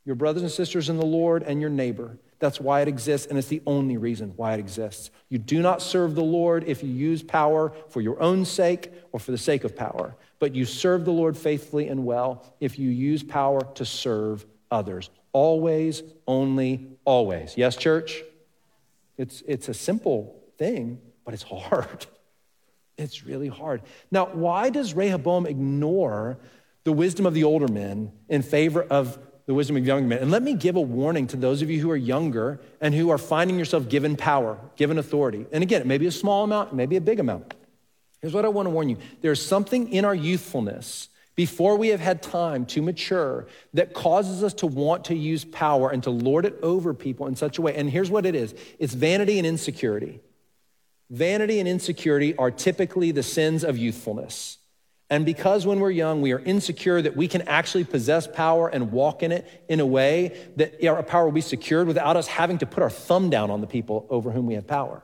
your 0.05 0.15
brothers 0.15 0.43
and 0.43 0.51
sisters 0.51 0.89
in 0.89 0.97
the 0.97 1.05
Lord, 1.05 1.43
and 1.43 1.59
your 1.59 1.69
neighbor. 1.69 2.17
That's 2.39 2.59
why 2.59 2.81
it 2.81 2.87
exists, 2.87 3.27
and 3.27 3.37
it's 3.37 3.49
the 3.49 3.61
only 3.67 3.97
reason 3.97 4.33
why 4.35 4.55
it 4.55 4.59
exists. 4.59 5.11
You 5.29 5.37
do 5.37 5.61
not 5.61 5.81
serve 5.81 6.15
the 6.15 6.23
Lord 6.23 6.63
if 6.65 6.81
you 6.81 6.89
use 6.89 7.21
power 7.21 7.71
for 7.89 8.01
your 8.01 8.19
own 8.21 8.45
sake 8.45 8.91
or 9.11 9.19
for 9.19 9.31
the 9.31 9.37
sake 9.37 9.63
of 9.63 9.75
power 9.75 10.15
but 10.41 10.55
you 10.55 10.65
serve 10.65 11.05
the 11.05 11.11
Lord 11.11 11.37
faithfully 11.37 11.87
and 11.87 12.03
well 12.03 12.43
if 12.59 12.79
you 12.79 12.89
use 12.89 13.21
power 13.21 13.61
to 13.75 13.85
serve 13.85 14.43
others. 14.71 15.11
Always, 15.33 16.01
only, 16.27 16.97
always. 17.05 17.53
Yes, 17.55 17.77
church? 17.77 18.23
It's, 19.17 19.43
it's 19.47 19.69
a 19.69 19.73
simple 19.73 20.43
thing, 20.57 20.99
but 21.23 21.33
it's 21.33 21.43
hard. 21.43 22.05
It's 22.97 23.25
really 23.25 23.47
hard. 23.47 23.81
Now, 24.11 24.27
why 24.27 24.69
does 24.69 24.93
Rehoboam 24.93 25.47
ignore 25.47 26.37
the 26.83 26.91
wisdom 26.91 27.25
of 27.25 27.33
the 27.33 27.45
older 27.45 27.67
men 27.67 28.11
in 28.29 28.43
favor 28.43 28.83
of 28.83 29.17
the 29.47 29.55
wisdom 29.55 29.75
of 29.75 29.87
young 29.87 30.07
men? 30.07 30.19
And 30.19 30.29
let 30.29 30.43
me 30.43 30.53
give 30.53 30.75
a 30.75 30.81
warning 30.81 31.25
to 31.27 31.37
those 31.37 31.63
of 31.63 31.71
you 31.71 31.79
who 31.79 31.89
are 31.89 31.97
younger 31.97 32.61
and 32.79 32.93
who 32.93 33.09
are 33.09 33.17
finding 33.17 33.57
yourself 33.57 33.89
given 33.89 34.15
power, 34.17 34.59
given 34.75 34.99
authority. 34.99 35.47
And 35.51 35.63
again, 35.63 35.81
it 35.81 35.87
may 35.87 35.97
be 35.97 36.05
a 36.05 36.11
small 36.11 36.43
amount, 36.43 36.73
it 36.73 36.75
may 36.75 36.85
be 36.85 36.97
a 36.97 37.01
big 37.01 37.19
amount. 37.19 37.55
Here's 38.21 38.33
what 38.33 38.45
I 38.45 38.49
want 38.49 38.67
to 38.67 38.69
warn 38.69 38.89
you 38.89 38.97
there's 39.21 39.43
something 39.43 39.91
in 39.91 40.05
our 40.05 40.15
youthfulness 40.15 41.09
before 41.35 41.77
we 41.77 41.89
have 41.89 41.99
had 41.99 42.21
time 42.21 42.65
to 42.67 42.81
mature 42.81 43.47
that 43.73 43.93
causes 43.93 44.43
us 44.43 44.53
to 44.55 44.67
want 44.67 45.05
to 45.05 45.15
use 45.15 45.45
power 45.45 45.89
and 45.89 46.03
to 46.03 46.09
lord 46.09 46.45
it 46.45 46.59
over 46.61 46.93
people 46.93 47.27
in 47.27 47.35
such 47.35 47.57
a 47.57 47.61
way. 47.61 47.75
And 47.75 47.89
here's 47.89 48.11
what 48.11 48.25
it 48.25 48.35
is 48.35 48.53
it's 48.79 48.93
vanity 48.93 49.37
and 49.37 49.47
insecurity. 49.47 50.19
Vanity 51.09 51.59
and 51.59 51.67
insecurity 51.67 52.35
are 52.37 52.51
typically 52.51 53.11
the 53.11 53.23
sins 53.23 53.63
of 53.63 53.77
youthfulness. 53.77 54.57
And 55.09 55.25
because 55.25 55.65
when 55.65 55.81
we're 55.81 55.91
young, 55.91 56.21
we 56.21 56.31
are 56.31 56.39
insecure 56.39 57.01
that 57.01 57.17
we 57.17 57.27
can 57.27 57.41
actually 57.41 57.83
possess 57.83 58.27
power 58.27 58.69
and 58.69 58.93
walk 58.93 59.23
in 59.23 59.33
it 59.33 59.65
in 59.67 59.81
a 59.81 59.85
way 59.85 60.37
that 60.55 60.81
our 60.87 61.03
power 61.03 61.25
will 61.25 61.33
be 61.33 61.41
secured 61.41 61.87
without 61.87 62.15
us 62.15 62.27
having 62.27 62.59
to 62.59 62.65
put 62.65 62.81
our 62.81 62.89
thumb 62.89 63.29
down 63.29 63.51
on 63.51 63.59
the 63.59 63.67
people 63.67 64.07
over 64.09 64.31
whom 64.31 64.45
we 64.45 64.53
have 64.53 64.67
power 64.67 65.03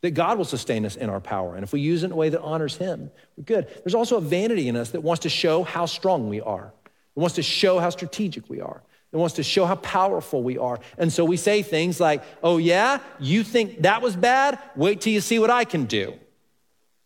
that 0.00 0.12
God 0.12 0.38
will 0.38 0.44
sustain 0.44 0.86
us 0.86 0.96
in 0.96 1.10
our 1.10 1.20
power. 1.20 1.54
And 1.54 1.64
if 1.64 1.72
we 1.72 1.80
use 1.80 2.02
it 2.02 2.06
in 2.06 2.12
a 2.12 2.16
way 2.16 2.28
that 2.28 2.40
honors 2.40 2.76
Him, 2.76 3.10
we're 3.36 3.44
good. 3.44 3.68
There's 3.84 3.94
also 3.94 4.16
a 4.16 4.20
vanity 4.20 4.68
in 4.68 4.76
us 4.76 4.90
that 4.90 5.02
wants 5.02 5.22
to 5.22 5.28
show 5.28 5.64
how 5.64 5.86
strong 5.86 6.28
we 6.28 6.40
are, 6.40 6.72
it 7.16 7.20
wants 7.20 7.36
to 7.36 7.42
show 7.42 7.78
how 7.78 7.90
strategic 7.90 8.48
we 8.48 8.60
are. 8.60 8.82
It 9.10 9.16
wants 9.16 9.36
to 9.36 9.42
show 9.42 9.64
how 9.64 9.76
powerful 9.76 10.42
we 10.42 10.58
are. 10.58 10.78
And 10.98 11.10
so 11.10 11.24
we 11.24 11.38
say 11.38 11.62
things 11.62 11.98
like, 11.98 12.22
oh, 12.42 12.58
yeah, 12.58 12.98
you 13.18 13.42
think 13.42 13.82
that 13.82 14.02
was 14.02 14.14
bad? 14.14 14.58
Wait 14.76 15.00
till 15.00 15.14
you 15.14 15.22
see 15.22 15.38
what 15.38 15.48
I 15.48 15.64
can 15.64 15.86
do. 15.86 16.12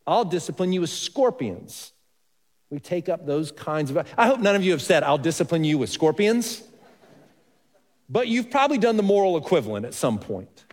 I'll 0.05 0.25
discipline 0.25 0.73
you 0.73 0.81
with 0.81 0.91
scorpions. 0.91 1.93
We 2.71 2.81
take 2.81 3.09
up 3.09 3.25
those 3.25 3.53
kinds 3.53 3.91
of. 3.91 4.05
I 4.19 4.27
hope 4.27 4.41
none 4.41 4.57
of 4.57 4.65
you 4.65 4.73
have 4.73 4.83
said, 4.83 5.05
I'll 5.05 5.17
discipline 5.17 5.63
you 5.63 5.79
with 5.79 5.91
scorpions. 5.91 6.63
But 8.09 8.29
you've 8.29 8.51
probably 8.51 8.79
done 8.79 8.97
the 8.97 9.03
moral 9.03 9.37
equivalent 9.37 9.87
at 9.87 9.95
some 9.95 10.19
point. 10.19 10.65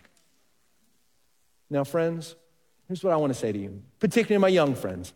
Now, 1.70 1.84
friends, 1.84 2.34
here's 2.88 3.02
what 3.02 3.12
I 3.12 3.16
want 3.16 3.32
to 3.32 3.38
say 3.38 3.52
to 3.52 3.58
you, 3.58 3.82
particularly 4.00 4.40
my 4.40 4.48
young 4.48 4.74
friends 4.74 5.12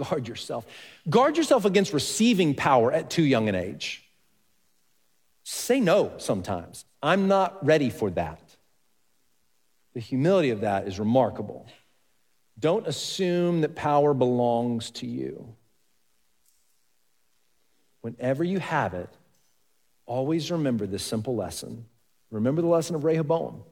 guard 0.00 0.26
yourself. 0.26 0.66
Guard 1.08 1.36
yourself 1.36 1.64
against 1.64 1.92
receiving 1.92 2.54
power 2.54 2.92
at 2.92 3.10
too 3.10 3.22
young 3.22 3.48
an 3.48 3.54
age. 3.54 4.04
Say 5.44 5.80
no 5.80 6.12
sometimes. 6.18 6.84
I'm 7.02 7.28
not 7.28 7.64
ready 7.64 7.90
for 7.90 8.10
that. 8.10 8.40
The 9.94 10.00
humility 10.00 10.50
of 10.50 10.60
that 10.60 10.86
is 10.86 10.98
remarkable. 10.98 11.66
Don't 12.58 12.86
assume 12.86 13.62
that 13.62 13.74
power 13.74 14.14
belongs 14.14 14.90
to 14.92 15.06
you. 15.06 15.54
Whenever 18.02 18.44
you 18.44 18.58
have 18.60 18.94
it, 18.94 19.08
always 20.06 20.50
remember 20.50 20.86
this 20.86 21.02
simple 21.02 21.36
lesson. 21.36 21.86
Remember 22.30 22.62
the 22.62 22.68
lesson 22.68 22.96
of 22.96 23.04
Rehoboam. 23.04 23.64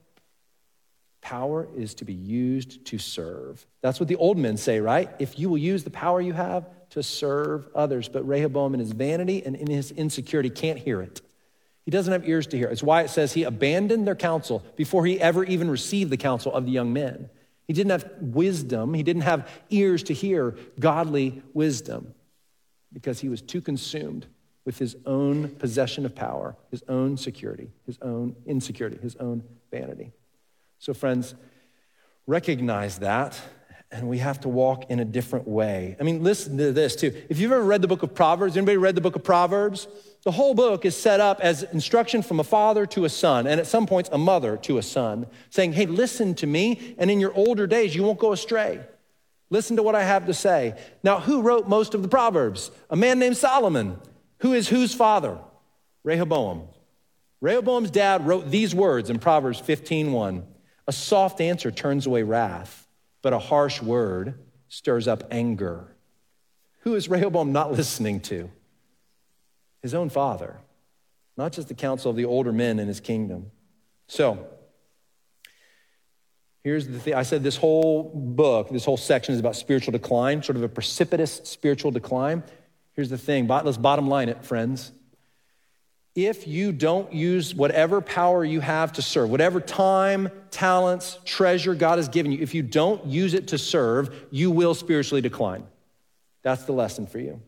Power 1.28 1.68
is 1.76 1.92
to 1.96 2.06
be 2.06 2.14
used 2.14 2.86
to 2.86 2.96
serve. 2.96 3.66
That's 3.82 4.00
what 4.00 4.08
the 4.08 4.16
old 4.16 4.38
men 4.38 4.56
say, 4.56 4.80
right? 4.80 5.10
If 5.18 5.38
you 5.38 5.50
will 5.50 5.58
use 5.58 5.84
the 5.84 5.90
power 5.90 6.22
you 6.22 6.32
have 6.32 6.66
to 6.92 7.02
serve 7.02 7.68
others. 7.74 8.08
But 8.08 8.26
Rehoboam, 8.26 8.72
in 8.72 8.80
his 8.80 8.92
vanity 8.92 9.44
and 9.44 9.54
in 9.54 9.66
his 9.66 9.90
insecurity, 9.90 10.48
can't 10.48 10.78
hear 10.78 11.02
it. 11.02 11.20
He 11.84 11.90
doesn't 11.90 12.10
have 12.10 12.26
ears 12.26 12.46
to 12.46 12.56
hear. 12.56 12.68
It's 12.68 12.82
why 12.82 13.02
it 13.02 13.10
says 13.10 13.34
he 13.34 13.42
abandoned 13.42 14.06
their 14.06 14.14
counsel 14.14 14.64
before 14.74 15.04
he 15.04 15.20
ever 15.20 15.44
even 15.44 15.70
received 15.70 16.10
the 16.10 16.16
counsel 16.16 16.50
of 16.50 16.64
the 16.64 16.70
young 16.70 16.94
men. 16.94 17.28
He 17.66 17.74
didn't 17.74 17.90
have 17.90 18.08
wisdom, 18.22 18.94
he 18.94 19.02
didn't 19.02 19.24
have 19.24 19.50
ears 19.68 20.04
to 20.04 20.14
hear 20.14 20.56
godly 20.80 21.42
wisdom 21.52 22.14
because 22.90 23.20
he 23.20 23.28
was 23.28 23.42
too 23.42 23.60
consumed 23.60 24.24
with 24.64 24.78
his 24.78 24.96
own 25.04 25.50
possession 25.56 26.06
of 26.06 26.14
power, 26.14 26.56
his 26.70 26.82
own 26.88 27.18
security, 27.18 27.70
his 27.84 27.98
own 28.00 28.34
insecurity, 28.46 28.96
his 29.02 29.16
own 29.16 29.44
vanity. 29.70 30.10
So, 30.78 30.94
friends, 30.94 31.34
recognize 32.26 32.98
that, 32.98 33.40
and 33.90 34.08
we 34.08 34.18
have 34.18 34.40
to 34.40 34.48
walk 34.48 34.90
in 34.90 35.00
a 35.00 35.04
different 35.04 35.48
way. 35.48 35.96
I 35.98 36.02
mean, 36.02 36.22
listen 36.22 36.58
to 36.58 36.72
this 36.72 36.94
too. 36.94 37.12
If 37.28 37.38
you've 37.40 37.52
ever 37.52 37.64
read 37.64 37.82
the 37.82 37.88
book 37.88 38.02
of 38.02 38.14
Proverbs, 38.14 38.56
anybody 38.56 38.76
read 38.76 38.94
the 38.94 39.00
book 39.00 39.16
of 39.16 39.24
Proverbs? 39.24 39.88
The 40.24 40.30
whole 40.30 40.54
book 40.54 40.84
is 40.84 40.96
set 40.96 41.20
up 41.20 41.40
as 41.40 41.62
instruction 41.62 42.22
from 42.22 42.38
a 42.38 42.44
father 42.44 42.86
to 42.86 43.04
a 43.04 43.08
son, 43.08 43.46
and 43.46 43.58
at 43.58 43.66
some 43.66 43.86
points, 43.86 44.10
a 44.12 44.18
mother 44.18 44.56
to 44.58 44.78
a 44.78 44.82
son, 44.82 45.26
saying, 45.50 45.72
Hey, 45.72 45.86
listen 45.86 46.34
to 46.36 46.46
me, 46.46 46.94
and 46.98 47.10
in 47.10 47.18
your 47.18 47.34
older 47.34 47.66
days, 47.66 47.94
you 47.94 48.02
won't 48.02 48.18
go 48.18 48.32
astray. 48.32 48.80
Listen 49.50 49.76
to 49.76 49.82
what 49.82 49.94
I 49.94 50.02
have 50.02 50.26
to 50.26 50.34
say. 50.34 50.78
Now, 51.02 51.20
who 51.20 51.40
wrote 51.40 51.68
most 51.68 51.94
of 51.94 52.02
the 52.02 52.08
Proverbs? 52.08 52.70
A 52.90 52.96
man 52.96 53.18
named 53.18 53.36
Solomon. 53.36 53.98
Who 54.40 54.52
is 54.52 54.68
whose 54.68 54.94
father? 54.94 55.38
Rehoboam. 56.04 56.68
Rehoboam's 57.40 57.90
dad 57.90 58.26
wrote 58.26 58.50
these 58.50 58.74
words 58.74 59.10
in 59.10 59.18
Proverbs 59.18 59.60
15:1. 59.60 60.44
A 60.88 60.92
soft 60.92 61.42
answer 61.42 61.70
turns 61.70 62.06
away 62.06 62.22
wrath, 62.22 62.88
but 63.20 63.34
a 63.34 63.38
harsh 63.38 63.82
word 63.82 64.38
stirs 64.68 65.06
up 65.06 65.22
anger. 65.30 65.94
Who 66.80 66.94
is 66.94 67.10
Rehoboam 67.10 67.52
not 67.52 67.70
listening 67.76 68.20
to? 68.22 68.50
His 69.82 69.92
own 69.94 70.08
father, 70.08 70.56
not 71.36 71.52
just 71.52 71.68
the 71.68 71.74
counsel 71.74 72.10
of 72.10 72.16
the 72.16 72.24
older 72.24 72.52
men 72.52 72.78
in 72.78 72.88
his 72.88 73.00
kingdom. 73.00 73.50
So, 74.08 74.48
here's 76.64 76.88
the 76.88 76.98
thing 76.98 77.14
I 77.14 77.22
said 77.22 77.42
this 77.42 77.58
whole 77.58 78.10
book, 78.14 78.70
this 78.70 78.86
whole 78.86 78.96
section 78.96 79.34
is 79.34 79.40
about 79.40 79.56
spiritual 79.56 79.92
decline, 79.92 80.42
sort 80.42 80.56
of 80.56 80.62
a 80.62 80.68
precipitous 80.68 81.42
spiritual 81.44 81.90
decline. 81.90 82.42
Here's 82.94 83.10
the 83.10 83.18
thing 83.18 83.46
let's 83.46 83.76
bottom 83.76 84.08
line 84.08 84.30
it, 84.30 84.42
friends 84.42 84.90
if 86.26 86.46
you 86.46 86.72
don't 86.72 87.12
use 87.12 87.54
whatever 87.54 88.00
power 88.00 88.44
you 88.44 88.60
have 88.60 88.92
to 88.94 89.02
serve, 89.02 89.30
whatever 89.30 89.60
time, 89.60 90.30
talents, 90.50 91.18
treasure 91.24 91.74
God 91.74 91.98
has 91.98 92.08
given 92.08 92.32
you, 92.32 92.38
if 92.40 92.54
you 92.54 92.62
don't 92.62 93.04
use 93.06 93.34
it 93.34 93.48
to 93.48 93.58
serve, 93.58 94.14
you 94.30 94.50
will 94.50 94.74
spiritually 94.74 95.20
decline. 95.20 95.66
That's 96.42 96.64
the 96.64 96.72
lesson 96.72 97.06
for 97.06 97.18
you. 97.18 97.40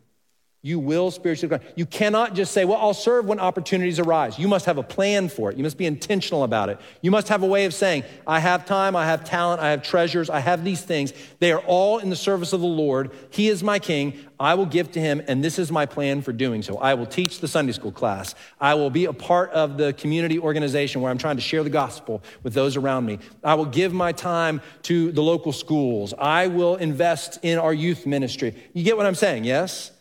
You 0.63 0.79
will 0.79 1.11
spiritually 1.11 1.49
grow. 1.49 1.67
You 1.75 1.87
cannot 1.87 2.35
just 2.35 2.53
say, 2.53 2.67
Well, 2.67 2.77
I'll 2.77 2.93
serve 2.93 3.25
when 3.25 3.41
opportunities 3.41 3.99
arise. 3.99 4.39
You 4.39 4.47
must 4.47 4.67
have 4.67 4.77
a 4.77 4.83
plan 4.83 5.31
for 5.31 5.51
it. 5.51 5.57
You 5.57 5.63
must 5.63 5.79
be 5.79 5.87
intentional 5.87 6.45
about 6.45 6.69
it. 6.69 6.79
You 7.01 7.11
must 7.11 7.29
have 7.29 7.43
a 7.43 7.47
way 7.47 7.65
of 7.65 7.73
saying, 7.73 8.05
I 8.27 8.41
have 8.41 8.67
time, 8.67 8.95
I 8.95 9.07
have 9.07 9.25
talent, 9.25 9.63
I 9.63 9.71
have 9.71 9.83
treasures, 9.83 10.29
I 10.29 10.41
have 10.41 10.63
these 10.63 10.83
things. 10.83 11.15
They 11.39 11.53
are 11.53 11.61
all 11.61 11.99
in 11.99 12.11
the 12.11 12.17
service 12.17 12.53
of 12.53 12.61
the 12.61 12.67
Lord. 12.67 13.11
He 13.31 13.49
is 13.49 13.63
my 13.63 13.79
king. 13.79 14.19
I 14.39 14.55
will 14.55 14.67
give 14.67 14.93
to 14.93 15.01
him, 15.01 15.23
and 15.29 15.43
this 15.43 15.59
is 15.59 15.73
my 15.73 15.87
plan 15.87 16.21
for 16.21 16.33
doing 16.33 16.63
so. 16.63 16.77
I 16.77 16.95
will 16.95 17.07
teach 17.07 17.41
the 17.41 17.49
Sunday 17.49 17.73
school 17.73 17.93
class. 17.93 18.35
I 18.61 18.75
will 18.75 18.91
be 18.91 19.07
a 19.07 19.13
part 19.13 19.51
of 19.53 19.79
the 19.79 19.95
community 19.95 20.39
organization 20.39 21.01
where 21.01 21.11
I'm 21.11 21.19
trying 21.19 21.37
to 21.37 21.43
share 21.43 21.63
the 21.63 21.71
gospel 21.71 22.23
with 22.43 22.53
those 22.53 22.77
around 22.77 23.07
me. 23.07 23.19
I 23.43 23.55
will 23.55 23.67
give 23.67 23.95
my 23.95 24.13
time 24.13 24.61
to 24.83 25.11
the 25.13 25.23
local 25.23 25.53
schools. 25.53 26.13
I 26.19 26.49
will 26.49 26.77
invest 26.77 27.39
in 27.43 27.59
our 27.59 27.73
youth 27.73 28.07
ministry. 28.07 28.55
You 28.75 28.85
get 28.85 28.99
what 28.99 29.07
I'm 29.07 29.15
saying, 29.15 29.45
yes? 29.45 29.93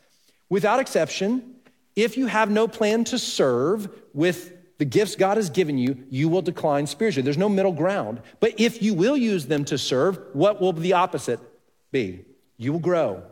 Without 0.50 0.80
exception, 0.80 1.56
if 1.96 2.18
you 2.18 2.28
have 2.28 2.50
no 2.50 2.68
plan 2.68 3.04
to 3.06 3.20
serve 3.20 3.90
with 4.14 4.54
the 4.78 4.86
gifts 4.86 5.16
God 5.16 5.38
has 5.38 5.50
given 5.50 5.78
you, 5.78 6.06
you 6.10 6.30
will 6.30 6.42
decline 6.42 6.88
spiritually. 6.88 7.24
There's 7.24 7.38
no 7.38 7.50
middle 7.50 7.74
ground. 7.74 8.22
But 8.40 8.60
if 8.60 8.82
you 8.82 8.94
will 8.94 9.18
use 9.18 9.46
them 9.46 9.66
to 9.66 9.78
serve, 9.78 10.20
what 10.34 10.62
will 10.62 10.74
the 10.74 10.94
opposite 10.94 11.40
be? 11.92 12.26
You 12.58 12.72
will 12.72 12.80
grow. 12.80 13.24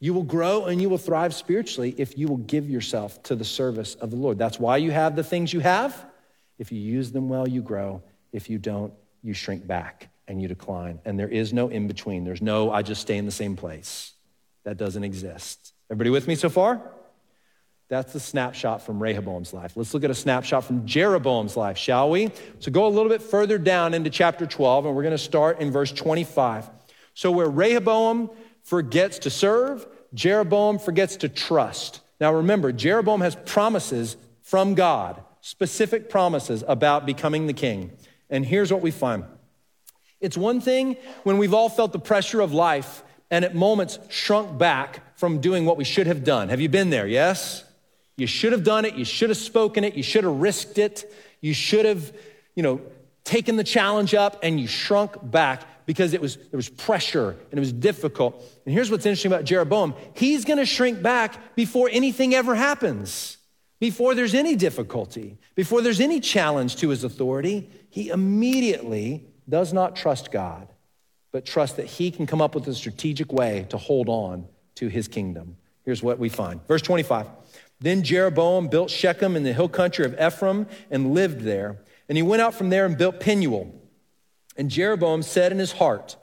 You 0.00 0.12
will 0.12 0.24
grow 0.24 0.64
and 0.64 0.82
you 0.82 0.88
will 0.88 0.98
thrive 0.98 1.32
spiritually 1.32 1.94
if 1.96 2.18
you 2.18 2.26
will 2.26 2.38
give 2.38 2.68
yourself 2.68 3.22
to 3.24 3.36
the 3.36 3.44
service 3.44 3.94
of 3.94 4.10
the 4.10 4.16
Lord. 4.16 4.36
That's 4.36 4.58
why 4.58 4.78
you 4.78 4.90
have 4.90 5.14
the 5.14 5.22
things 5.22 5.52
you 5.52 5.60
have. 5.60 6.04
If 6.58 6.72
you 6.72 6.80
use 6.80 7.12
them 7.12 7.28
well, 7.28 7.46
you 7.46 7.62
grow. 7.62 8.02
If 8.32 8.50
you 8.50 8.58
don't, 8.58 8.92
you 9.22 9.34
shrink 9.34 9.64
back 9.64 10.08
and 10.26 10.42
you 10.42 10.48
decline. 10.48 10.98
And 11.04 11.18
there 11.18 11.28
is 11.28 11.52
no 11.52 11.68
in 11.68 11.86
between. 11.86 12.24
There's 12.24 12.42
no, 12.42 12.72
I 12.72 12.82
just 12.82 13.00
stay 13.00 13.16
in 13.16 13.26
the 13.26 13.30
same 13.30 13.54
place. 13.54 14.12
That 14.64 14.76
doesn't 14.76 15.04
exist. 15.04 15.72
Everybody 15.92 16.08
with 16.08 16.26
me 16.26 16.36
so 16.36 16.48
far? 16.48 16.80
That's 17.90 18.14
the 18.14 18.18
snapshot 18.18 18.80
from 18.80 18.98
Rehoboam's 18.98 19.52
life. 19.52 19.76
Let's 19.76 19.92
look 19.92 20.04
at 20.04 20.10
a 20.10 20.14
snapshot 20.14 20.64
from 20.64 20.86
Jeroboam's 20.86 21.54
life, 21.54 21.76
shall 21.76 22.08
we? 22.08 22.30
So 22.60 22.72
go 22.72 22.86
a 22.86 22.88
little 22.88 23.10
bit 23.10 23.20
further 23.20 23.58
down 23.58 23.92
into 23.92 24.08
chapter 24.08 24.46
12, 24.46 24.86
and 24.86 24.96
we're 24.96 25.02
going 25.02 25.12
to 25.12 25.18
start 25.18 25.60
in 25.60 25.70
verse 25.70 25.92
25. 25.92 26.70
So, 27.12 27.30
where 27.30 27.46
Rehoboam 27.46 28.30
forgets 28.62 29.18
to 29.18 29.30
serve, 29.30 29.86
Jeroboam 30.14 30.78
forgets 30.78 31.16
to 31.16 31.28
trust. 31.28 32.00
Now, 32.18 32.32
remember, 32.32 32.72
Jeroboam 32.72 33.20
has 33.20 33.34
promises 33.44 34.16
from 34.40 34.72
God, 34.72 35.22
specific 35.42 36.08
promises 36.08 36.64
about 36.66 37.04
becoming 37.04 37.48
the 37.48 37.52
king. 37.52 37.90
And 38.30 38.46
here's 38.46 38.72
what 38.72 38.80
we 38.80 38.92
find 38.92 39.24
it's 40.22 40.38
one 40.38 40.62
thing 40.62 40.96
when 41.24 41.36
we've 41.36 41.52
all 41.52 41.68
felt 41.68 41.92
the 41.92 41.98
pressure 41.98 42.40
of 42.40 42.54
life 42.54 43.02
and 43.30 43.44
at 43.44 43.54
moments 43.54 43.98
shrunk 44.08 44.56
back 44.56 45.00
from 45.22 45.40
doing 45.40 45.64
what 45.64 45.76
we 45.76 45.84
should 45.84 46.08
have 46.08 46.24
done. 46.24 46.48
Have 46.48 46.60
you 46.60 46.68
been 46.68 46.90
there? 46.90 47.06
Yes? 47.06 47.62
You 48.16 48.26
should 48.26 48.50
have 48.50 48.64
done 48.64 48.84
it. 48.84 48.96
You 48.96 49.04
should 49.04 49.28
have 49.30 49.38
spoken 49.38 49.84
it. 49.84 49.94
You 49.94 50.02
should 50.02 50.24
have 50.24 50.34
risked 50.34 50.78
it. 50.78 51.14
You 51.40 51.54
should 51.54 51.86
have, 51.86 52.12
you 52.56 52.64
know, 52.64 52.80
taken 53.22 53.54
the 53.54 53.62
challenge 53.62 54.14
up 54.14 54.40
and 54.42 54.58
you 54.58 54.66
shrunk 54.66 55.12
back 55.22 55.62
because 55.86 56.12
it 56.12 56.20
was, 56.20 56.38
there 56.38 56.56
was 56.56 56.68
pressure 56.68 57.36
and 57.52 57.52
it 57.52 57.60
was 57.60 57.72
difficult. 57.72 58.42
And 58.66 58.74
here's 58.74 58.90
what's 58.90 59.06
interesting 59.06 59.30
about 59.30 59.44
Jeroboam 59.44 59.94
he's 60.14 60.44
going 60.44 60.58
to 60.58 60.66
shrink 60.66 61.00
back 61.00 61.54
before 61.54 61.88
anything 61.92 62.34
ever 62.34 62.56
happens, 62.56 63.36
before 63.78 64.16
there's 64.16 64.34
any 64.34 64.56
difficulty, 64.56 65.38
before 65.54 65.82
there's 65.82 66.00
any 66.00 66.18
challenge 66.18 66.74
to 66.78 66.88
his 66.88 67.04
authority. 67.04 67.70
He 67.90 68.08
immediately 68.08 69.24
does 69.48 69.72
not 69.72 69.94
trust 69.94 70.32
God 70.32 70.66
but 71.32 71.46
trust 71.46 71.78
that 71.78 71.86
he 71.86 72.10
can 72.10 72.26
come 72.26 72.42
up 72.42 72.54
with 72.54 72.68
a 72.68 72.74
strategic 72.74 73.32
way 73.32 73.66
to 73.70 73.78
hold 73.78 74.08
on 74.08 74.46
to 74.76 74.88
his 74.88 75.08
kingdom. 75.08 75.56
Here's 75.84 76.02
what 76.02 76.18
we 76.18 76.28
find. 76.28 76.66
Verse 76.66 76.82
25. 76.82 77.26
Then 77.80 78.02
Jeroboam 78.02 78.68
built 78.68 78.90
Shechem 78.90 79.36
in 79.36 79.42
the 79.42 79.52
hill 79.52 79.68
country 79.68 80.04
of 80.04 80.18
Ephraim 80.20 80.66
and 80.90 81.14
lived 81.14 81.40
there. 81.40 81.78
And 82.08 82.16
he 82.16 82.22
went 82.22 82.42
out 82.42 82.54
from 82.54 82.70
there 82.70 82.86
and 82.86 82.96
built 82.96 83.20
Penuel. 83.20 83.74
And 84.56 84.70
Jeroboam 84.70 85.22
said 85.22 85.50
in 85.50 85.58
his 85.58 85.72
heart, 85.72 86.16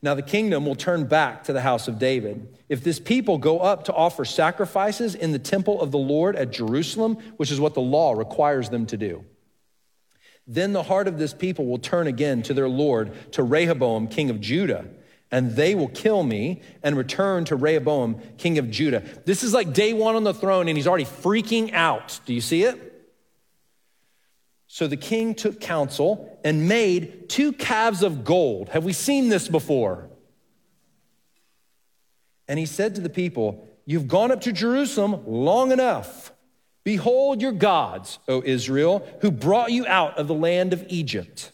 Now 0.00 0.14
the 0.14 0.22
kingdom 0.22 0.64
will 0.64 0.74
turn 0.74 1.04
back 1.04 1.44
to 1.44 1.52
the 1.52 1.60
house 1.60 1.88
of 1.88 1.98
David. 1.98 2.56
If 2.68 2.82
this 2.82 2.98
people 2.98 3.38
go 3.38 3.58
up 3.58 3.84
to 3.84 3.94
offer 3.94 4.24
sacrifices 4.24 5.14
in 5.14 5.32
the 5.32 5.38
temple 5.38 5.80
of 5.80 5.90
the 5.90 5.98
Lord 5.98 6.36
at 6.36 6.50
Jerusalem, 6.50 7.16
which 7.36 7.50
is 7.50 7.60
what 7.60 7.74
the 7.74 7.80
law 7.80 8.12
requires 8.12 8.70
them 8.70 8.86
to 8.86 8.96
do. 8.96 9.24
Then 10.46 10.72
the 10.72 10.82
heart 10.82 11.08
of 11.08 11.18
this 11.18 11.34
people 11.34 11.66
will 11.66 11.78
turn 11.78 12.06
again 12.06 12.42
to 12.44 12.54
their 12.54 12.68
Lord, 12.68 13.32
to 13.32 13.42
Rehoboam, 13.42 14.08
king 14.08 14.30
of 14.30 14.40
Judah, 14.40 14.86
and 15.32 15.56
they 15.56 15.74
will 15.74 15.88
kill 15.88 16.22
me 16.22 16.60
and 16.82 16.96
return 16.96 17.46
to 17.46 17.56
Rehoboam, 17.56 18.20
king 18.36 18.58
of 18.58 18.70
Judah. 18.70 19.02
This 19.24 19.42
is 19.42 19.54
like 19.54 19.72
day 19.72 19.94
one 19.94 20.14
on 20.14 20.24
the 20.24 20.34
throne, 20.34 20.68
and 20.68 20.76
he's 20.76 20.86
already 20.86 21.06
freaking 21.06 21.72
out. 21.72 22.20
Do 22.26 22.34
you 22.34 22.42
see 22.42 22.64
it? 22.64 22.90
So 24.66 24.86
the 24.86 24.96
king 24.96 25.34
took 25.34 25.58
counsel 25.60 26.38
and 26.44 26.68
made 26.68 27.30
two 27.30 27.52
calves 27.52 28.02
of 28.02 28.24
gold. 28.24 28.68
Have 28.68 28.84
we 28.84 28.92
seen 28.92 29.30
this 29.30 29.48
before? 29.48 30.08
And 32.46 32.58
he 32.58 32.66
said 32.66 32.94
to 32.96 33.00
the 33.00 33.10
people, 33.10 33.68
You've 33.84 34.08
gone 34.08 34.30
up 34.30 34.42
to 34.42 34.52
Jerusalem 34.52 35.24
long 35.26 35.72
enough. 35.72 36.32
Behold 36.84 37.42
your 37.42 37.52
gods, 37.52 38.18
O 38.28 38.42
Israel, 38.44 39.06
who 39.20 39.30
brought 39.30 39.72
you 39.72 39.86
out 39.86 40.18
of 40.18 40.28
the 40.28 40.34
land 40.34 40.72
of 40.72 40.84
Egypt. 40.88 41.52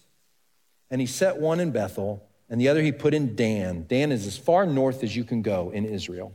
And 0.91 1.01
he 1.01 1.07
set 1.07 1.38
one 1.38 1.61
in 1.61 1.71
Bethel, 1.71 2.28
and 2.49 2.61
the 2.61 2.69
other 2.69 2.83
he 2.83 2.93
put 2.93 3.15
in 3.15 3.37
Dan. 3.37 3.87
Dan 3.89 4.13
is 4.13 4.27
as 4.27 4.39
far 4.39 4.67
north 4.67 5.03
as 5.03 5.15
you 5.15 5.25
can 5.25 5.43
go 5.43 5.71
in 5.71 5.85
Israel. 5.85 6.33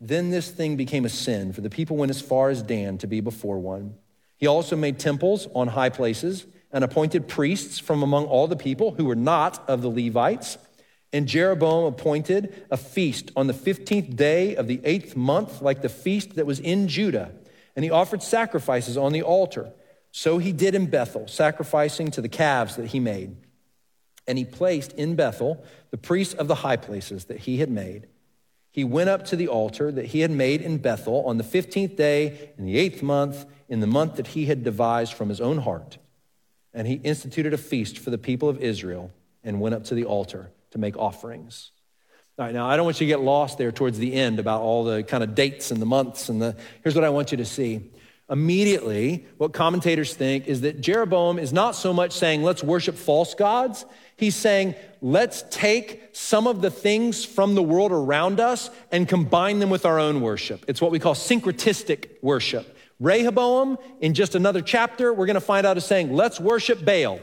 Then 0.00 0.30
this 0.30 0.50
thing 0.50 0.76
became 0.76 1.04
a 1.04 1.08
sin, 1.08 1.52
for 1.52 1.60
the 1.60 1.70
people 1.70 1.96
went 1.96 2.10
as 2.10 2.20
far 2.20 2.50
as 2.50 2.62
Dan 2.62 2.98
to 2.98 3.06
be 3.06 3.20
before 3.20 3.58
one. 3.58 3.94
He 4.36 4.46
also 4.46 4.76
made 4.76 4.98
temples 4.98 5.48
on 5.54 5.68
high 5.68 5.90
places 5.90 6.46
and 6.72 6.84
appointed 6.84 7.26
priests 7.26 7.78
from 7.78 8.02
among 8.02 8.26
all 8.26 8.46
the 8.46 8.56
people 8.56 8.92
who 8.92 9.06
were 9.06 9.16
not 9.16 9.68
of 9.68 9.82
the 9.82 9.88
Levites. 9.88 10.58
And 11.12 11.26
Jeroboam 11.26 11.86
appointed 11.86 12.66
a 12.70 12.76
feast 12.76 13.32
on 13.34 13.46
the 13.46 13.54
15th 13.54 14.14
day 14.14 14.54
of 14.54 14.66
the 14.66 14.80
eighth 14.84 15.16
month, 15.16 15.62
like 15.62 15.82
the 15.82 15.88
feast 15.88 16.36
that 16.36 16.46
was 16.46 16.60
in 16.60 16.88
Judah 16.88 17.32
and 17.78 17.84
he 17.84 17.92
offered 17.92 18.24
sacrifices 18.24 18.96
on 18.96 19.12
the 19.12 19.22
altar. 19.22 19.70
So 20.10 20.38
he 20.38 20.50
did 20.50 20.74
in 20.74 20.86
Bethel, 20.86 21.28
sacrificing 21.28 22.10
to 22.10 22.20
the 22.20 22.28
calves 22.28 22.74
that 22.74 22.86
he 22.86 22.98
made. 22.98 23.36
And 24.28 24.38
he 24.38 24.44
placed 24.44 24.92
in 24.92 25.16
Bethel 25.16 25.64
the 25.90 25.96
priests 25.96 26.34
of 26.34 26.46
the 26.46 26.56
high 26.56 26.76
places 26.76 27.24
that 27.24 27.40
he 27.40 27.58
had 27.58 27.70
made. 27.70 28.06
He 28.70 28.84
went 28.84 29.08
up 29.08 29.24
to 29.26 29.36
the 29.36 29.48
altar 29.48 29.90
that 29.90 30.04
he 30.06 30.20
had 30.20 30.30
made 30.30 30.60
in 30.60 30.78
Bethel 30.78 31.24
on 31.26 31.38
the 31.38 31.42
15th 31.42 31.96
day 31.96 32.52
in 32.56 32.64
the 32.64 32.78
eighth 32.78 33.02
month, 33.02 33.46
in 33.68 33.80
the 33.80 33.86
month 33.88 34.16
that 34.16 34.28
he 34.28 34.46
had 34.46 34.62
devised 34.62 35.14
from 35.14 35.30
his 35.30 35.40
own 35.40 35.58
heart. 35.58 35.98
And 36.72 36.86
he 36.86 36.94
instituted 36.94 37.54
a 37.54 37.58
feast 37.58 37.98
for 37.98 38.10
the 38.10 38.18
people 38.18 38.48
of 38.48 38.60
Israel 38.60 39.10
and 39.42 39.60
went 39.60 39.74
up 39.74 39.84
to 39.84 39.94
the 39.94 40.04
altar 40.04 40.52
to 40.70 40.78
make 40.78 40.96
offerings. 40.96 41.72
All 42.38 42.44
right, 42.44 42.54
now 42.54 42.68
I 42.68 42.76
don't 42.76 42.84
want 42.84 43.00
you 43.00 43.06
to 43.06 43.12
get 43.12 43.20
lost 43.20 43.58
there 43.58 43.72
towards 43.72 43.98
the 43.98 44.12
end 44.12 44.38
about 44.38 44.60
all 44.60 44.84
the 44.84 45.02
kind 45.02 45.24
of 45.24 45.34
dates 45.34 45.72
and 45.72 45.82
the 45.82 45.86
months 45.86 46.28
and 46.28 46.40
the. 46.40 46.54
Here's 46.84 46.94
what 46.94 47.02
I 47.02 47.08
want 47.08 47.32
you 47.32 47.38
to 47.38 47.44
see. 47.44 47.90
Immediately, 48.30 49.26
what 49.38 49.54
commentators 49.54 50.14
think 50.14 50.46
is 50.48 50.60
that 50.60 50.82
Jeroboam 50.82 51.38
is 51.38 51.52
not 51.52 51.74
so 51.74 51.94
much 51.94 52.12
saying, 52.12 52.42
let's 52.42 52.62
worship 52.62 52.94
false 52.94 53.34
gods. 53.34 53.86
He's 54.16 54.36
saying, 54.36 54.74
let's 55.00 55.44
take 55.50 56.10
some 56.12 56.46
of 56.46 56.60
the 56.60 56.70
things 56.70 57.24
from 57.24 57.54
the 57.54 57.62
world 57.62 57.90
around 57.90 58.38
us 58.38 58.68
and 58.92 59.08
combine 59.08 59.60
them 59.60 59.70
with 59.70 59.86
our 59.86 59.98
own 59.98 60.20
worship. 60.20 60.64
It's 60.68 60.82
what 60.82 60.90
we 60.90 60.98
call 60.98 61.14
syncretistic 61.14 62.10
worship. 62.20 62.76
Rehoboam, 63.00 63.78
in 64.00 64.12
just 64.12 64.34
another 64.34 64.60
chapter, 64.60 65.14
we're 65.14 65.26
going 65.26 65.34
to 65.34 65.40
find 65.40 65.66
out 65.66 65.78
is 65.78 65.86
saying, 65.86 66.12
let's 66.12 66.38
worship 66.38 66.84
Baal. 66.84 67.20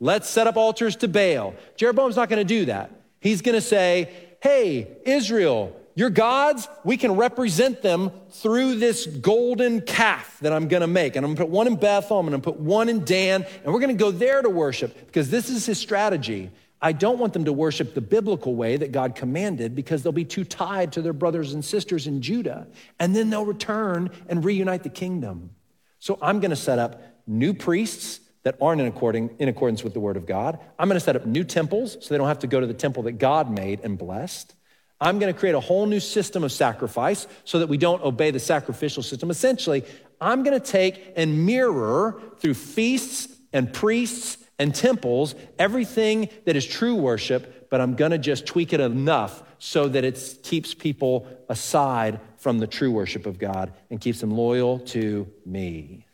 Let's 0.00 0.28
set 0.28 0.46
up 0.46 0.56
altars 0.56 0.96
to 0.96 1.08
Baal. 1.08 1.54
Jeroboam's 1.76 2.16
not 2.16 2.28
going 2.28 2.38
to 2.38 2.44
do 2.44 2.66
that. 2.66 2.90
He's 3.20 3.42
going 3.42 3.56
to 3.56 3.60
say, 3.60 4.10
hey, 4.42 4.96
Israel, 5.04 5.78
your 5.96 6.10
gods, 6.10 6.68
we 6.84 6.96
can 6.96 7.16
represent 7.16 7.82
them 7.82 8.12
through 8.30 8.76
this 8.76 9.06
golden 9.06 9.80
calf 9.80 10.38
that 10.42 10.52
I'm 10.52 10.68
gonna 10.68 10.86
make. 10.86 11.16
And 11.16 11.24
I'm 11.24 11.34
gonna 11.34 11.46
put 11.46 11.50
one 11.50 11.66
in 11.66 11.74
Bethel, 11.74 12.20
I'm 12.20 12.26
gonna 12.26 12.38
put 12.38 12.60
one 12.60 12.88
in 12.88 13.04
Dan, 13.04 13.44
and 13.64 13.74
we're 13.74 13.80
gonna 13.80 13.94
go 13.94 14.10
there 14.10 14.42
to 14.42 14.50
worship 14.50 15.06
because 15.06 15.30
this 15.30 15.48
is 15.48 15.66
his 15.66 15.78
strategy. 15.78 16.50
I 16.82 16.92
don't 16.92 17.18
want 17.18 17.32
them 17.32 17.46
to 17.46 17.52
worship 17.52 17.94
the 17.94 18.02
biblical 18.02 18.54
way 18.54 18.76
that 18.76 18.92
God 18.92 19.14
commanded 19.14 19.74
because 19.74 20.02
they'll 20.02 20.12
be 20.12 20.26
too 20.26 20.44
tied 20.44 20.92
to 20.92 21.02
their 21.02 21.14
brothers 21.14 21.54
and 21.54 21.64
sisters 21.64 22.06
in 22.06 22.20
Judah. 22.20 22.68
And 23.00 23.16
then 23.16 23.30
they'll 23.30 23.46
return 23.46 24.10
and 24.28 24.44
reunite 24.44 24.82
the 24.82 24.90
kingdom. 24.90 25.50
So 25.98 26.18
I'm 26.20 26.40
gonna 26.40 26.54
set 26.56 26.78
up 26.78 27.00
new 27.26 27.54
priests 27.54 28.20
that 28.42 28.56
aren't 28.60 28.80
in, 28.80 28.86
according, 28.86 29.34
in 29.38 29.48
accordance 29.48 29.82
with 29.82 29.94
the 29.94 30.00
word 30.00 30.16
of 30.16 30.26
God. 30.26 30.60
I'm 30.78 30.88
to 30.90 31.00
set 31.00 31.16
up 31.16 31.26
new 31.26 31.42
temples 31.42 31.96
so 32.00 32.14
they 32.14 32.18
don't 32.18 32.28
have 32.28 32.38
to 32.40 32.46
go 32.46 32.60
to 32.60 32.66
the 32.66 32.74
temple 32.74 33.02
that 33.04 33.12
God 33.12 33.50
made 33.50 33.80
and 33.80 33.98
blessed. 33.98 34.54
I'm 35.00 35.18
going 35.18 35.32
to 35.32 35.38
create 35.38 35.54
a 35.54 35.60
whole 35.60 35.86
new 35.86 36.00
system 36.00 36.42
of 36.42 36.52
sacrifice 36.52 37.26
so 37.44 37.58
that 37.58 37.68
we 37.68 37.76
don't 37.76 38.02
obey 38.02 38.30
the 38.30 38.40
sacrificial 38.40 39.02
system. 39.02 39.30
Essentially, 39.30 39.84
I'm 40.20 40.42
going 40.42 40.58
to 40.58 40.66
take 40.66 41.12
and 41.16 41.44
mirror 41.44 42.20
through 42.38 42.54
feasts 42.54 43.28
and 43.52 43.72
priests 43.72 44.38
and 44.58 44.74
temples 44.74 45.34
everything 45.58 46.30
that 46.46 46.56
is 46.56 46.64
true 46.64 46.94
worship, 46.94 47.68
but 47.70 47.80
I'm 47.80 47.94
going 47.94 48.12
to 48.12 48.18
just 48.18 48.46
tweak 48.46 48.72
it 48.72 48.80
enough 48.80 49.42
so 49.58 49.88
that 49.88 50.04
it 50.04 50.38
keeps 50.42 50.74
people 50.74 51.26
aside 51.48 52.20
from 52.38 52.58
the 52.58 52.66
true 52.66 52.90
worship 52.90 53.26
of 53.26 53.38
God 53.38 53.72
and 53.90 54.00
keeps 54.00 54.20
them 54.20 54.30
loyal 54.30 54.78
to 54.80 55.30
me. 55.44 56.06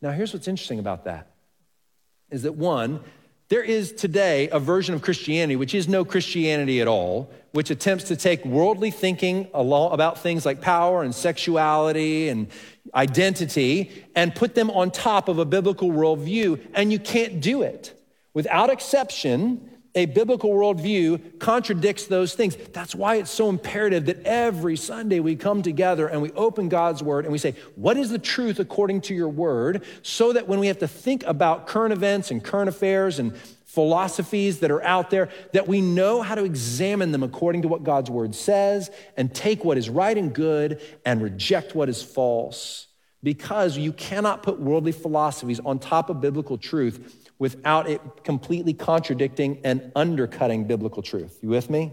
Now, 0.00 0.10
here's 0.10 0.32
what's 0.32 0.48
interesting 0.48 0.78
about 0.78 1.04
that 1.04 1.30
is 2.30 2.42
that 2.42 2.54
one, 2.54 3.00
there 3.48 3.62
is 3.62 3.92
today 3.92 4.50
a 4.50 4.58
version 4.58 4.94
of 4.94 5.00
Christianity, 5.00 5.56
which 5.56 5.74
is 5.74 5.88
no 5.88 6.04
Christianity 6.04 6.82
at 6.82 6.88
all, 6.88 7.30
which 7.58 7.70
attempts 7.70 8.04
to 8.04 8.14
take 8.14 8.44
worldly 8.44 8.92
thinking 8.92 9.48
about 9.52 10.20
things 10.20 10.46
like 10.46 10.60
power 10.60 11.02
and 11.02 11.12
sexuality 11.12 12.28
and 12.28 12.46
identity 12.94 13.90
and 14.14 14.32
put 14.32 14.54
them 14.54 14.70
on 14.70 14.92
top 14.92 15.26
of 15.26 15.40
a 15.40 15.44
biblical 15.44 15.90
worldview, 15.90 16.64
and 16.72 16.92
you 16.92 17.00
can't 17.00 17.40
do 17.40 17.62
it. 17.62 18.00
Without 18.32 18.70
exception, 18.70 19.68
a 19.96 20.06
biblical 20.06 20.50
worldview 20.50 21.40
contradicts 21.40 22.06
those 22.06 22.32
things. 22.32 22.54
That's 22.54 22.94
why 22.94 23.16
it's 23.16 23.32
so 23.32 23.48
imperative 23.48 24.06
that 24.06 24.22
every 24.24 24.76
Sunday 24.76 25.18
we 25.18 25.34
come 25.34 25.60
together 25.60 26.06
and 26.06 26.22
we 26.22 26.30
open 26.34 26.68
God's 26.68 27.02
word 27.02 27.24
and 27.24 27.32
we 27.32 27.38
say, 27.38 27.56
What 27.74 27.96
is 27.96 28.10
the 28.10 28.20
truth 28.20 28.60
according 28.60 29.00
to 29.00 29.16
your 29.16 29.30
word? 29.30 29.82
So 30.02 30.32
that 30.34 30.46
when 30.46 30.60
we 30.60 30.68
have 30.68 30.78
to 30.78 30.86
think 30.86 31.24
about 31.24 31.66
current 31.66 31.92
events 31.92 32.30
and 32.30 32.44
current 32.44 32.68
affairs 32.68 33.18
and 33.18 33.32
philosophies 33.78 34.58
that 34.58 34.72
are 34.72 34.82
out 34.82 35.08
there, 35.08 35.28
that 35.52 35.68
we 35.68 35.80
know 35.80 36.20
how 36.20 36.34
to 36.34 36.42
examine 36.42 37.12
them 37.12 37.22
according 37.22 37.62
to 37.62 37.68
what 37.68 37.84
God's 37.84 38.10
word 38.10 38.34
says 38.34 38.90
and 39.16 39.32
take 39.32 39.64
what 39.64 39.78
is 39.78 39.88
right 39.88 40.18
and 40.18 40.34
good 40.34 40.82
and 41.04 41.22
reject 41.22 41.76
what 41.76 41.88
is 41.88 42.02
false. 42.02 42.88
Because 43.22 43.78
you 43.78 43.92
cannot 43.92 44.42
put 44.42 44.58
worldly 44.58 44.90
philosophies 44.90 45.60
on 45.60 45.78
top 45.78 46.10
of 46.10 46.20
biblical 46.20 46.58
truth 46.58 47.28
without 47.38 47.88
it 47.88 48.00
completely 48.24 48.74
contradicting 48.74 49.60
and 49.62 49.92
undercutting 49.94 50.64
biblical 50.64 51.00
truth. 51.00 51.38
You 51.40 51.50
with 51.50 51.70
me? 51.70 51.92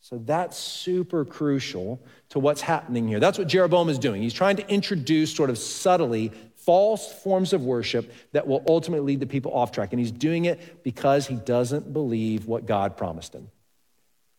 So 0.00 0.18
that's 0.18 0.58
super 0.58 1.24
crucial 1.24 2.02
to 2.30 2.40
what's 2.40 2.62
happening 2.62 3.06
here. 3.06 3.20
That's 3.20 3.38
what 3.38 3.46
Jeroboam 3.46 3.88
is 3.90 3.98
doing. 4.00 4.22
He's 4.22 4.34
trying 4.34 4.56
to 4.56 4.68
introduce 4.68 5.32
sort 5.32 5.50
of 5.50 5.58
subtly 5.58 6.32
false 6.70 7.12
forms 7.12 7.52
of 7.52 7.64
worship 7.64 8.12
that 8.30 8.46
will 8.46 8.62
ultimately 8.64 9.04
lead 9.14 9.18
the 9.18 9.26
people 9.26 9.52
off 9.52 9.72
track. 9.72 9.92
And 9.92 9.98
he's 9.98 10.12
doing 10.12 10.44
it 10.44 10.84
because 10.84 11.26
he 11.26 11.34
doesn't 11.34 11.92
believe 11.92 12.46
what 12.46 12.64
God 12.64 12.96
promised 12.96 13.34
him. 13.34 13.48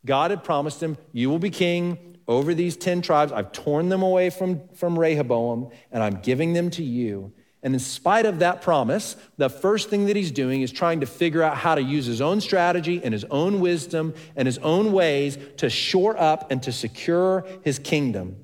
God 0.05 0.31
had 0.31 0.41
promised 0.41 0.81
him, 0.81 0.97
You 1.11 1.29
will 1.29 1.39
be 1.39 1.49
king 1.49 2.19
over 2.29 2.53
these 2.53 2.77
10 2.77 3.01
tribes. 3.01 3.33
I've 3.33 3.51
torn 3.51 3.89
them 3.89 4.01
away 4.01 4.29
from, 4.29 4.61
from 4.75 4.97
Rehoboam, 4.97 5.71
and 5.91 6.01
I'm 6.01 6.21
giving 6.21 6.53
them 6.53 6.69
to 6.69 6.83
you. 6.83 7.33
And 7.63 7.73
in 7.73 7.81
spite 7.81 8.25
of 8.25 8.39
that 8.39 8.61
promise, 8.61 9.17
the 9.35 9.49
first 9.49 9.89
thing 9.89 10.05
that 10.05 10.15
he's 10.15 10.31
doing 10.31 10.61
is 10.61 10.71
trying 10.71 11.01
to 11.01 11.07
figure 11.07 11.43
out 11.43 11.57
how 11.57 11.75
to 11.75 11.83
use 11.83 12.05
his 12.05 12.21
own 12.21 12.39
strategy 12.39 13.01
and 13.03 13.11
his 13.11 13.25
own 13.25 13.59
wisdom 13.59 14.13
and 14.37 14.45
his 14.45 14.57
own 14.59 14.93
ways 14.93 15.37
to 15.57 15.69
shore 15.69 16.17
up 16.17 16.49
and 16.49 16.63
to 16.63 16.71
secure 16.71 17.45
his 17.65 17.77
kingdom. 17.77 18.37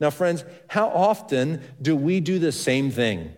Now, 0.00 0.10
friends, 0.10 0.44
how 0.68 0.88
often 0.88 1.60
do 1.80 1.94
we 1.94 2.20
do 2.20 2.38
the 2.38 2.52
same 2.52 2.90
thing? 2.90 3.34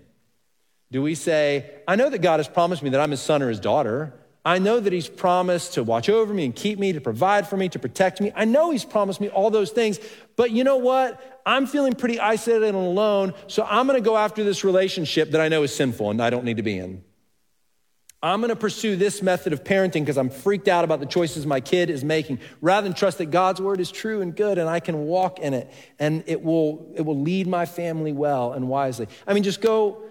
Do 0.92 1.02
we 1.02 1.14
say, 1.14 1.70
I 1.88 1.96
know 1.96 2.08
that 2.08 2.20
God 2.20 2.38
has 2.38 2.48
promised 2.48 2.82
me 2.82 2.90
that 2.90 3.00
I'm 3.00 3.10
his 3.10 3.20
son 3.20 3.42
or 3.42 3.48
his 3.48 3.58
daughter. 3.58 4.14
I 4.44 4.58
know 4.58 4.78
that 4.78 4.92
he's 4.92 5.08
promised 5.08 5.74
to 5.74 5.84
watch 5.84 6.08
over 6.08 6.34
me 6.34 6.44
and 6.44 6.54
keep 6.54 6.78
me, 6.78 6.92
to 6.92 7.00
provide 7.00 7.48
for 7.48 7.56
me, 7.56 7.68
to 7.70 7.78
protect 7.78 8.20
me. 8.20 8.32
I 8.34 8.44
know 8.44 8.70
he's 8.70 8.84
promised 8.84 9.20
me 9.20 9.28
all 9.28 9.50
those 9.50 9.70
things. 9.70 9.98
But 10.36 10.50
you 10.50 10.64
know 10.64 10.76
what? 10.76 11.42
I'm 11.46 11.66
feeling 11.66 11.94
pretty 11.94 12.20
isolated 12.20 12.66
and 12.66 12.76
alone, 12.76 13.34
so 13.46 13.64
I'm 13.68 13.86
going 13.86 14.00
to 14.00 14.04
go 14.04 14.16
after 14.16 14.44
this 14.44 14.64
relationship 14.64 15.30
that 15.32 15.40
I 15.40 15.48
know 15.48 15.62
is 15.62 15.74
sinful 15.74 16.10
and 16.10 16.22
I 16.22 16.30
don't 16.30 16.44
need 16.44 16.58
to 16.58 16.62
be 16.62 16.78
in. 16.78 17.02
I'm 18.22 18.40
going 18.40 18.50
to 18.50 18.56
pursue 18.56 18.94
this 18.94 19.20
method 19.20 19.52
of 19.52 19.64
parenting 19.64 20.02
because 20.02 20.16
I'm 20.16 20.30
freaked 20.30 20.68
out 20.68 20.84
about 20.84 21.00
the 21.00 21.06
choices 21.06 21.44
my 21.44 21.60
kid 21.60 21.90
is 21.90 22.04
making 22.04 22.38
rather 22.60 22.86
than 22.86 22.94
trust 22.94 23.18
that 23.18 23.26
God's 23.32 23.60
word 23.60 23.80
is 23.80 23.90
true 23.90 24.20
and 24.20 24.34
good 24.34 24.58
and 24.58 24.68
I 24.68 24.78
can 24.78 25.06
walk 25.06 25.40
in 25.40 25.54
it 25.54 25.72
and 25.98 26.22
it 26.28 26.40
will, 26.40 26.92
it 26.94 27.02
will 27.02 27.20
lead 27.20 27.48
my 27.48 27.66
family 27.66 28.12
well 28.12 28.52
and 28.52 28.68
wisely. 28.68 29.08
I 29.26 29.34
mean, 29.34 29.42
just 29.42 29.60
go 29.60 30.04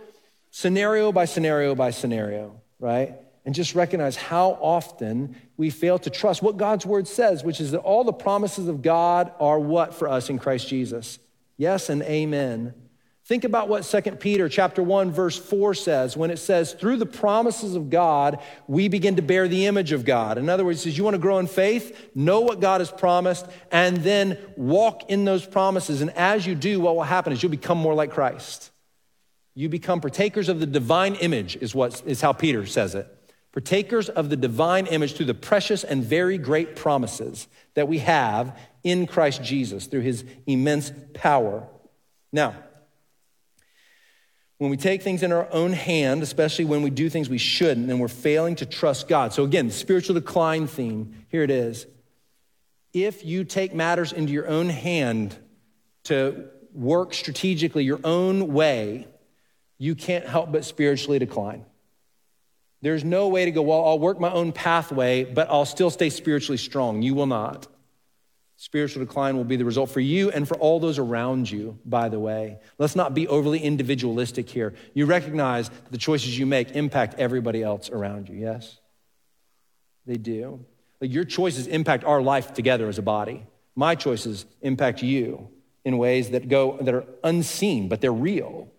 scenario 0.50 1.14
by 1.14 1.24
scenario 1.24 1.74
by 1.74 1.92
scenario, 1.92 2.60
right? 2.80 3.16
And 3.46 3.56
just 3.56 3.76
recognize 3.76 4.18
how 4.18 4.58
often 4.62 5.38
we 5.56 5.70
fail 5.70 5.98
to 6.00 6.10
trust 6.10 6.44
what 6.44 6.58
God's 6.58 6.86
word 6.86 7.08
says, 7.08 7.46
which 7.46 7.62
is 7.62 7.72
that 7.72 7.80
all 7.80 8.04
the 8.04 8.12
promises 8.12 8.68
of 8.68 8.82
God 8.82 9.32
are 9.40 9.58
what 9.58 9.96
for 9.96 10.10
us 10.10 10.30
in 10.30 10.38
Christ 10.38 10.68
Jesus? 10.68 11.18
Yes 11.56 11.90
and 11.90 12.04
amen. 12.04 12.74
Think 13.32 13.46
about 13.46 13.70
what 13.70 13.84
2 13.84 14.02
Peter 14.18 14.50
chapter 14.50 14.84
1 14.84 15.14
verse 15.14 15.38
4 15.40 15.74
says 15.74 16.18
when 16.18 16.32
it 16.32 16.38
says 16.38 16.74
through 16.74 16.98
the 16.98 17.06
promises 17.06 17.76
of 17.76 17.90
God 17.90 18.40
we 18.68 18.90
begin 18.90 19.16
to 19.16 19.22
bear 19.22 19.48
the 19.48 19.68
image 19.68 19.94
of 19.94 20.04
God. 20.04 20.38
In 20.38 20.50
other 20.50 20.66
words, 20.66 20.84
says 20.84 20.98
you 20.98 21.06
want 21.06 21.14
to 21.14 21.18
grow 21.18 21.40
in 21.40 21.48
faith, 21.48 22.10
know 22.14 22.42
what 22.42 22.60
God 22.60 22.82
has 22.82 22.92
promised 22.92 23.46
and 23.72 23.96
then 23.96 24.38
walk 24.58 25.10
in 25.10 25.24
those 25.24 25.46
promises 25.46 26.02
and 26.02 26.12
as 26.18 26.46
you 26.46 26.56
do 26.56 26.82
what 26.82 26.94
will 26.94 27.04
happen 27.04 27.32
is 27.32 27.42
you'll 27.42 27.52
become 27.52 27.78
more 27.78 27.94
like 27.94 28.12
Christ. 28.12 28.70
You 29.56 29.70
become 29.70 30.02
partakers 30.02 30.50
of 30.50 30.60
the 30.60 30.66
divine 30.66 31.16
image 31.16 31.56
is 31.56 31.74
what 31.74 32.04
is 32.06 32.20
how 32.20 32.34
Peter 32.34 32.66
says 32.66 32.96
it. 32.96 33.08
Partakers 33.54 34.10
of 34.10 34.30
the 34.30 34.36
divine 34.36 34.88
image 34.88 35.16
through 35.16 35.28
the 35.28 35.34
precious 35.34 35.86
and 35.86 36.04
very 36.04 36.38
great 36.38 36.76
promises 36.76 37.48
that 37.76 37.88
we 37.88 38.00
have 38.00 38.60
in 38.84 39.08
Christ 39.08 39.42
Jesus 39.42 39.86
through 39.88 40.02
his 40.02 40.26
immense 40.48 40.92
power. 41.14 41.66
Now, 42.34 42.56
when 44.62 44.70
we 44.70 44.78
take 44.78 45.02
things 45.02 45.24
in 45.24 45.32
our 45.32 45.52
own 45.52 45.74
hand, 45.74 46.22
especially 46.22 46.66
when 46.66 46.84
we 46.84 46.92
do 46.92 47.10
things 47.10 47.28
we 47.28 47.40
shouldn't, 47.40 47.88
then 47.88 47.98
we're 47.98 48.08
failing 48.08 48.56
to 48.58 48.66
trust 48.68 49.08
God. 49.08 49.34
So, 49.34 49.44
again, 49.44 49.66
the 49.66 49.74
spiritual 49.74 50.14
decline 50.14 50.68
theme, 50.68 51.26
here 51.30 51.42
it 51.42 51.50
is. 51.50 51.88
If 52.94 53.26
you 53.26 53.44
take 53.44 53.74
matters 53.74 54.14
into 54.14 54.32
your 54.32 54.48
own 54.48 54.70
hand 54.70 55.36
to 56.04 56.48
work 56.76 57.16
strategically 57.16 57.86
your 57.86 58.02
own 58.04 58.54
way, 58.54 59.08
you 59.80 59.96
can't 59.96 60.28
help 60.28 60.52
but 60.52 60.64
spiritually 60.64 61.18
decline. 61.18 61.66
There's 62.84 63.04
no 63.04 63.30
way 63.30 63.46
to 63.46 63.52
go, 63.52 63.64
well, 63.64 63.84
I'll 63.84 63.98
work 63.98 64.20
my 64.20 64.32
own 64.32 64.52
pathway, 64.52 65.24
but 65.24 65.50
I'll 65.50 65.66
still 65.66 65.90
stay 65.90 66.12
spiritually 66.12 66.58
strong. 66.58 67.02
You 67.02 67.16
will 67.16 67.26
not. 67.26 67.66
Spiritual 68.62 69.04
decline 69.04 69.36
will 69.36 69.44
be 69.44 69.56
the 69.56 69.66
result 69.66 69.90
for 69.90 70.02
you 70.02 70.30
and 70.30 70.48
for 70.48 70.56
all 70.58 70.80
those 70.80 71.00
around 71.00 71.50
you, 71.50 71.80
by 71.84 72.10
the 72.10 72.20
way. 72.20 72.60
Let's 72.78 72.96
not 72.96 73.16
be 73.16 73.28
overly 73.28 73.58
individualistic 73.58 74.48
here. 74.48 74.76
You 74.94 75.08
recognize 75.08 75.70
that 75.70 75.92
the 75.92 75.98
choices 75.98 76.38
you 76.38 76.46
make 76.46 76.76
impact 76.76 77.16
everybody 77.18 77.64
else 77.64 77.90
around 77.90 78.30
you, 78.30 78.38
yes? 78.38 78.78
They 80.06 80.18
do. 80.18 80.64
Like 81.02 81.12
your 81.12 81.24
choices 81.24 81.66
impact 81.66 82.04
our 82.04 82.22
life 82.22 82.54
together 82.54 82.88
as 82.88 83.00
a 83.00 83.02
body. 83.02 83.48
My 83.76 83.96
choices 83.96 84.46
impact 84.62 85.02
you 85.02 85.50
in 85.84 85.98
ways 85.98 86.30
that 86.30 86.48
go 86.48 86.78
that 86.82 86.94
are 86.94 87.06
unseen, 87.24 87.90
but 87.90 88.00
they're 88.00 88.14
real. 88.14 88.72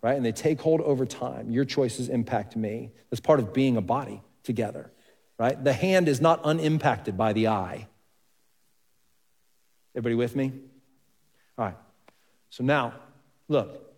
Right? 0.00 0.14
And 0.16 0.24
they 0.24 0.30
take 0.30 0.60
hold 0.60 0.80
over 0.80 1.06
time. 1.06 1.50
Your 1.50 1.64
choices 1.64 2.08
impact 2.08 2.54
me. 2.54 2.92
That's 3.10 3.18
part 3.18 3.40
of 3.40 3.52
being 3.52 3.76
a 3.76 3.82
body 3.82 4.22
together. 4.44 4.92
Right? 5.38 5.60
The 5.62 5.72
hand 5.72 6.06
is 6.06 6.20
not 6.20 6.40
unimpacted 6.44 7.16
by 7.16 7.32
the 7.32 7.48
eye. 7.48 7.88
Everybody 9.98 10.14
with 10.14 10.36
me? 10.36 10.52
All 11.58 11.64
right. 11.64 11.76
So 12.50 12.62
now, 12.62 12.94
look, 13.48 13.92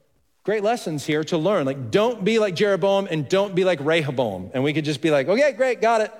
great 0.44 0.62
lessons 0.62 1.04
here 1.04 1.22
to 1.24 1.36
learn. 1.36 1.66
Like, 1.66 1.90
don't 1.90 2.24
be 2.24 2.38
like 2.38 2.54
Jeroboam 2.54 3.06
and 3.10 3.28
don't 3.28 3.54
be 3.54 3.64
like 3.64 3.80
Rehoboam. 3.82 4.50
And 4.54 4.64
we 4.64 4.72
could 4.72 4.86
just 4.86 5.02
be 5.02 5.10
like, 5.10 5.28
okay, 5.28 5.52
great, 5.52 5.82
got 5.82 6.00
it, 6.00 6.10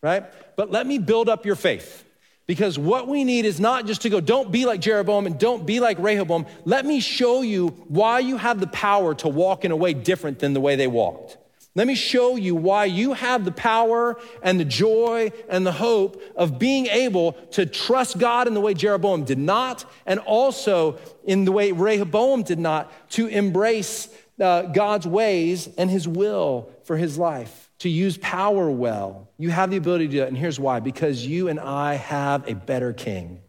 right? 0.00 0.26
But 0.54 0.70
let 0.70 0.86
me 0.86 0.98
build 0.98 1.28
up 1.28 1.44
your 1.44 1.56
faith. 1.56 2.04
Because 2.46 2.78
what 2.78 3.08
we 3.08 3.24
need 3.24 3.46
is 3.46 3.58
not 3.58 3.86
just 3.86 4.02
to 4.02 4.10
go, 4.10 4.20
don't 4.20 4.52
be 4.52 4.64
like 4.64 4.80
Jeroboam 4.80 5.26
and 5.26 5.36
don't 5.40 5.66
be 5.66 5.80
like 5.80 5.98
Rehoboam. 5.98 6.46
Let 6.64 6.86
me 6.86 7.00
show 7.00 7.42
you 7.42 7.70
why 7.88 8.20
you 8.20 8.36
have 8.36 8.60
the 8.60 8.68
power 8.68 9.12
to 9.16 9.28
walk 9.28 9.64
in 9.64 9.72
a 9.72 9.76
way 9.76 9.92
different 9.92 10.38
than 10.38 10.52
the 10.52 10.60
way 10.60 10.76
they 10.76 10.86
walked. 10.86 11.36
Let 11.76 11.86
me 11.86 11.94
show 11.94 12.36
you 12.36 12.54
why 12.54 12.86
you 12.86 13.12
have 13.12 13.44
the 13.44 13.52
power 13.52 14.18
and 14.42 14.58
the 14.58 14.64
joy 14.64 15.30
and 15.46 15.66
the 15.66 15.72
hope 15.72 16.22
of 16.34 16.58
being 16.58 16.86
able 16.86 17.32
to 17.52 17.66
trust 17.66 18.18
God 18.18 18.48
in 18.48 18.54
the 18.54 18.62
way 18.62 18.72
Jeroboam 18.72 19.24
did 19.24 19.36
not, 19.36 19.84
and 20.06 20.18
also 20.20 20.98
in 21.26 21.44
the 21.44 21.52
way 21.52 21.72
Rehoboam 21.72 22.44
did 22.44 22.58
not, 22.58 22.90
to 23.10 23.26
embrace 23.26 24.08
uh, 24.40 24.62
God's 24.62 25.06
ways 25.06 25.68
and 25.76 25.90
his 25.90 26.08
will 26.08 26.70
for 26.84 26.96
his 26.96 27.18
life, 27.18 27.70
to 27.80 27.90
use 27.90 28.16
power 28.16 28.70
well. 28.70 29.28
You 29.36 29.50
have 29.50 29.70
the 29.70 29.76
ability 29.76 30.06
to 30.06 30.12
do 30.12 30.22
it, 30.22 30.28
and 30.28 30.38
here's 30.38 30.58
why 30.58 30.80
because 30.80 31.26
you 31.26 31.48
and 31.48 31.60
I 31.60 31.96
have 31.96 32.48
a 32.48 32.54
better 32.54 32.94
king. 32.94 33.42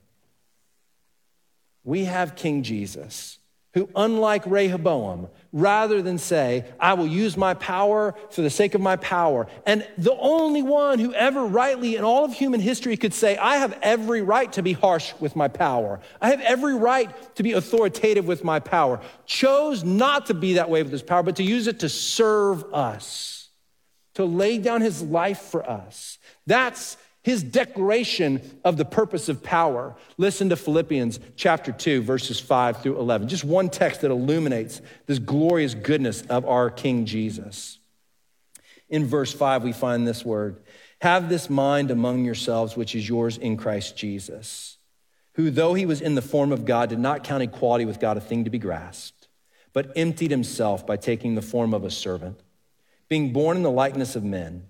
We 1.85 2.03
have 2.03 2.35
King 2.35 2.63
Jesus 2.63 3.36
who, 3.77 3.87
unlike 3.95 4.43
Rehoboam, 4.47 5.27
rather 5.53 6.01
than 6.01 6.17
say, 6.17 6.65
I 6.79 6.95
will 6.95 7.05
use 7.05 7.37
my 7.37 7.53
power 7.53 8.15
for 8.31 8.41
the 8.41 8.49
sake 8.49 8.73
of 8.73 8.81
my 8.81 8.95
power, 8.95 9.45
and 9.67 9.87
the 9.99 10.15
only 10.15 10.63
one 10.63 10.97
who 10.97 11.13
ever 11.13 11.45
rightly 11.45 11.95
in 11.95 12.03
all 12.03 12.25
of 12.25 12.33
human 12.33 12.59
history 12.59 12.97
could 12.97 13.13
say, 13.13 13.37
I 13.37 13.57
have 13.57 13.77
every 13.83 14.23
right 14.23 14.51
to 14.53 14.63
be 14.63 14.73
harsh 14.73 15.13
with 15.19 15.35
my 15.35 15.47
power, 15.47 15.99
I 16.19 16.31
have 16.31 16.41
every 16.41 16.75
right 16.75 17.35
to 17.35 17.43
be 17.43 17.53
authoritative 17.53 18.25
with 18.25 18.43
my 18.43 18.59
power, 18.59 18.99
chose 19.27 19.83
not 19.83 20.25
to 20.25 20.33
be 20.33 20.53
that 20.53 20.71
way 20.71 20.81
with 20.81 20.91
his 20.91 21.03
power, 21.03 21.21
but 21.21 21.35
to 21.35 21.43
use 21.43 21.67
it 21.67 21.81
to 21.81 21.89
serve 21.89 22.63
us, 22.73 23.49
to 24.15 24.25
lay 24.25 24.57
down 24.57 24.81
his 24.81 25.03
life 25.03 25.39
for 25.39 25.69
us. 25.69 26.17
That's 26.47 26.97
his 27.27 27.43
declaration 27.43 28.39
of 28.63 28.77
the 28.77 28.85
purpose 28.85 29.27
of 29.27 29.43
power. 29.43 29.93
Listen 30.17 30.47
to 30.47 30.55
Philippians 30.55 31.19
chapter 31.35 31.73
2, 31.73 32.01
verses 32.01 32.39
5 32.39 32.81
through 32.81 32.97
11. 32.97 33.27
Just 33.27 33.43
one 33.43 33.69
text 33.69 33.99
that 33.99 34.11
illuminates 34.11 34.79
this 35.07 35.19
glorious 35.19 35.73
goodness 35.73 36.21
of 36.21 36.45
our 36.45 36.69
King 36.69 37.05
Jesus. 37.05 37.79
In 38.87 39.05
verse 39.05 39.33
5, 39.33 39.65
we 39.65 39.73
find 39.73 40.07
this 40.07 40.23
word 40.23 40.61
Have 41.01 41.27
this 41.27 41.49
mind 41.49 41.91
among 41.91 42.23
yourselves, 42.23 42.77
which 42.77 42.95
is 42.95 43.09
yours 43.09 43.37
in 43.37 43.57
Christ 43.57 43.97
Jesus, 43.97 44.77
who, 45.33 45.51
though 45.51 45.73
he 45.73 45.85
was 45.85 45.99
in 45.99 46.15
the 46.15 46.21
form 46.21 46.53
of 46.53 46.63
God, 46.63 46.87
did 46.87 46.99
not 46.99 47.25
count 47.25 47.43
equality 47.43 47.83
with 47.83 47.99
God 47.99 48.15
a 48.15 48.21
thing 48.21 48.45
to 48.45 48.49
be 48.49 48.57
grasped, 48.57 49.27
but 49.73 49.91
emptied 49.97 50.31
himself 50.31 50.87
by 50.87 50.95
taking 50.95 51.35
the 51.35 51.41
form 51.41 51.73
of 51.73 51.83
a 51.83 51.91
servant, 51.91 52.39
being 53.09 53.33
born 53.33 53.57
in 53.57 53.63
the 53.63 53.69
likeness 53.69 54.15
of 54.15 54.23
men 54.23 54.69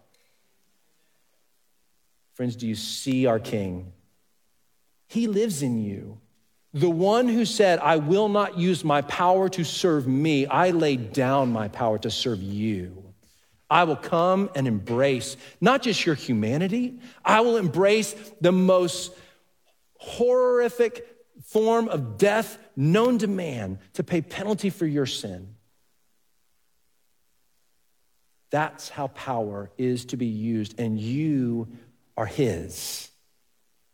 Friends, 2.41 2.55
do 2.55 2.65
you 2.65 2.73
see 2.73 3.27
our 3.27 3.37
King? 3.37 3.93
He 5.07 5.27
lives 5.27 5.61
in 5.61 5.77
you. 5.77 6.19
The 6.73 6.89
one 6.89 7.27
who 7.27 7.45
said, 7.45 7.77
I 7.77 7.97
will 7.97 8.29
not 8.29 8.57
use 8.57 8.83
my 8.83 9.03
power 9.03 9.47
to 9.49 9.63
serve 9.63 10.07
me, 10.07 10.47
I 10.47 10.71
lay 10.71 10.95
down 10.95 11.51
my 11.51 11.67
power 11.67 11.99
to 11.99 12.09
serve 12.09 12.41
you. 12.41 13.13
I 13.69 13.83
will 13.83 13.95
come 13.95 14.49
and 14.55 14.67
embrace 14.67 15.37
not 15.61 15.83
just 15.83 16.03
your 16.03 16.15
humanity, 16.15 16.99
I 17.23 17.41
will 17.41 17.57
embrace 17.57 18.15
the 18.41 18.51
most 18.51 19.13
horrific 19.99 21.05
form 21.43 21.89
of 21.89 22.17
death 22.17 22.57
known 22.75 23.19
to 23.19 23.27
man 23.27 23.77
to 23.93 24.03
pay 24.03 24.23
penalty 24.23 24.71
for 24.71 24.87
your 24.87 25.05
sin. 25.05 25.53
That's 28.49 28.89
how 28.89 29.09
power 29.09 29.69
is 29.77 30.05
to 30.05 30.17
be 30.17 30.25
used, 30.25 30.79
and 30.79 30.99
you 30.99 31.67
are 32.17 32.25
His. 32.25 33.09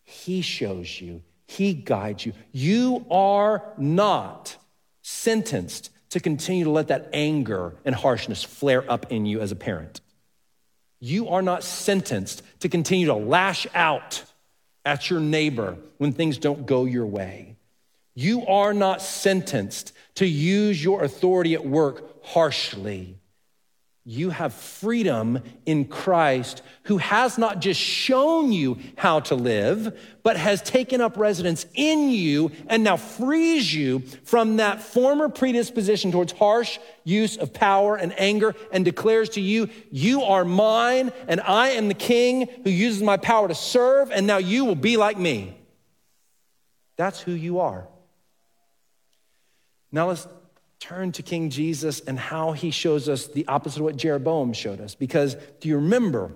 He 0.03 0.41
shows 0.41 1.01
you, 1.01 1.21
He 1.47 1.73
guides 1.73 2.25
you. 2.25 2.33
You 2.51 3.05
are 3.09 3.73
not 3.77 4.55
sentenced 5.01 5.91
to 6.09 6.19
continue 6.19 6.65
to 6.65 6.69
let 6.69 6.87
that 6.87 7.09
anger 7.13 7.75
and 7.85 7.93
harshness 7.93 8.43
flare 8.43 8.89
up 8.89 9.11
in 9.11 9.25
you 9.25 9.41
as 9.41 9.51
a 9.51 9.55
parent. 9.55 10.01
You 10.99 11.29
are 11.29 11.41
not 11.41 11.63
sentenced 11.63 12.41
to 12.61 12.69
continue 12.69 13.07
to 13.07 13.13
lash 13.13 13.67
out 13.75 14.23
at 14.85 15.09
your 15.09 15.19
neighbor 15.19 15.77
when 15.97 16.13
things 16.13 16.37
don't 16.37 16.65
go 16.65 16.85
your 16.85 17.05
way. 17.05 17.57
You 18.15 18.47
are 18.47 18.73
not 18.73 19.01
sentenced 19.01 19.93
to 20.15 20.25
use 20.25 20.83
your 20.83 21.03
authority 21.03 21.53
at 21.53 21.65
work 21.65 22.25
harshly 22.25 23.16
you 24.09 24.29
have 24.29 24.53
freedom 24.53 25.43
in 25.65 25.83
Christ, 25.83 26.61
who 26.83 26.97
has 26.97 27.37
not 27.37 27.59
just 27.59 27.77
shown 27.77 28.53
you 28.53 28.79
how 28.95 29.19
to 29.19 29.35
live, 29.35 29.99
but 30.23 30.37
has 30.37 30.61
taken 30.61 31.01
up 31.01 31.17
residence 31.17 31.65
in 31.73 32.09
you 32.09 32.53
and 32.67 32.85
now 32.85 32.95
frees 32.95 33.75
you 33.75 33.99
from 34.23 34.55
that 34.57 34.81
former 34.81 35.27
predisposition 35.27 36.13
towards 36.13 36.31
harsh 36.31 36.79
use 37.03 37.35
of 37.35 37.51
power 37.51 37.97
and 37.97 38.17
anger 38.17 38.55
and 38.71 38.85
declares 38.85 39.27
to 39.31 39.41
you, 39.41 39.67
You 39.91 40.23
are 40.23 40.45
mine, 40.45 41.11
and 41.27 41.41
I 41.41 41.71
am 41.71 41.89
the 41.89 41.93
king 41.93 42.47
who 42.63 42.69
uses 42.69 43.03
my 43.03 43.17
power 43.17 43.49
to 43.49 43.55
serve, 43.55 44.09
and 44.11 44.25
now 44.25 44.37
you 44.37 44.63
will 44.63 44.75
be 44.75 44.95
like 44.95 45.17
me. 45.17 45.57
That's 46.95 47.19
who 47.19 47.33
you 47.33 47.59
are. 47.59 47.89
Now 49.91 50.07
let's 50.07 50.27
turn 50.79 51.11
to 51.13 51.23
King 51.23 51.49
Jesus 51.49 51.99
and 52.01 52.19
how 52.19 52.51
he 52.51 52.71
shows 52.71 53.09
us 53.09 53.27
the 53.27 53.47
opposite 53.47 53.79
of 53.79 53.85
what 53.85 53.97
Jeroboam 53.97 54.53
showed 54.53 54.79
us. 54.79 54.95
Because 54.95 55.35
do 55.59 55.69
you 55.69 55.75
remember 55.75 56.31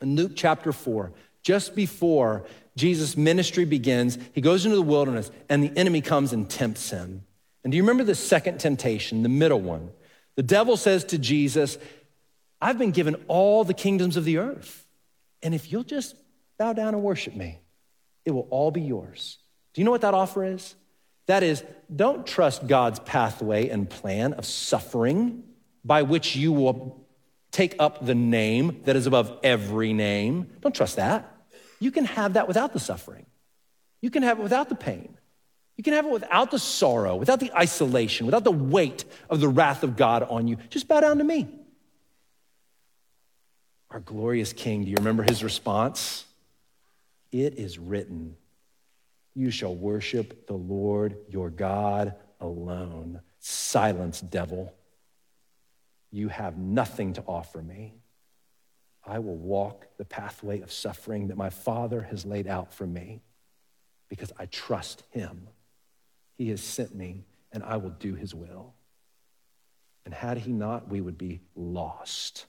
in 0.00 0.16
Luke 0.16 0.32
chapter 0.34 0.72
4, 0.72 1.12
just 1.42 1.74
before 1.74 2.44
Jesus' 2.76 3.16
ministry 3.16 3.64
begins, 3.64 4.18
he 4.32 4.40
goes 4.40 4.64
into 4.64 4.76
the 4.76 4.82
wilderness 4.82 5.30
and 5.48 5.62
the 5.62 5.76
enemy 5.76 6.00
comes 6.00 6.32
and 6.32 6.48
tempts 6.48 6.90
him. 6.90 7.24
And 7.62 7.70
do 7.70 7.76
you 7.76 7.82
remember 7.82 8.04
the 8.04 8.14
second 8.14 8.58
temptation, 8.58 9.22
the 9.22 9.28
middle 9.28 9.60
one? 9.60 9.90
The 10.36 10.42
devil 10.42 10.76
says 10.76 11.04
to 11.06 11.18
Jesus, 11.18 11.78
I've 12.60 12.78
been 12.78 12.90
given 12.90 13.16
all 13.28 13.64
the 13.64 13.74
kingdoms 13.74 14.16
of 14.16 14.24
the 14.24 14.38
earth. 14.38 14.86
And 15.42 15.54
if 15.54 15.70
you'll 15.70 15.84
just 15.84 16.16
bow 16.58 16.72
down 16.72 16.94
and 16.94 17.02
worship 17.02 17.34
me, 17.34 17.60
it 18.24 18.30
will 18.30 18.46
all 18.50 18.70
be 18.70 18.80
yours. 18.80 19.38
Do 19.72 19.80
you 19.80 19.84
know 19.84 19.90
what 19.90 20.00
that 20.00 20.14
offer 20.14 20.44
is? 20.44 20.74
That 21.26 21.42
is, 21.42 21.64
don't 21.94 22.26
trust 22.26 22.66
God's 22.66 22.98
pathway 23.00 23.68
and 23.68 23.88
plan 23.88 24.34
of 24.34 24.44
suffering 24.44 25.44
by 25.84 26.02
which 26.02 26.36
you 26.36 26.52
will 26.52 27.04
take 27.50 27.76
up 27.78 28.04
the 28.04 28.14
name 28.14 28.82
that 28.84 28.96
is 28.96 29.06
above 29.06 29.38
every 29.42 29.92
name. 29.92 30.50
Don't 30.60 30.74
trust 30.74 30.96
that. 30.96 31.30
You 31.78 31.90
can 31.90 32.04
have 32.04 32.34
that 32.34 32.48
without 32.48 32.72
the 32.72 32.80
suffering. 32.80 33.26
You 34.00 34.10
can 34.10 34.22
have 34.22 34.38
it 34.38 34.42
without 34.42 34.68
the 34.68 34.74
pain. 34.74 35.16
You 35.76 35.84
can 35.84 35.94
have 35.94 36.06
it 36.06 36.12
without 36.12 36.50
the 36.50 36.58
sorrow, 36.58 37.16
without 37.16 37.40
the 37.40 37.52
isolation, 37.56 38.26
without 38.26 38.44
the 38.44 38.52
weight 38.52 39.04
of 39.28 39.40
the 39.40 39.48
wrath 39.48 39.82
of 39.82 39.96
God 39.96 40.22
on 40.22 40.46
you. 40.46 40.56
Just 40.68 40.88
bow 40.88 41.00
down 41.00 41.18
to 41.18 41.24
me. 41.24 41.48
Our 43.90 44.00
glorious 44.00 44.52
King, 44.52 44.84
do 44.84 44.90
you 44.90 44.96
remember 44.96 45.22
his 45.22 45.44
response? 45.44 46.24
It 47.30 47.54
is 47.54 47.78
written. 47.78 48.36
You 49.34 49.50
shall 49.50 49.74
worship 49.74 50.46
the 50.46 50.54
Lord 50.54 51.16
your 51.28 51.50
God 51.50 52.14
alone. 52.40 53.20
Silence, 53.40 54.20
devil. 54.20 54.72
You 56.10 56.28
have 56.28 56.56
nothing 56.56 57.14
to 57.14 57.22
offer 57.26 57.60
me. 57.60 57.94
I 59.06 59.18
will 59.18 59.36
walk 59.36 59.86
the 59.98 60.04
pathway 60.04 60.60
of 60.60 60.72
suffering 60.72 61.28
that 61.28 61.36
my 61.36 61.50
Father 61.50 62.02
has 62.02 62.24
laid 62.24 62.46
out 62.46 62.72
for 62.72 62.86
me 62.86 63.22
because 64.08 64.32
I 64.38 64.46
trust 64.46 65.02
him. 65.10 65.48
He 66.36 66.50
has 66.50 66.62
sent 66.62 66.94
me, 66.94 67.24
and 67.52 67.62
I 67.62 67.76
will 67.76 67.90
do 67.90 68.14
his 68.14 68.34
will. 68.34 68.74
And 70.04 70.14
had 70.14 70.38
he 70.38 70.52
not, 70.52 70.88
we 70.88 71.00
would 71.00 71.18
be 71.18 71.40
lost. 71.54 72.46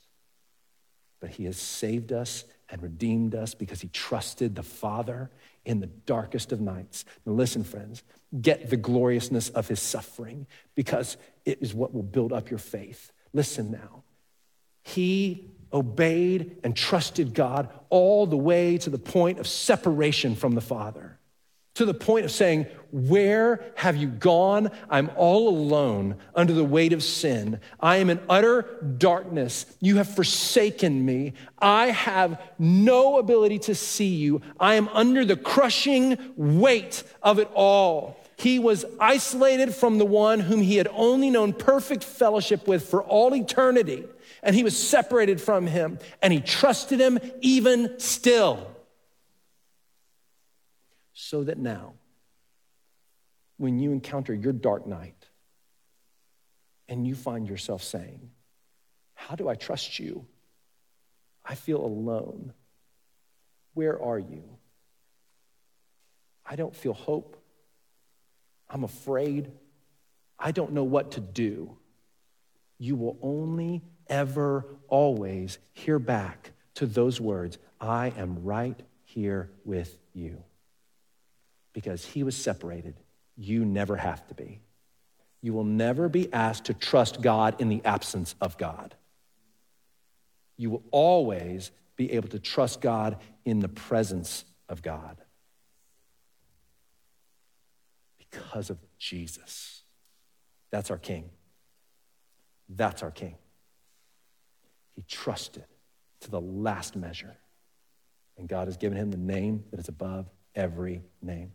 But 1.20 1.32
he 1.32 1.46
has 1.46 1.58
saved 1.58 2.12
us 2.12 2.44
and 2.70 2.82
redeemed 2.82 3.36
us 3.36 3.54
because 3.54 3.82
he 3.82 3.88
trusted 3.90 4.56
the 4.56 4.64
Father 4.64 5.30
in 5.66 5.80
the 5.80 5.88
darkest 5.88 6.52
of 6.52 6.62
nights. 6.62 7.06
Now, 7.26 7.34
listen, 7.34 7.64
friends, 7.64 8.04
get 8.40 8.70
the 8.70 8.78
gloriousness 8.78 9.50
of 9.50 9.68
his 9.68 9.82
suffering 9.82 10.48
because 10.76 11.18
it 11.46 11.60
is 11.62 11.74
what 11.74 11.94
will 11.94 12.04
build 12.04 12.32
up 12.32 12.50
your 12.50 12.60
faith. 12.60 13.12
Listen 13.34 13.72
now. 13.72 14.04
He 14.84 15.50
obeyed 15.74 16.58
and 16.64 16.76
trusted 16.76 17.34
God 17.34 17.70
all 17.90 18.28
the 18.28 18.38
way 18.38 18.78
to 18.78 18.90
the 18.90 19.00
point 19.00 19.40
of 19.40 19.48
separation 19.48 20.36
from 20.36 20.54
the 20.54 20.62
Father 20.62 21.20
to 21.76 21.86
the 21.86 21.94
point 21.94 22.26
of 22.26 22.32
saying, 22.32 22.66
Where 22.92 23.64
have 23.76 23.96
you 23.96 24.08
gone? 24.08 24.72
I'm 24.90 25.12
all 25.16 25.50
alone 25.50 26.16
under 26.34 26.54
the 26.54 26.64
weight 26.64 26.94
of 26.94 27.04
sin. 27.04 27.60
I 27.80 27.98
am 27.98 28.10
in 28.10 28.20
utter 28.30 28.64
darkness. 28.98 29.66
You 29.80 29.98
have 29.98 30.08
forsaken 30.08 31.06
me. 31.06 31.34
I 31.60 31.88
have 31.88 32.42
no 32.58 33.20
ability 33.20 33.60
to 33.60 33.76
see 33.76 34.16
you. 34.16 34.42
I 34.60 34.76
am 34.76 34.88
under 34.90 35.24
the 35.24 35.38
crushing 35.38 36.18
weight 36.36 37.04
of 37.22 37.40
it 37.40 37.50
all. 37.54 38.20
He 38.38 38.60
was 38.60 38.84
isolated 39.00 39.74
from 39.74 39.98
the 39.98 40.06
one 40.06 40.42
whom 40.42 40.62
he 40.62 40.76
had 40.78 40.90
only 40.92 41.30
known 41.30 41.54
perfect 41.54 42.04
fellowship 42.04 42.68
with 42.68 42.88
for 42.88 43.04
all 43.04 43.34
eternity. 43.34 44.06
And 44.44 44.56
he 44.56 44.64
was 44.64 44.78
separated 44.78 45.42
from 45.42 45.66
him, 45.68 45.98
and 46.22 46.32
he 46.32 46.40
trusted 46.40 47.00
him 47.00 47.20
even 47.42 47.98
still 48.00 48.75
so 51.26 51.44
that 51.44 51.58
now, 51.58 51.94
when 53.58 53.80
you 53.80 53.92
encounter 53.92 54.32
your 54.32 54.54
dark 54.54 54.86
night 54.86 55.28
and 56.88 57.08
you 57.08 57.16
find 57.16 57.48
yourself 57.48 57.82
saying, 57.82 58.30
How 59.16 59.36
do 59.36 59.50
I 59.50 59.56
trust 59.56 59.98
you? 59.98 60.28
I 61.44 61.56
feel 61.56 61.84
alone. 61.84 62.54
Where 63.74 64.00
are 64.00 64.20
you? 64.20 64.44
I 66.46 66.56
don't 66.56 66.76
feel 66.76 66.94
hope. 66.94 67.42
I'm 68.70 68.84
afraid. 68.84 69.52
I 70.38 70.52
don't 70.52 70.74
know 70.74 70.84
what 70.84 71.14
to 71.14 71.22
do. 71.22 71.76
You 72.78 72.96
will 72.96 73.18
only, 73.24 73.82
ever, 74.08 74.68
always 74.90 75.58
hear 75.74 75.98
back 75.98 76.52
to 76.76 76.86
those 76.86 77.20
words 77.20 77.58
I 77.82 78.14
am 78.16 78.44
right 78.44 78.80
here 79.06 79.50
with 79.64 79.98
you. 80.14 80.44
Because 81.76 82.06
he 82.06 82.24
was 82.24 82.38
separated. 82.38 82.96
You 83.36 83.66
never 83.66 83.98
have 83.98 84.26
to 84.30 84.34
be. 84.34 84.62
You 85.42 85.52
will 85.52 85.66
never 85.66 86.08
be 86.08 86.32
asked 86.32 86.66
to 86.66 86.74
trust 86.74 87.22
God 87.22 87.60
in 87.60 87.68
the 87.68 87.82
absence 87.84 88.34
of 88.40 88.58
God. 88.58 88.96
You 90.56 90.70
will 90.70 90.84
always 90.90 91.72
be 91.98 92.14
able 92.14 92.30
to 92.30 92.40
trust 92.40 92.80
God 92.80 93.18
in 93.44 93.60
the 93.60 93.68
presence 93.68 94.46
of 94.70 94.82
God 94.82 95.18
because 98.18 98.70
of 98.70 98.78
Jesus. 98.98 99.84
That's 100.72 100.90
our 100.90 100.98
King. 100.98 101.30
That's 102.70 103.04
our 103.04 103.12
King. 103.12 103.36
He 104.96 105.04
trusted 105.10 105.66
to 106.22 106.32
the 106.32 106.40
last 106.40 106.96
measure. 106.96 107.36
And 108.38 108.48
God 108.48 108.70
has 108.70 108.78
given 108.78 108.98
him 108.98 109.12
the 109.12 109.18
name 109.18 109.66
that 109.72 109.80
is 109.82 109.90
above 109.90 110.30
every 110.56 111.04
name. 111.22 111.52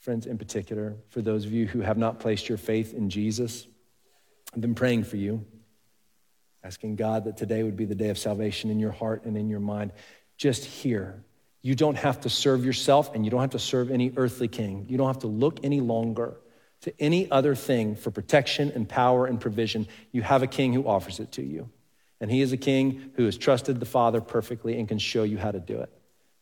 Friends, 0.00 0.24
in 0.24 0.38
particular, 0.38 0.96
for 1.10 1.20
those 1.20 1.44
of 1.44 1.52
you 1.52 1.66
who 1.66 1.80
have 1.80 1.98
not 1.98 2.20
placed 2.20 2.48
your 2.48 2.56
faith 2.56 2.94
in 2.94 3.10
Jesus, 3.10 3.66
I've 4.54 4.62
been 4.62 4.74
praying 4.74 5.04
for 5.04 5.16
you, 5.16 5.44
asking 6.64 6.96
God 6.96 7.24
that 7.24 7.36
today 7.36 7.62
would 7.62 7.76
be 7.76 7.84
the 7.84 7.94
day 7.94 8.08
of 8.08 8.16
salvation 8.16 8.70
in 8.70 8.80
your 8.80 8.92
heart 8.92 9.26
and 9.26 9.36
in 9.36 9.50
your 9.50 9.60
mind. 9.60 9.92
Just 10.38 10.64
here, 10.64 11.22
you 11.60 11.74
don't 11.74 11.98
have 11.98 12.22
to 12.22 12.30
serve 12.30 12.64
yourself 12.64 13.14
and 13.14 13.26
you 13.26 13.30
don't 13.30 13.42
have 13.42 13.50
to 13.50 13.58
serve 13.58 13.90
any 13.90 14.10
earthly 14.16 14.48
king. 14.48 14.86
You 14.88 14.96
don't 14.96 15.06
have 15.06 15.18
to 15.18 15.26
look 15.26 15.60
any 15.62 15.82
longer 15.82 16.40
to 16.80 16.94
any 16.98 17.30
other 17.30 17.54
thing 17.54 17.94
for 17.94 18.10
protection 18.10 18.72
and 18.74 18.88
power 18.88 19.26
and 19.26 19.38
provision. 19.38 19.86
You 20.12 20.22
have 20.22 20.42
a 20.42 20.46
king 20.46 20.72
who 20.72 20.86
offers 20.86 21.20
it 21.20 21.32
to 21.32 21.42
you. 21.42 21.68
And 22.22 22.30
he 22.30 22.40
is 22.40 22.52
a 22.52 22.56
king 22.56 23.10
who 23.16 23.26
has 23.26 23.36
trusted 23.36 23.78
the 23.80 23.86
Father 23.86 24.22
perfectly 24.22 24.78
and 24.78 24.88
can 24.88 24.98
show 24.98 25.24
you 25.24 25.36
how 25.36 25.50
to 25.50 25.60
do 25.60 25.80
it. 25.80 25.92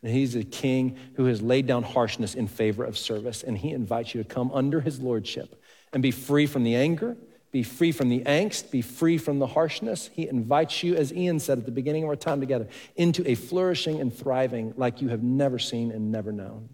And 0.03 0.13
he's 0.13 0.37
a 0.37 0.45
king 0.45 0.97
who 1.15 1.25
has 1.25 1.43
laid 1.43 1.67
down 1.67 1.83
harshness 1.83 2.35
in 2.35 2.47
favor 2.47 2.85
of 2.85 2.97
service. 2.97 3.43
And 3.43 3.59
he 3.59 3.73
invites 3.73 4.15
you 4.15 4.23
to 4.23 4.29
come 4.29 4.51
under 4.53 4.81
his 4.81 5.01
lordship 5.01 5.61
and 5.93 6.03
be 6.03 6.11
free 6.11 6.47
from 6.47 6.63
the 6.63 6.77
anger, 6.77 7.17
be 7.51 7.63
free 7.63 7.93
from 7.93 8.09
the 8.09 8.21
angst, 8.21 8.71
be 8.71 8.83
free 8.83 9.19
from 9.19 9.39
the 9.39 9.47
harshness. 9.47 10.11
He 10.13 10.29
invites 10.29 10.83
you, 10.83 10.95
as 10.95 11.13
Ian 11.13 11.41
said 11.41 11.59
at 11.59 11.65
the 11.65 11.73
beginning 11.73 12.05
of 12.05 12.11
our 12.11 12.17
time 12.17 12.41
together, 12.41 12.69
into 12.95 13.29
a 13.29 13.35
flourishing 13.35 14.01
and 14.01 14.15
thriving 14.15 14.75
like 14.77 15.01
you 15.01 15.09
have 15.09 15.23
never 15.23 15.59
seen 15.59 15.91
and 15.91 16.13
never 16.13 16.31
known. 16.31 16.69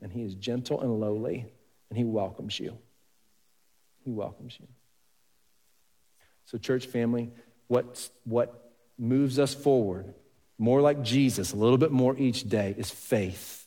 And 0.00 0.12
he 0.12 0.22
is 0.22 0.34
gentle 0.34 0.80
and 0.80 1.00
lowly, 1.00 1.46
and 1.88 1.98
he 1.98 2.04
welcomes 2.04 2.60
you. 2.60 2.78
He 4.04 4.10
welcomes 4.10 4.56
you. 4.60 4.68
So, 6.44 6.58
church 6.58 6.86
family, 6.86 7.30
what, 7.66 8.08
what 8.24 8.72
moves 8.98 9.38
us 9.38 9.54
forward, 9.54 10.14
more 10.58 10.80
like 10.80 11.02
Jesus, 11.02 11.52
a 11.52 11.56
little 11.56 11.78
bit 11.78 11.92
more 11.92 12.16
each 12.18 12.48
day, 12.48 12.74
is 12.76 12.90
faith. 12.90 13.66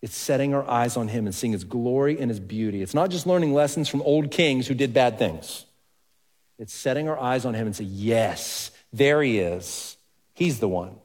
It's 0.00 0.16
setting 0.16 0.54
our 0.54 0.68
eyes 0.68 0.96
on 0.96 1.08
Him 1.08 1.26
and 1.26 1.34
seeing 1.34 1.52
His 1.52 1.64
glory 1.64 2.18
and 2.18 2.30
His 2.30 2.40
beauty. 2.40 2.82
It's 2.82 2.94
not 2.94 3.10
just 3.10 3.26
learning 3.26 3.52
lessons 3.52 3.88
from 3.88 4.00
old 4.02 4.30
kings 4.30 4.66
who 4.66 4.74
did 4.74 4.94
bad 4.94 5.18
things. 5.18 5.66
It's 6.58 6.72
setting 6.72 7.08
our 7.08 7.18
eyes 7.18 7.44
on 7.44 7.54
Him 7.54 7.66
and 7.66 7.76
say, 7.76 7.84
Yes, 7.84 8.70
there 8.92 9.22
He 9.22 9.38
is. 9.40 9.96
He's 10.34 10.60
the 10.60 10.68
one. 10.68 10.96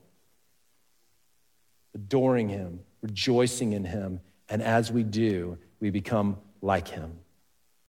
Adoring 1.93 2.49
Him, 2.49 2.81
rejoicing 3.01 3.73
in 3.73 3.83
Him, 3.83 4.21
and 4.47 4.61
as 4.61 4.91
we 4.91 5.03
do, 5.03 5.57
we 5.79 5.89
become 5.89 6.37
like 6.61 6.87
Him. 6.87 7.19